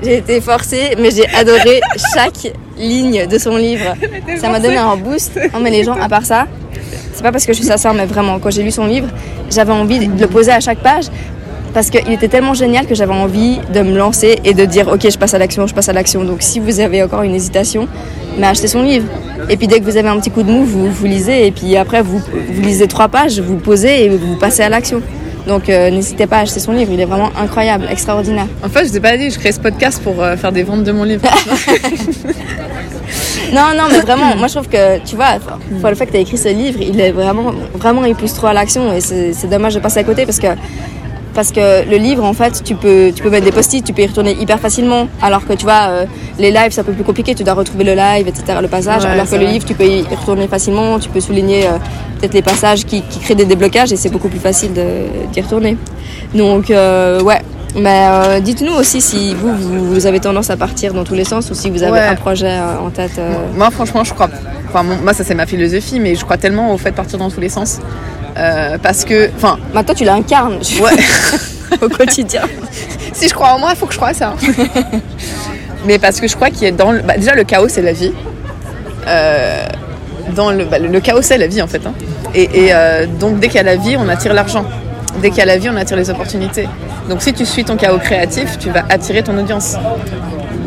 j'ai 0.04 0.18
été 0.18 0.42
forcée, 0.42 0.96
mais 1.00 1.12
j'ai 1.12 1.28
adoré 1.30 1.82
chaque 2.14 2.54
ligne 2.78 3.28
de 3.28 3.38
son 3.38 3.58
livre. 3.58 3.96
Ça 4.40 4.50
m'a 4.50 4.60
donné 4.60 4.78
un 4.78 4.96
boost. 4.96 5.40
Non, 5.54 5.60
mais 5.62 5.72
les 5.72 5.84
gens, 5.84 5.96
à 6.00 6.08
part 6.08 6.26
ça, 6.26 6.48
c'est 7.14 7.24
pas 7.24 7.32
parce 7.32 7.46
que 7.46 7.54
je 7.54 7.58
suis 7.58 7.68
sa 7.68 7.78
sœur, 7.78 7.94
mais 7.94 8.06
vraiment, 8.06 8.40
quand 8.40 8.50
j'ai 8.50 8.64
lu 8.64 8.72
son 8.72 8.86
livre, 8.86 9.08
j'avais 9.50 9.74
envie 9.74 10.08
de 10.08 10.22
le 10.22 10.28
poser 10.28 10.52
à 10.52 10.60
chaque 10.60 10.80
page. 10.80 11.06
Parce 11.74 11.92
qu'il 11.92 12.12
était 12.12 12.28
tellement 12.28 12.56
génial 12.56 12.88
que 12.88 12.96
j'avais 12.96 13.14
envie 13.14 13.60
de 13.72 13.82
me 13.82 13.96
lancer 13.96 14.40
et 14.44 14.56
de 14.56 14.66
dire 14.66 14.88
ok 14.88 15.08
je 15.08 15.18
passe 15.20 15.36
à 15.36 15.38
l'action, 15.38 15.68
je 15.68 15.76
passe 15.76 15.88
à 15.88 15.94
l'action. 15.94 16.24
Donc 16.24 16.38
si 16.40 16.60
vous 16.60 16.80
avez 16.80 17.04
encore 17.04 17.22
une 17.22 17.36
hésitation, 17.36 17.88
mais 18.40 18.48
achetez 18.48 18.68
son 18.68 18.82
livre. 18.82 19.06
Et 19.50 19.58
puis 19.58 19.68
dès 19.68 19.80
que 19.80 19.86
vous 19.86 19.96
avez 19.98 20.10
un 20.10 20.20
petit 20.20 20.32
coup 20.32 20.42
de 20.42 20.52
mou, 20.52 20.64
vous, 20.64 20.90
vous 20.90 21.06
lisez 21.06 21.46
et 21.46 21.52
puis 21.52 21.76
après 21.76 22.02
vous, 22.02 22.20
vous 22.20 22.62
lisez 22.62 22.88
trois 22.88 23.08
pages, 23.08 23.40
vous 23.40 23.58
posez 23.58 24.06
et 24.06 24.10
vous 24.10 24.36
passez 24.36 24.64
à 24.64 24.70
l'action. 24.70 25.04
Donc 25.48 25.70
euh, 25.70 25.90
n'hésitez 25.90 26.28
pas 26.28 26.38
à 26.38 26.42
acheter 26.42 26.60
son 26.60 26.72
livre, 26.74 26.92
il 26.94 27.00
est 27.00 27.06
vraiment 27.06 27.32
incroyable, 27.38 27.88
extraordinaire. 27.90 28.48
En 28.64 28.70
fait, 28.70 28.86
je 28.86 28.92
t'ai 28.92 29.00
pas 29.00 29.18
dit, 29.18 29.30
je 29.32 29.40
crée 29.40 29.52
ce 29.52 29.60
podcast 29.60 30.02
pour 30.04 30.22
euh, 30.22 30.36
faire 30.36 30.52
des 30.52 30.64
ventes 30.64 30.84
de 30.84 30.92
mon 30.92 31.04
livre. 31.04 31.24
Non, 33.52 33.74
non, 33.76 33.86
mais 33.90 34.00
vraiment, 34.02 34.36
moi 34.36 34.48
je 34.48 34.54
trouve 34.54 34.70
que, 34.70 35.00
tu 35.04 35.16
vois, 35.16 35.40
le 35.72 35.96
fait 35.96 36.06
que 36.06 36.12
tu 36.12 36.18
as 36.18 36.20
écrit 36.20 36.38
ce 36.38 36.50
livre, 36.50 36.80
il 36.82 37.00
est 37.02 37.12
vraiment, 37.12 37.52
vraiment, 37.74 38.06
il 38.06 38.14
pousse 38.16 38.34
trop 38.36 38.48
à 38.48 38.54
l'action 38.54 38.94
et 38.94 39.02
c'est 39.02 39.50
dommage 39.50 39.74
de 39.74 39.80
passer 39.80 40.00
à 40.00 40.04
côté 40.04 40.26
parce 40.26 40.38
que, 40.40 40.48
parce 41.40 41.54
que 41.54 41.90
le 41.90 41.96
livre, 41.96 42.26
en 42.26 42.34
fait, 42.34 42.62
tu 42.66 42.76
peux, 42.76 43.14
tu 43.16 43.24
peux 43.24 43.30
mettre 43.30 43.46
des 43.46 43.54
post-it, 43.54 43.82
tu 43.82 43.94
peux 43.94 44.02
y 44.02 44.08
retourner 44.08 44.34
hyper 44.34 44.60
facilement. 44.60 45.08
Alors 45.22 45.46
que, 45.48 45.54
tu 45.54 45.64
vois, 45.64 45.84
euh, 45.88 46.06
les 46.38 46.52
lives, 46.52 46.72
c'est 46.72 46.82
un 46.82 46.84
peu 46.84 46.92
plus 46.92 47.06
compliqué, 47.06 47.34
tu 47.34 47.46
dois 47.46 47.54
retrouver 47.54 47.86
le 47.86 47.94
live, 47.94 48.28
etc., 48.28 48.58
le 48.62 48.68
passage. 48.68 49.04
Ouais, 49.06 49.12
alors 49.12 49.26
que 49.30 49.38
le 49.38 49.46
livre, 49.46 49.64
tu 49.64 49.74
peux 49.74 49.86
y 49.86 50.02
retourner 50.04 50.50
facilement, 50.50 51.00
tu 51.00 51.08
peux 51.08 51.22
souligner 51.22 51.68
euh, 51.68 51.78
peut-être 52.20 52.34
les 52.34 52.42
passages 52.42 52.84
qui, 52.84 53.04
qui 53.04 53.20
créent 53.20 53.36
des 53.36 53.46
déblocages 53.46 53.94
et 53.94 53.96
c'est 53.96 54.10
beaucoup 54.10 54.28
plus 54.28 54.42
facile 54.42 54.72
d'y 55.32 55.40
retourner. 55.40 55.78
Donc, 56.36 56.72
euh, 56.72 57.22
ouais. 57.22 57.40
Mais 57.78 58.08
euh, 58.10 58.40
dites-nous 58.42 58.74
aussi 58.74 59.00
si 59.00 59.34
vous, 59.34 59.56
vous, 59.56 59.94
vous 59.94 60.06
avez 60.08 60.20
tendance 60.20 60.50
à 60.50 60.58
partir 60.58 60.94
dans 60.94 61.06
tous 61.06 61.14
les 61.14 61.24
sens 61.24 61.50
ou 61.52 61.54
si 61.54 61.70
vous 61.70 61.84
avez 61.84 61.94
Ouais. 61.94 62.00
un 62.02 62.16
projet 62.16 62.58
en 62.86 62.90
tête. 62.90 63.18
Moi, 63.56 63.70
franchement, 63.72 64.04
je 64.04 64.14
crois. 64.14 64.28
Enfin, 64.68 64.84
moi, 64.84 65.14
ça, 65.14 65.24
c'est 65.24 65.36
ma 65.36 65.46
philosophie, 65.46 66.02
mais 66.02 66.16
je 66.16 66.24
crois 66.26 66.36
tellement 66.38 66.74
au 66.74 66.78
fait 66.78 66.92
de 66.92 66.96
partir 66.98 67.18
dans 67.18 67.30
tous 67.30 67.40
les 67.40 67.48
sens. 67.48 67.80
Euh, 68.38 68.78
parce 68.82 69.06
que. 69.06 69.30
Enfin, 69.36 69.58
Maintenant, 69.74 69.94
tu 69.94 70.04
l'incarnes 70.06 70.60
ouais. 70.82 71.78
au 71.82 71.90
quotidien. 71.90 72.42
si 73.14 73.28
je 73.28 73.34
crois 73.34 73.54
en 73.54 73.60
moi, 73.60 73.70
il 73.74 73.78
faut 73.78 73.86
que 73.86 73.94
je 73.94 73.98
croie 73.98 74.10
à 74.10 74.14
ça. 74.14 74.34
mais 75.86 75.98
parce 76.00 76.20
que 76.20 76.28
je 76.28 76.36
crois 76.36 76.50
qu'il 76.50 76.64
y 76.64 76.68
a 76.68 76.72
dans 76.72 76.92
le. 76.92 77.00
bah, 77.02 77.16
déjà, 77.18 77.36
le 77.36 77.44
chaos, 77.44 77.68
c'est 77.70 77.82
la 77.82 77.94
vie. 77.94 78.14
Euh, 79.08 79.66
dans 80.36 80.52
le, 80.52 80.66
bah, 80.66 80.80
le, 80.80 80.88
le 80.88 81.00
chaos, 81.00 81.22
c'est 81.22 81.38
la 81.38 81.48
vie, 81.48 81.62
en 81.62 81.68
fait. 81.68 81.86
hein. 81.86 81.94
Et, 82.36 82.66
et, 82.66 82.74
euh, 82.74 83.06
donc, 83.08 83.40
dès 83.40 83.48
qu'il 83.48 83.58
y 83.58 83.60
a 83.60 83.64
la 83.64 83.76
vie, 83.76 83.96
on 83.98 84.08
attire 84.10 84.34
l'argent. 84.34 84.66
Dès 85.22 85.30
qu'il 85.30 85.40
y 85.40 85.42
a 85.42 85.46
la 85.46 85.58
vie, 85.58 85.70
on 85.70 85.76
attire 85.76 85.98
les 85.98 86.10
opportunités. 86.10 86.68
Donc, 87.10 87.22
si 87.22 87.34
tu 87.34 87.46
suis 87.46 87.64
ton 87.66 87.76
chaos 87.76 87.98
créatif, 87.98 88.58
tu 88.60 88.70
vas 88.70 88.84
attirer 88.90 89.24
ton 89.24 89.38
audience. 89.38 89.76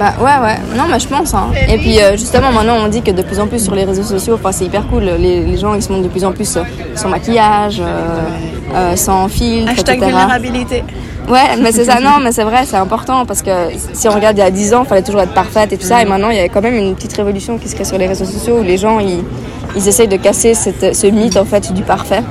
Bah 0.02 0.14
ouais, 0.18 0.44
ouais. 0.44 0.56
Non, 0.76 0.84
mais 0.90 0.98
je 0.98 1.06
pense. 1.06 1.32
Hein. 1.32 1.50
Et 1.68 1.78
puis 1.78 2.00
euh, 2.00 2.16
justement, 2.16 2.50
maintenant, 2.50 2.74
on 2.84 2.88
dit 2.88 3.02
que 3.02 3.12
de 3.12 3.22
plus 3.22 3.38
en 3.38 3.46
plus 3.46 3.62
sur 3.62 3.72
les 3.76 3.84
réseaux 3.84 4.02
sociaux, 4.02 4.34
enfin, 4.34 4.50
c'est 4.50 4.64
hyper 4.64 4.88
cool. 4.88 5.04
Les, 5.04 5.44
les 5.44 5.56
gens, 5.56 5.74
ils 5.74 5.82
se 5.82 5.92
montrent 5.92 6.02
de 6.02 6.08
plus 6.08 6.24
en 6.24 6.32
plus 6.32 6.56
euh, 6.56 6.62
sans 6.96 7.08
maquillage, 7.08 7.80
euh, 7.80 8.18
euh, 8.74 8.96
sans 8.96 9.28
filtre, 9.28 9.70
Hashtag 9.70 9.98
etc. 9.98 10.10
vulnérabilité. 10.10 10.84
Ouais, 11.28 11.56
mais 11.60 11.70
c'est 11.70 11.84
ça. 11.84 12.00
Non, 12.00 12.18
mais 12.20 12.32
c'est 12.32 12.42
vrai, 12.42 12.64
c'est 12.66 12.76
important 12.76 13.24
parce 13.26 13.42
que 13.42 13.50
si 13.92 14.08
on 14.08 14.12
regarde 14.12 14.36
il 14.36 14.40
y 14.40 14.44
a 14.44 14.50
10 14.50 14.74
ans, 14.74 14.82
il 14.82 14.88
fallait 14.88 15.02
toujours 15.02 15.20
être 15.20 15.34
parfaite 15.34 15.72
et 15.72 15.78
tout 15.78 15.86
ça. 15.86 16.02
Et 16.02 16.04
maintenant, 16.04 16.30
il 16.30 16.36
y 16.36 16.40
a 16.40 16.48
quand 16.48 16.62
même 16.62 16.74
une 16.74 16.96
petite 16.96 17.12
révolution 17.12 17.56
qui 17.58 17.68
se 17.68 17.76
crée 17.76 17.84
sur 17.84 17.96
les 17.96 18.08
réseaux 18.08 18.24
sociaux 18.24 18.58
où 18.58 18.62
les 18.64 18.78
gens, 18.78 18.98
ils, 18.98 19.22
ils 19.76 19.86
essayent 19.86 20.08
de 20.08 20.16
casser 20.16 20.54
cette, 20.54 20.96
ce 20.96 21.06
mythe 21.06 21.36
en 21.36 21.44
fait 21.44 21.72
du 21.72 21.82
parfait. 21.82 22.24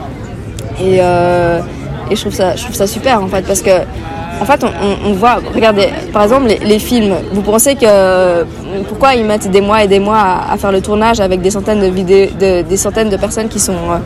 Et, 0.82 0.96
et 0.98 2.16
je 2.16 2.20
trouve 2.20 2.34
ça, 2.34 2.58
je 2.58 2.64
trouve 2.64 2.76
ça 2.76 2.86
super 2.88 3.24
en 3.24 3.28
fait 3.28 3.44
parce 3.44 3.62
que 3.62 3.72
en 4.42 4.46
fait, 4.46 4.66
on, 5.06 5.14
voit, 5.14 5.40
regardez, 5.54 5.90
par 6.12 6.24
exemple, 6.24 6.48
les, 6.48 6.58
les 6.60 6.80
films. 6.80 7.14
Vous 7.32 7.42
pensez 7.44 7.76
que 7.76 8.44
pourquoi 8.90 9.14
ils 9.14 9.24
mettent 9.24 9.50
des 9.52 9.62
mois 9.62 9.84
et 9.84 9.88
des 9.88 10.00
mois 10.00 10.18
à, 10.18 10.54
à 10.54 10.58
faire 10.58 10.72
le 10.72 10.82
tournage 10.82 11.20
avec 11.20 11.42
des 11.42 11.52
centaines 11.52 11.80
de 11.82 11.88
vidéos, 11.88 12.30
de- 12.40 12.62
des 12.64 12.78
centaines 12.78 13.10
de 13.10 13.18
personnes 13.18 13.48
qui 13.50 13.60
sont 13.60 13.74
euh, 13.74 13.98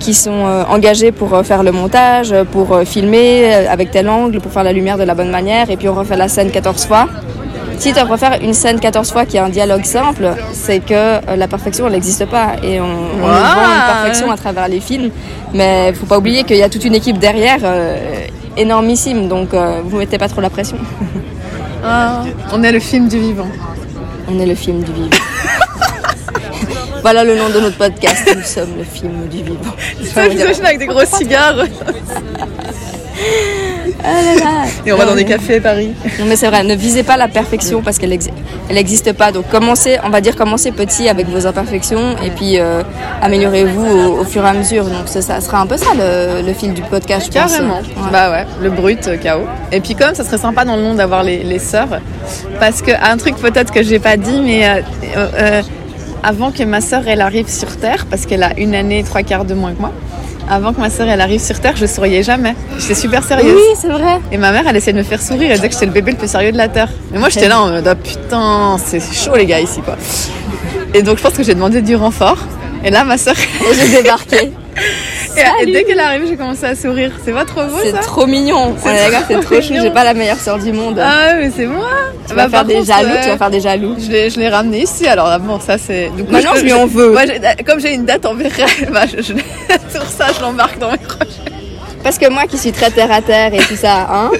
qui 0.00 0.14
sont 0.14 0.46
euh, 0.46 0.64
engagées 0.70 1.12
pour 1.12 1.34
euh, 1.34 1.42
faire 1.42 1.62
le 1.62 1.72
montage, 1.72 2.34
pour 2.52 2.80
filmer 2.84 3.54
avec 3.54 3.90
tel 3.90 4.08
angle, 4.08 4.40
pour 4.40 4.50
faire 4.50 4.64
la 4.64 4.72
lumière 4.72 4.98
de 4.98 5.04
la 5.04 5.14
bonne 5.14 5.30
manière, 5.30 5.70
et 5.70 5.76
puis 5.76 5.88
on 5.88 5.94
refait 5.94 6.16
la 6.16 6.28
scène 6.28 6.50
14 6.50 6.86
fois. 6.86 7.06
Si 7.78 7.92
tu 7.94 8.00
refaire 8.00 8.38
une 8.42 8.52
scène 8.52 8.78
14 8.80 9.10
fois 9.10 9.24
qui 9.24 9.38
a 9.38 9.44
un 9.44 9.48
dialogue 9.48 9.84
simple, 9.84 10.34
c'est 10.52 10.80
que 10.80 11.20
la 11.34 11.48
perfection, 11.48 11.86
elle 11.86 11.92
n'existe 11.94 12.26
pas. 12.26 12.48
Et 12.62 12.78
on, 12.80 12.84
Wow. 12.84 13.26
vend 13.28 13.72
une 13.76 13.92
perfection 13.94 14.30
à 14.30 14.36
travers 14.36 14.68
les 14.68 14.80
films. 14.80 15.10
Mais 15.54 15.92
faut 15.94 16.04
pas 16.06 16.18
oublier 16.18 16.42
qu'il 16.44 16.56
y 16.58 16.62
a 16.62 16.68
toute 16.68 16.84
une 16.84 16.94
équipe 16.94 17.18
derrière, 17.18 17.60
énormissime. 18.56 19.28
Donc, 19.28 19.54
euh, 19.54 19.80
vous 19.84 19.98
mettez 19.98 20.18
pas 20.18 20.28
trop 20.28 20.40
la 20.40 20.50
pression. 20.50 20.78
Ah, 21.82 22.24
on 22.52 22.62
est 22.62 22.72
le 22.72 22.78
film 22.78 23.08
du 23.08 23.18
vivant. 23.18 23.48
On 24.28 24.38
est 24.38 24.44
le 24.44 24.54
film 24.54 24.82
du 24.82 24.92
vivant. 24.92 25.08
voilà 27.00 27.24
le 27.24 27.36
nom 27.36 27.48
de 27.48 27.58
notre 27.58 27.78
podcast. 27.78 28.30
Nous 28.36 28.42
sommes 28.42 28.76
le 28.76 28.84
film 28.84 29.28
du 29.28 29.38
vivant. 29.38 29.74
Ça, 30.04 30.24
avec 30.24 30.78
des 30.78 30.86
gros 30.86 31.06
cigares. 31.06 31.64
Ah 34.04 34.22
là 34.22 34.34
là. 34.44 34.50
Et 34.86 34.92
on 34.92 34.96
va 34.96 35.04
Non, 35.04 35.10
dans 35.10 35.16
des 35.16 35.24
cafés 35.24 35.56
à 35.56 35.60
Paris. 35.60 35.92
Non 36.18 36.24
mais 36.26 36.36
c'est 36.36 36.46
vrai, 36.48 36.62
ne 36.64 36.74
visez 36.74 37.02
pas 37.02 37.16
la 37.16 37.28
perfection 37.28 37.82
parce 37.82 37.98
qu'elle 37.98 38.12
exi- 38.12 38.30
elle 38.68 38.76
n'existe 38.76 39.12
pas. 39.12 39.32
Donc 39.32 39.48
commencez, 39.48 39.98
on 40.04 40.10
va 40.10 40.20
dire 40.20 40.36
commencez 40.36 40.72
petit 40.72 41.08
avec 41.08 41.28
vos 41.28 41.46
imperfections 41.46 42.16
et 42.24 42.30
puis 42.30 42.58
euh, 42.58 42.82
améliorez-vous 43.22 43.86
au, 43.86 44.20
au 44.20 44.24
fur 44.24 44.44
et 44.44 44.48
à 44.48 44.52
mesure. 44.52 44.84
Donc 44.84 45.06
ça, 45.06 45.22
ça 45.22 45.40
sera 45.40 45.60
un 45.60 45.66
peu 45.66 45.76
ça 45.76 45.90
le, 45.96 46.42
le 46.46 46.52
fil 46.52 46.72
du 46.74 46.82
podcast, 46.82 47.30
je 47.32 47.38
pense. 47.40 47.52
Carrément. 47.52 47.78
Ouais. 47.78 48.10
Bah 48.12 48.30
ouais, 48.30 48.46
le 48.62 48.70
brut, 48.70 49.06
euh, 49.08 49.16
chaos. 49.16 49.46
Et 49.72 49.80
puis 49.80 49.94
comme 49.94 50.14
ça 50.14 50.24
serait 50.24 50.38
sympa 50.38 50.64
dans 50.64 50.76
le 50.76 50.82
monde 50.82 50.96
d'avoir 50.96 51.22
les, 51.22 51.42
les 51.42 51.58
sœurs. 51.58 52.00
Parce 52.58 52.82
que 52.82 52.90
un 53.02 53.16
truc 53.16 53.36
peut-être 53.36 53.72
que 53.72 53.82
j'ai 53.82 53.98
pas 53.98 54.16
dit, 54.16 54.40
mais 54.42 54.66
euh, 54.68 54.80
euh, 55.16 55.62
avant 56.22 56.50
que 56.50 56.62
ma 56.62 56.80
sœur 56.80 57.02
elle 57.06 57.20
arrive 57.22 57.48
sur 57.48 57.76
Terre, 57.76 58.06
parce 58.10 58.26
qu'elle 58.26 58.42
a 58.42 58.52
une 58.58 58.74
année 58.74 58.98
et 59.00 59.04
trois 59.04 59.22
quarts 59.22 59.44
de 59.44 59.54
moins 59.54 59.72
que 59.72 59.80
moi, 59.80 59.92
avant 60.50 60.72
que 60.72 60.80
ma 60.80 60.90
sœur 60.90 61.08
elle 61.08 61.20
arrive 61.20 61.40
sur 61.40 61.60
Terre, 61.60 61.76
je 61.76 61.86
souriais 61.86 62.22
jamais. 62.22 62.54
J'étais 62.78 62.96
super 62.96 63.22
sérieuse. 63.22 63.54
Oui, 63.54 63.76
c'est 63.80 63.88
vrai. 63.88 64.20
Et 64.32 64.36
ma 64.36 64.50
mère, 64.50 64.64
elle 64.68 64.76
essayait 64.76 64.92
de 64.92 64.98
me 64.98 65.04
faire 65.04 65.22
sourire. 65.22 65.48
Elle 65.50 65.56
disait 65.56 65.68
que 65.68 65.74
j'étais 65.74 65.86
le 65.86 65.92
bébé 65.92 66.10
le 66.12 66.18
plus 66.18 66.28
sérieux 66.28 66.52
de 66.52 66.56
la 66.56 66.68
Terre. 66.68 66.88
Mais 67.12 67.18
moi, 67.18 67.28
j'étais 67.28 67.48
là 67.48 67.60
en 67.60 67.70
mode, 67.70 67.86
ah 67.86 67.94
putain, 67.94 68.76
c'est 68.84 69.00
chaud 69.00 69.36
les 69.36 69.46
gars 69.46 69.60
ici, 69.60 69.80
quoi. 69.80 69.96
Et 70.92 71.02
donc, 71.02 71.18
je 71.18 71.22
pense 71.22 71.34
que 71.34 71.44
j'ai 71.44 71.54
demandé 71.54 71.80
du 71.82 71.94
renfort. 71.94 72.38
Et 72.84 72.90
là, 72.90 73.04
ma 73.04 73.16
soeur, 73.16 73.36
Et 73.38 73.74
j'ai 73.74 74.02
débarqué. 74.02 74.52
et, 75.62 75.66
dès 75.72 75.84
qu'elle 75.84 75.98
est 75.98 76.02
arrivée, 76.02 76.26
j'ai 76.28 76.36
commencé 76.36 76.64
à 76.64 76.74
sourire. 76.74 77.12
C'est 77.24 77.32
pas 77.32 77.44
trop 77.44 77.62
beau, 77.64 77.76
C'est 77.82 77.90
ça 77.92 77.98
trop 77.98 78.26
mignon. 78.26 78.74
C'est 78.82 78.88
Ouais, 78.88 79.10
gars, 79.10 79.22
c'est 79.26 79.34
trop 79.34 79.42
trop 79.54 79.60
chou. 79.60 79.74
J'ai 79.80 79.90
pas 79.90 80.04
la 80.04 80.14
meilleure 80.14 80.38
sœur 80.38 80.58
du 80.58 80.72
monde. 80.72 80.98
Ah, 81.02 81.34
mais 81.38 81.50
c'est 81.54 81.66
moi. 81.66 81.88
tu 82.28 82.34
Bah, 82.34 82.42
vas 82.44 82.48
faire 82.48 82.50
par 82.50 82.64
des 82.64 82.74
contre, 82.74 82.86
jaloux. 82.86 83.08
euh, 83.10 83.22
Tu 83.22 83.28
vas 83.28 83.38
faire 83.38 83.50
des 83.50 83.60
jaloux. 83.60 83.96
Je 83.98 84.10
l'ai, 84.10 84.30
je 84.30 84.38
l'ai 84.40 84.48
ramené 84.48 84.82
ici, 84.82 85.06
alors 85.06 85.28
là, 85.28 85.38
bon, 85.38 85.58
ça 85.60 85.76
c'est. 85.78 86.10
Maintenant, 86.30 86.52
peux- 86.52 86.58
je 86.60 86.64
lui 86.64 86.72
en 86.72 86.86
veux. 86.86 87.10
Moi, 87.12 87.22
j'ai- 87.26 87.64
comme 87.64 87.80
j'ai 87.80 87.94
une 87.94 88.04
date 88.04 88.24
elle, 88.26 88.90
bah, 88.92 89.02
je, 89.06 89.22
je- 89.22 89.32
sur 89.92 90.04
ça, 90.08 90.26
je 90.36 90.40
l'embarque 90.40 90.78
dans 90.78 90.90
mes 90.90 90.98
projets. 90.98 91.30
Parce 92.02 92.16
que 92.18 92.30
moi 92.30 92.44
qui 92.46 92.56
suis 92.56 92.72
très 92.72 92.90
terre 92.90 93.12
à 93.12 93.20
terre 93.20 93.52
et 93.52 93.58
tout 93.58 93.76
ça, 93.76 94.08
hein. 94.10 94.30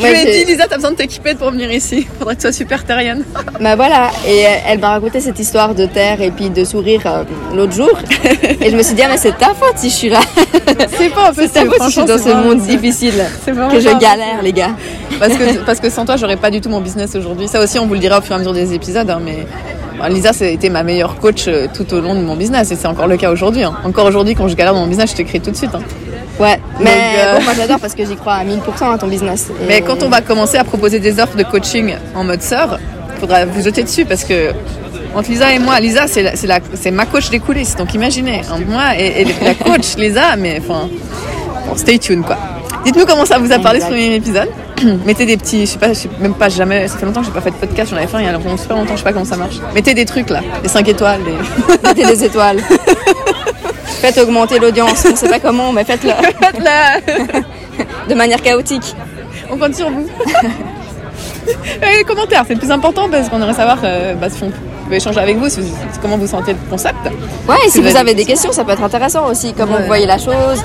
Je 0.00 0.06
lui 0.06 0.12
ai 0.30 0.44
dit, 0.44 0.52
Lisa, 0.52 0.66
t'as 0.68 0.76
besoin 0.76 0.90
de 0.92 0.96
t'équiper 0.96 1.34
pour 1.34 1.50
venir 1.50 1.70
ici. 1.72 2.06
Faudrait 2.18 2.34
que 2.34 2.40
tu 2.40 2.46
sois 2.48 2.52
super 2.52 2.84
terrienne. 2.84 3.24
Bah 3.60 3.76
voilà, 3.76 4.10
et 4.26 4.46
euh, 4.46 4.50
elle 4.68 4.78
m'a 4.78 4.90
raconté 4.90 5.20
cette 5.20 5.38
histoire 5.38 5.74
de 5.74 5.86
terre 5.86 6.20
et 6.20 6.30
puis 6.30 6.50
de 6.50 6.64
sourire 6.64 7.02
euh, 7.06 7.24
l'autre 7.54 7.72
jour. 7.72 7.90
Et 8.60 8.70
je 8.70 8.76
me 8.76 8.82
suis 8.82 8.94
dit, 8.94 9.02
ah, 9.02 9.08
mais 9.10 9.16
c'est 9.18 9.36
ta 9.38 9.48
faute 9.54 9.76
si 9.76 9.90
je 9.90 9.94
suis 9.94 10.08
là. 10.08 10.20
C'est 10.98 11.10
pas 11.12 11.28
un 11.30 11.32
peu 11.32 11.42
C'est 11.42 11.52
ta 11.52 11.64
faute 11.66 11.80
si 11.82 11.86
je 11.86 11.90
suis 11.90 12.04
dans 12.04 12.18
ce 12.18 12.30
monde 12.30 12.60
difficile. 12.60 13.14
Que 13.46 13.80
je 13.80 13.98
galère, 13.98 14.42
les 14.42 14.52
gars. 14.52 14.70
Parce 15.18 15.34
que, 15.36 15.58
parce 15.66 15.80
que 15.80 15.90
sans 15.90 16.04
toi, 16.04 16.16
j'aurais 16.16 16.36
pas 16.36 16.50
du 16.50 16.60
tout 16.60 16.68
mon 16.68 16.80
business 16.80 17.14
aujourd'hui. 17.14 17.48
Ça 17.48 17.60
aussi, 17.62 17.78
on 17.78 17.86
vous 17.86 17.94
le 17.94 18.00
dira 18.00 18.18
au 18.18 18.22
fur 18.22 18.32
et 18.32 18.36
à 18.36 18.38
mesure 18.38 18.52
des 18.52 18.72
épisodes. 18.74 19.08
hein, 19.08 19.20
mais 19.24 19.46
bon, 19.98 20.04
Lisa, 20.12 20.32
c'était 20.32 20.68
ma 20.68 20.82
meilleure 20.82 21.16
coach 21.16 21.44
euh, 21.48 21.66
tout 21.72 21.92
au 21.94 22.00
long 22.00 22.14
de 22.14 22.20
mon 22.20 22.36
business. 22.36 22.70
Et 22.70 22.76
c'est 22.76 22.86
encore 22.88 23.06
le 23.06 23.16
cas 23.16 23.30
aujourd'hui. 23.30 23.62
hein. 23.64 23.74
Encore 23.84 24.06
aujourd'hui, 24.06 24.34
quand 24.34 24.48
je 24.48 24.54
galère 24.56 24.74
dans 24.74 24.80
mon 24.80 24.86
business, 24.86 25.10
je 25.10 25.16
t'écris 25.16 25.40
tout 25.40 25.50
de 25.50 25.56
suite. 25.56 25.70
Hein. 26.42 26.44
Ouais, 26.44 26.60
mais 26.80 26.90
euh, 27.18 27.38
bon, 27.38 27.44
moi 27.44 27.52
j'adore 27.56 27.78
parce 27.80 27.94
que 27.94 28.04
j'y 28.04 28.16
crois 28.16 28.34
à 28.34 28.44
1000% 28.44 28.94
à 28.94 28.98
ton 28.98 29.06
business. 29.06 29.48
Et- 29.62 29.66
Mais 29.66 29.80
quand 29.80 30.02
on 30.02 30.08
va 30.08 30.20
commencer 30.20 30.56
à 30.56 30.64
proposer 30.64 30.98
des 31.00 31.20
offres 31.20 31.36
de 31.36 31.42
coaching 31.44 31.94
en 32.14 32.24
mode 32.24 32.42
sœur, 32.42 32.78
il 33.14 33.20
faudra 33.20 33.44
vous 33.44 33.62
jeter 33.62 33.82
dessus 33.82 34.04
parce 34.04 34.24
que 34.24 34.50
entre 35.14 35.28
Lisa 35.30 35.52
et 35.52 35.58
moi, 35.58 35.78
Lisa 35.78 36.06
c'est 36.08 36.90
ma 36.90 37.06
coach 37.06 37.28
des 37.30 37.38
coulisses, 37.38 37.76
donc 37.76 37.92
imaginez, 37.94 38.40
entre 38.50 38.66
moi 38.66 38.96
et, 38.98 39.22
et 39.22 39.24
la 39.44 39.54
coach 39.54 39.94
Lisa, 39.98 40.36
mais 40.36 40.60
enfin, 40.60 40.88
bon, 41.68 41.76
stay 41.76 41.98
tuned 41.98 42.24
quoi. 42.24 42.36
Dites-nous 42.84 43.06
comment 43.06 43.24
ça 43.26 43.38
vous 43.38 43.52
a 43.52 43.58
parlé 43.60 43.78
ce 43.78 43.84
Exact. 43.86 43.90
premier 43.90 44.14
épisode. 44.16 44.48
Mettez 45.06 45.24
des 45.26 45.36
petits, 45.36 45.60
je 45.66 45.72
sais 45.72 45.78
pas, 45.78 45.88
je 45.90 45.92
sais 45.94 46.08
même 46.18 46.34
pas 46.34 46.48
jamais, 46.48 46.88
ça 46.88 46.98
fait 46.98 47.06
longtemps 47.06 47.20
que 47.20 47.26
j'ai 47.26 47.32
pas 47.32 47.40
fait 47.40 47.50
de 47.50 47.54
podcast, 47.56 47.90
j'en 47.92 47.96
avais 47.98 48.08
fait 48.08 48.16
un 48.16 48.20
il 48.20 48.26
y 48.26 48.28
a 48.28 48.56
super 48.58 48.76
longtemps, 48.76 48.94
je 48.94 48.98
sais 48.98 49.04
pas 49.04 49.12
comment 49.12 49.24
ça 49.24 49.36
marche. 49.36 49.56
Mettez 49.74 49.94
des 49.94 50.04
trucs 50.04 50.30
là, 50.30 50.40
des 50.62 50.68
5 50.68 50.88
étoiles, 50.88 51.20
des... 51.22 51.88
Mettez 51.88 52.04
des 52.04 52.24
étoiles. 52.24 52.56
Faites 54.02 54.18
augmenter 54.18 54.58
l'audience, 54.58 55.06
on 55.10 55.16
sait 55.16 55.28
pas 55.28 55.38
comment, 55.38 55.72
mais 55.72 55.84
faites-le 55.84 56.10
de 58.08 58.14
manière 58.14 58.42
chaotique. 58.42 58.94
on 59.50 59.56
compte 59.56 59.74
sur 59.74 59.88
vous. 59.90 60.06
Et 61.46 61.98
les 61.98 62.04
commentaires, 62.04 62.44
c'est 62.46 62.54
le 62.54 62.60
plus 62.60 62.70
important 62.70 63.08
parce 63.10 63.28
qu'on 63.28 63.36
aimerait 63.38 63.54
savoir 63.54 63.78
euh, 63.84 64.14
bah, 64.14 64.28
si 64.30 64.42
on 64.44 64.50
peut 64.88 64.94
échanger 64.94 65.20
avec 65.20 65.36
vous, 65.38 65.48
si 65.48 65.60
vous- 65.60 65.74
comment 66.00 66.16
vous 66.18 66.26
sentez 66.26 66.52
le 66.52 66.58
concept. 66.70 66.96
Ouais, 67.48 67.56
et 67.66 67.70
si 67.70 67.80
vous 67.80 67.88
vous 67.90 67.96
avez 67.96 68.14
des 68.14 68.24
questions, 68.24 68.52
ça 68.52 68.64
peut 68.64 68.72
être 68.72 68.82
intéressant 68.82 69.26
aussi, 69.28 69.52
comment 69.52 69.74
Ouais. 69.74 69.80
vous 69.80 69.86
voyez 69.86 70.06
la 70.06 70.18
chose. 70.18 70.62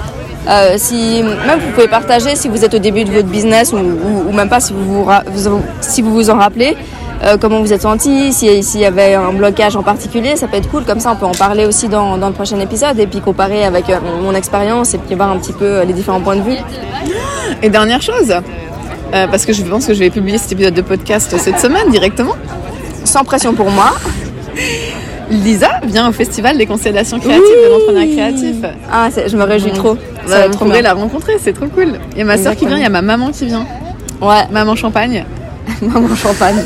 Euh, 0.50 0.76
si 0.78 1.22
même 1.24 1.60
vous 1.60 1.72
pouvez 1.74 1.88
partager 1.90 2.36
si 2.36 2.48
vous 2.48 2.64
êtes 2.64 2.74
au 2.74 2.80
début 2.80 3.04
de 3.04 3.12
votre 3.12 3.28
business 3.28 3.74
ou, 3.74 3.78
ou- 3.78 4.30
ou 4.30 4.32
même 4.32 4.50
pas 4.50 4.60
si 4.60 4.72
vous 4.74 5.04
vous- 5.04 5.62
si 5.82 6.02
vous 6.02 6.14
vous 6.14 6.30
en 6.30 6.38
rappelez, 6.38 6.78
euh, 7.24 7.38
comment 7.40 7.62
vous 7.62 7.74
êtes 7.74 7.82
senti, 7.82 8.32
si- 8.34 8.64
s'il 8.64 8.82
y 8.82 8.86
avait 8.86 9.16
un 9.16 9.32
blocage 9.34 9.76
en 9.76 9.84
particulier, 9.84 10.36
ça 10.36 10.48
peut 10.48 10.58
être 10.58 10.70
cool. 10.70 10.84
Comme 10.84 11.00
ça, 11.00 11.12
on 11.12 11.16
peut 11.16 11.26
en 11.26 11.32
parler 11.32 11.66
aussi 11.66 11.88
dans, 11.88 12.18
dans 12.18 12.28
le 12.28 12.34
prochain 12.34 12.60
épisode 12.60 13.00
et 13.00 13.08
puis 13.08 13.22
comparer 13.22 13.64
avec 13.64 13.90
euh, 13.90 13.98
mon 14.24 14.34
expérience 14.34 14.94
et 14.94 14.98
puis 15.00 15.16
voir 15.16 15.32
un 15.32 15.38
petit 15.38 15.54
peu 15.54 15.66
euh, 15.66 15.86
les 15.86 15.94
différents 15.94 16.22
points 16.22 16.36
de 16.36 16.42
vue. 16.44 16.58
Et 17.64 17.70
dernière 17.70 18.02
chose, 18.02 18.32
euh, 18.32 19.28
parce 19.28 19.46
que 19.46 19.54
je 19.54 19.64
pense 19.64 19.86
que 19.88 19.94
je 19.94 20.00
vais 20.00 20.10
publier 20.12 20.38
cet 20.38 20.52
épisode 20.52 20.74
de 20.76 20.82
podcast 20.82 21.36
cette 21.40 21.60
semaine 21.60 21.90
directement. 21.90 22.36
Sans 23.04 23.24
pression 23.24 23.54
pour 23.54 23.72
moi. 23.72 23.94
Lisa 25.30 25.80
vient 25.84 26.08
au 26.08 26.12
Festival 26.14 26.58
des 26.58 26.66
constellations 26.66 27.20
créatives 27.20 27.42
de 27.44 27.70
l'entrepreneuriat 27.70 28.14
créatif. 28.16 28.56
Ah, 28.92 29.10
je 29.26 29.36
me 29.36 29.44
réjouis 29.44 29.72
trop. 29.72 29.98
Ça 30.26 30.48
va 30.48 30.50
trop 30.50 30.66
la 30.68 30.94
rencontrer, 30.94 31.34
c'est 31.42 31.54
trop 31.54 31.68
cool. 31.68 32.00
Il 32.14 32.20
y 32.20 32.22
a 32.22 32.26
ma 32.26 32.38
soeur 32.38 32.56
qui 32.56 32.66
vient, 32.66 32.78
il 32.78 32.84
y 32.84 32.86
a 32.86 32.90
ma 32.90 33.02
maman 33.02 33.32
qui 33.32 33.46
vient. 33.46 33.66
Ouais, 34.22 34.44
Maman 34.52 34.76
Champagne. 34.76 35.26
maman 35.82 36.16
champagne. 36.16 36.64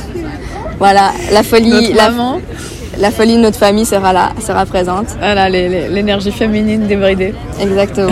Voilà, 0.81 1.11
la 1.31 1.43
folie, 1.43 1.93
la, 1.93 3.11
folie 3.11 3.35
de 3.35 3.41
notre 3.41 3.59
famille 3.59 3.85
sera 3.85 4.13
là, 4.13 4.31
sera 4.43 4.65
présente. 4.65 5.09
Voilà, 5.19 5.47
l'énergie 5.47 6.31
féminine 6.31 6.87
débridée. 6.87 7.35
Exactement. 7.61 8.09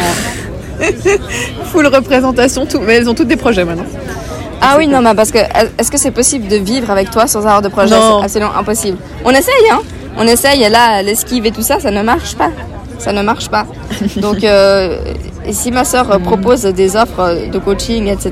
Full 1.72 1.88
représentation, 1.88 2.68
tout. 2.68 2.80
Mais 2.80 2.98
elles 2.98 3.10
ont 3.10 3.16
toutes 3.16 3.28
des 3.28 3.38
projets 3.38 3.66
maintenant. 3.66 3.88
Ah 4.62 4.76
oui, 4.78 4.86
non, 4.86 5.02
mais 5.02 5.16
parce 5.16 5.32
que 5.32 5.40
est-ce 5.80 5.90
que 5.90 5.98
c'est 5.98 6.12
possible 6.12 6.48
de 6.48 6.58
vivre 6.58 6.92
avec 6.92 7.10
toi 7.10 7.26
sans 7.26 7.40
avoir 7.40 7.64
de 7.64 7.70
projet? 7.70 7.96
Non. 7.96 8.20
C'est 8.20 8.26
absolument 8.26 8.56
impossible. 8.56 9.00
On 9.26 9.32
essaye, 9.32 9.72
hein 9.72 9.82
On 10.16 10.28
essaye, 10.28 10.62
et 10.62 10.70
là, 10.70 11.02
l'esquive 11.02 11.48
et 11.48 11.52
tout 11.52 11.64
ça, 11.64 11.80
ça 11.80 11.90
ne 11.90 12.04
marche 12.04 12.36
pas. 12.36 12.52
Ça 13.00 13.12
ne 13.12 13.24
marche 13.24 13.50
pas. 13.50 13.66
Donc, 14.18 14.44
euh, 14.44 15.00
et 15.50 15.54
si 15.54 15.72
ma 15.72 15.84
soeur 15.84 16.06
Hmm. 16.20 16.24
propose 16.24 16.62
des 16.64 16.96
offres 16.96 17.50
de 17.52 17.60
coaching, 17.60 18.08
etc., 18.08 18.32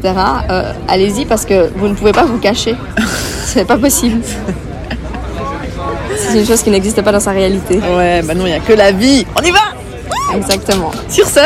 euh, 0.49 0.71
allez-y 0.87 1.25
parce 1.25 1.45
que 1.45 1.69
vous 1.75 1.87
ne 1.87 1.95
pouvez 1.95 2.11
pas 2.11 2.25
vous 2.25 2.37
cacher. 2.37 2.75
C'est 3.45 3.65
pas 3.65 3.77
possible. 3.77 4.21
C'est 6.15 6.39
une 6.39 6.45
chose 6.45 6.61
qui 6.61 6.69
n'existe 6.69 7.01
pas 7.01 7.11
dans 7.11 7.19
sa 7.19 7.31
réalité. 7.31 7.79
Ouais, 7.95 8.21
bah 8.21 8.33
non, 8.35 8.45
il 8.45 8.49
n'y 8.51 8.55
a 8.55 8.59
que 8.59 8.73
la 8.73 8.91
vie. 8.91 9.25
On 9.39 9.43
y 9.43 9.51
va 9.51 9.59
Exactement. 10.35 10.91
Sur 11.09 11.25
ce, 11.27 11.39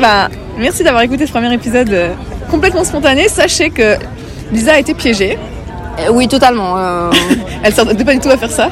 bah, 0.00 0.28
merci 0.58 0.82
d'avoir 0.82 1.02
écouté 1.02 1.26
ce 1.26 1.32
premier 1.32 1.52
épisode 1.54 1.90
euh, 1.92 2.10
complètement 2.50 2.84
spontané. 2.84 3.28
Sachez 3.28 3.70
que 3.70 3.96
Lisa 4.52 4.74
a 4.74 4.78
été 4.78 4.92
piégée. 4.94 5.38
Euh, 6.00 6.10
oui, 6.12 6.26
totalement. 6.28 6.76
euh, 6.76 7.10
Elle 7.62 7.72
s'attendait 7.74 8.04
pas 8.04 8.12
du 8.14 8.20
tout 8.20 8.30
à 8.30 8.36
faire 8.36 8.50
ça. 8.50 8.70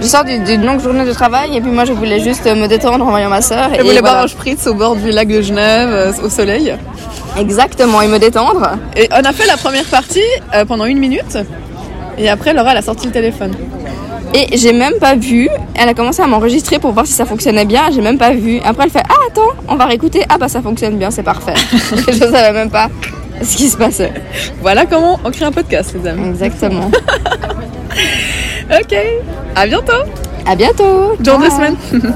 Je 0.00 0.06
sors 0.06 0.24
du- 0.24 0.38
d'une 0.40 0.64
longue 0.64 0.80
journée 0.82 1.04
de 1.04 1.12
travail 1.12 1.56
et 1.56 1.60
puis 1.60 1.70
moi 1.70 1.84
je 1.84 1.92
voulais 1.92 2.20
juste 2.20 2.44
me 2.44 2.66
détendre 2.66 3.06
en 3.06 3.10
voyant 3.10 3.30
ma 3.30 3.40
sœur. 3.40 3.70
Elle 3.74 3.84
voulait 3.86 4.00
boire 4.02 4.22
un 4.24 4.28
spritz 4.28 4.66
au 4.66 4.74
bord 4.74 4.96
du 4.96 5.10
lac 5.10 5.28
de 5.28 5.40
Genève, 5.40 5.88
euh, 5.90 6.12
au 6.22 6.28
soleil. 6.28 6.74
Exactement, 7.38 8.02
et 8.02 8.06
me 8.08 8.18
détendre. 8.18 8.72
Et 8.96 9.08
on 9.10 9.24
a 9.24 9.32
fait 9.32 9.46
la 9.46 9.56
première 9.56 9.84
partie 9.86 10.20
euh, 10.54 10.64
pendant 10.64 10.84
une 10.84 10.98
minute. 10.98 11.38
Et 12.18 12.28
après, 12.28 12.52
Laura, 12.54 12.72
elle 12.72 12.78
a 12.78 12.82
sorti 12.82 13.06
le 13.06 13.12
téléphone. 13.12 13.52
Et 14.34 14.56
j'ai 14.56 14.72
même 14.72 14.94
pas 15.00 15.14
vu. 15.16 15.48
Elle 15.74 15.88
a 15.88 15.94
commencé 15.94 16.22
à 16.22 16.26
m'enregistrer 16.26 16.78
pour 16.78 16.92
voir 16.92 17.06
si 17.06 17.12
ça 17.12 17.24
fonctionnait 17.24 17.64
bien. 17.64 17.84
J'ai 17.92 18.00
même 18.02 18.18
pas 18.18 18.30
vu. 18.32 18.60
Après, 18.64 18.84
elle 18.84 18.90
fait 18.90 19.02
Ah, 19.08 19.14
attends, 19.30 19.50
on 19.68 19.76
va 19.76 19.86
réécouter. 19.86 20.22
Ah, 20.28 20.38
bah 20.38 20.48
ça 20.48 20.60
fonctionne 20.60 20.96
bien, 20.96 21.10
c'est 21.10 21.22
parfait. 21.22 21.54
je 21.72 22.12
savais 22.18 22.52
même 22.52 22.70
pas 22.70 22.88
ce 23.42 23.56
qui 23.56 23.68
se 23.68 23.76
passait. 23.76 24.12
Voilà 24.60 24.86
comment 24.86 25.18
on 25.24 25.30
crée 25.30 25.44
un 25.44 25.52
podcast, 25.52 25.94
les 26.00 26.08
amis. 26.08 26.28
Exactement. 26.30 26.90
Ok, 28.70 28.94
à 29.54 29.66
bientôt. 29.66 29.92
À 30.46 30.56
bientôt. 30.56 31.16
Dans 31.20 31.38
deux 31.38 31.50
semaines 31.50 31.76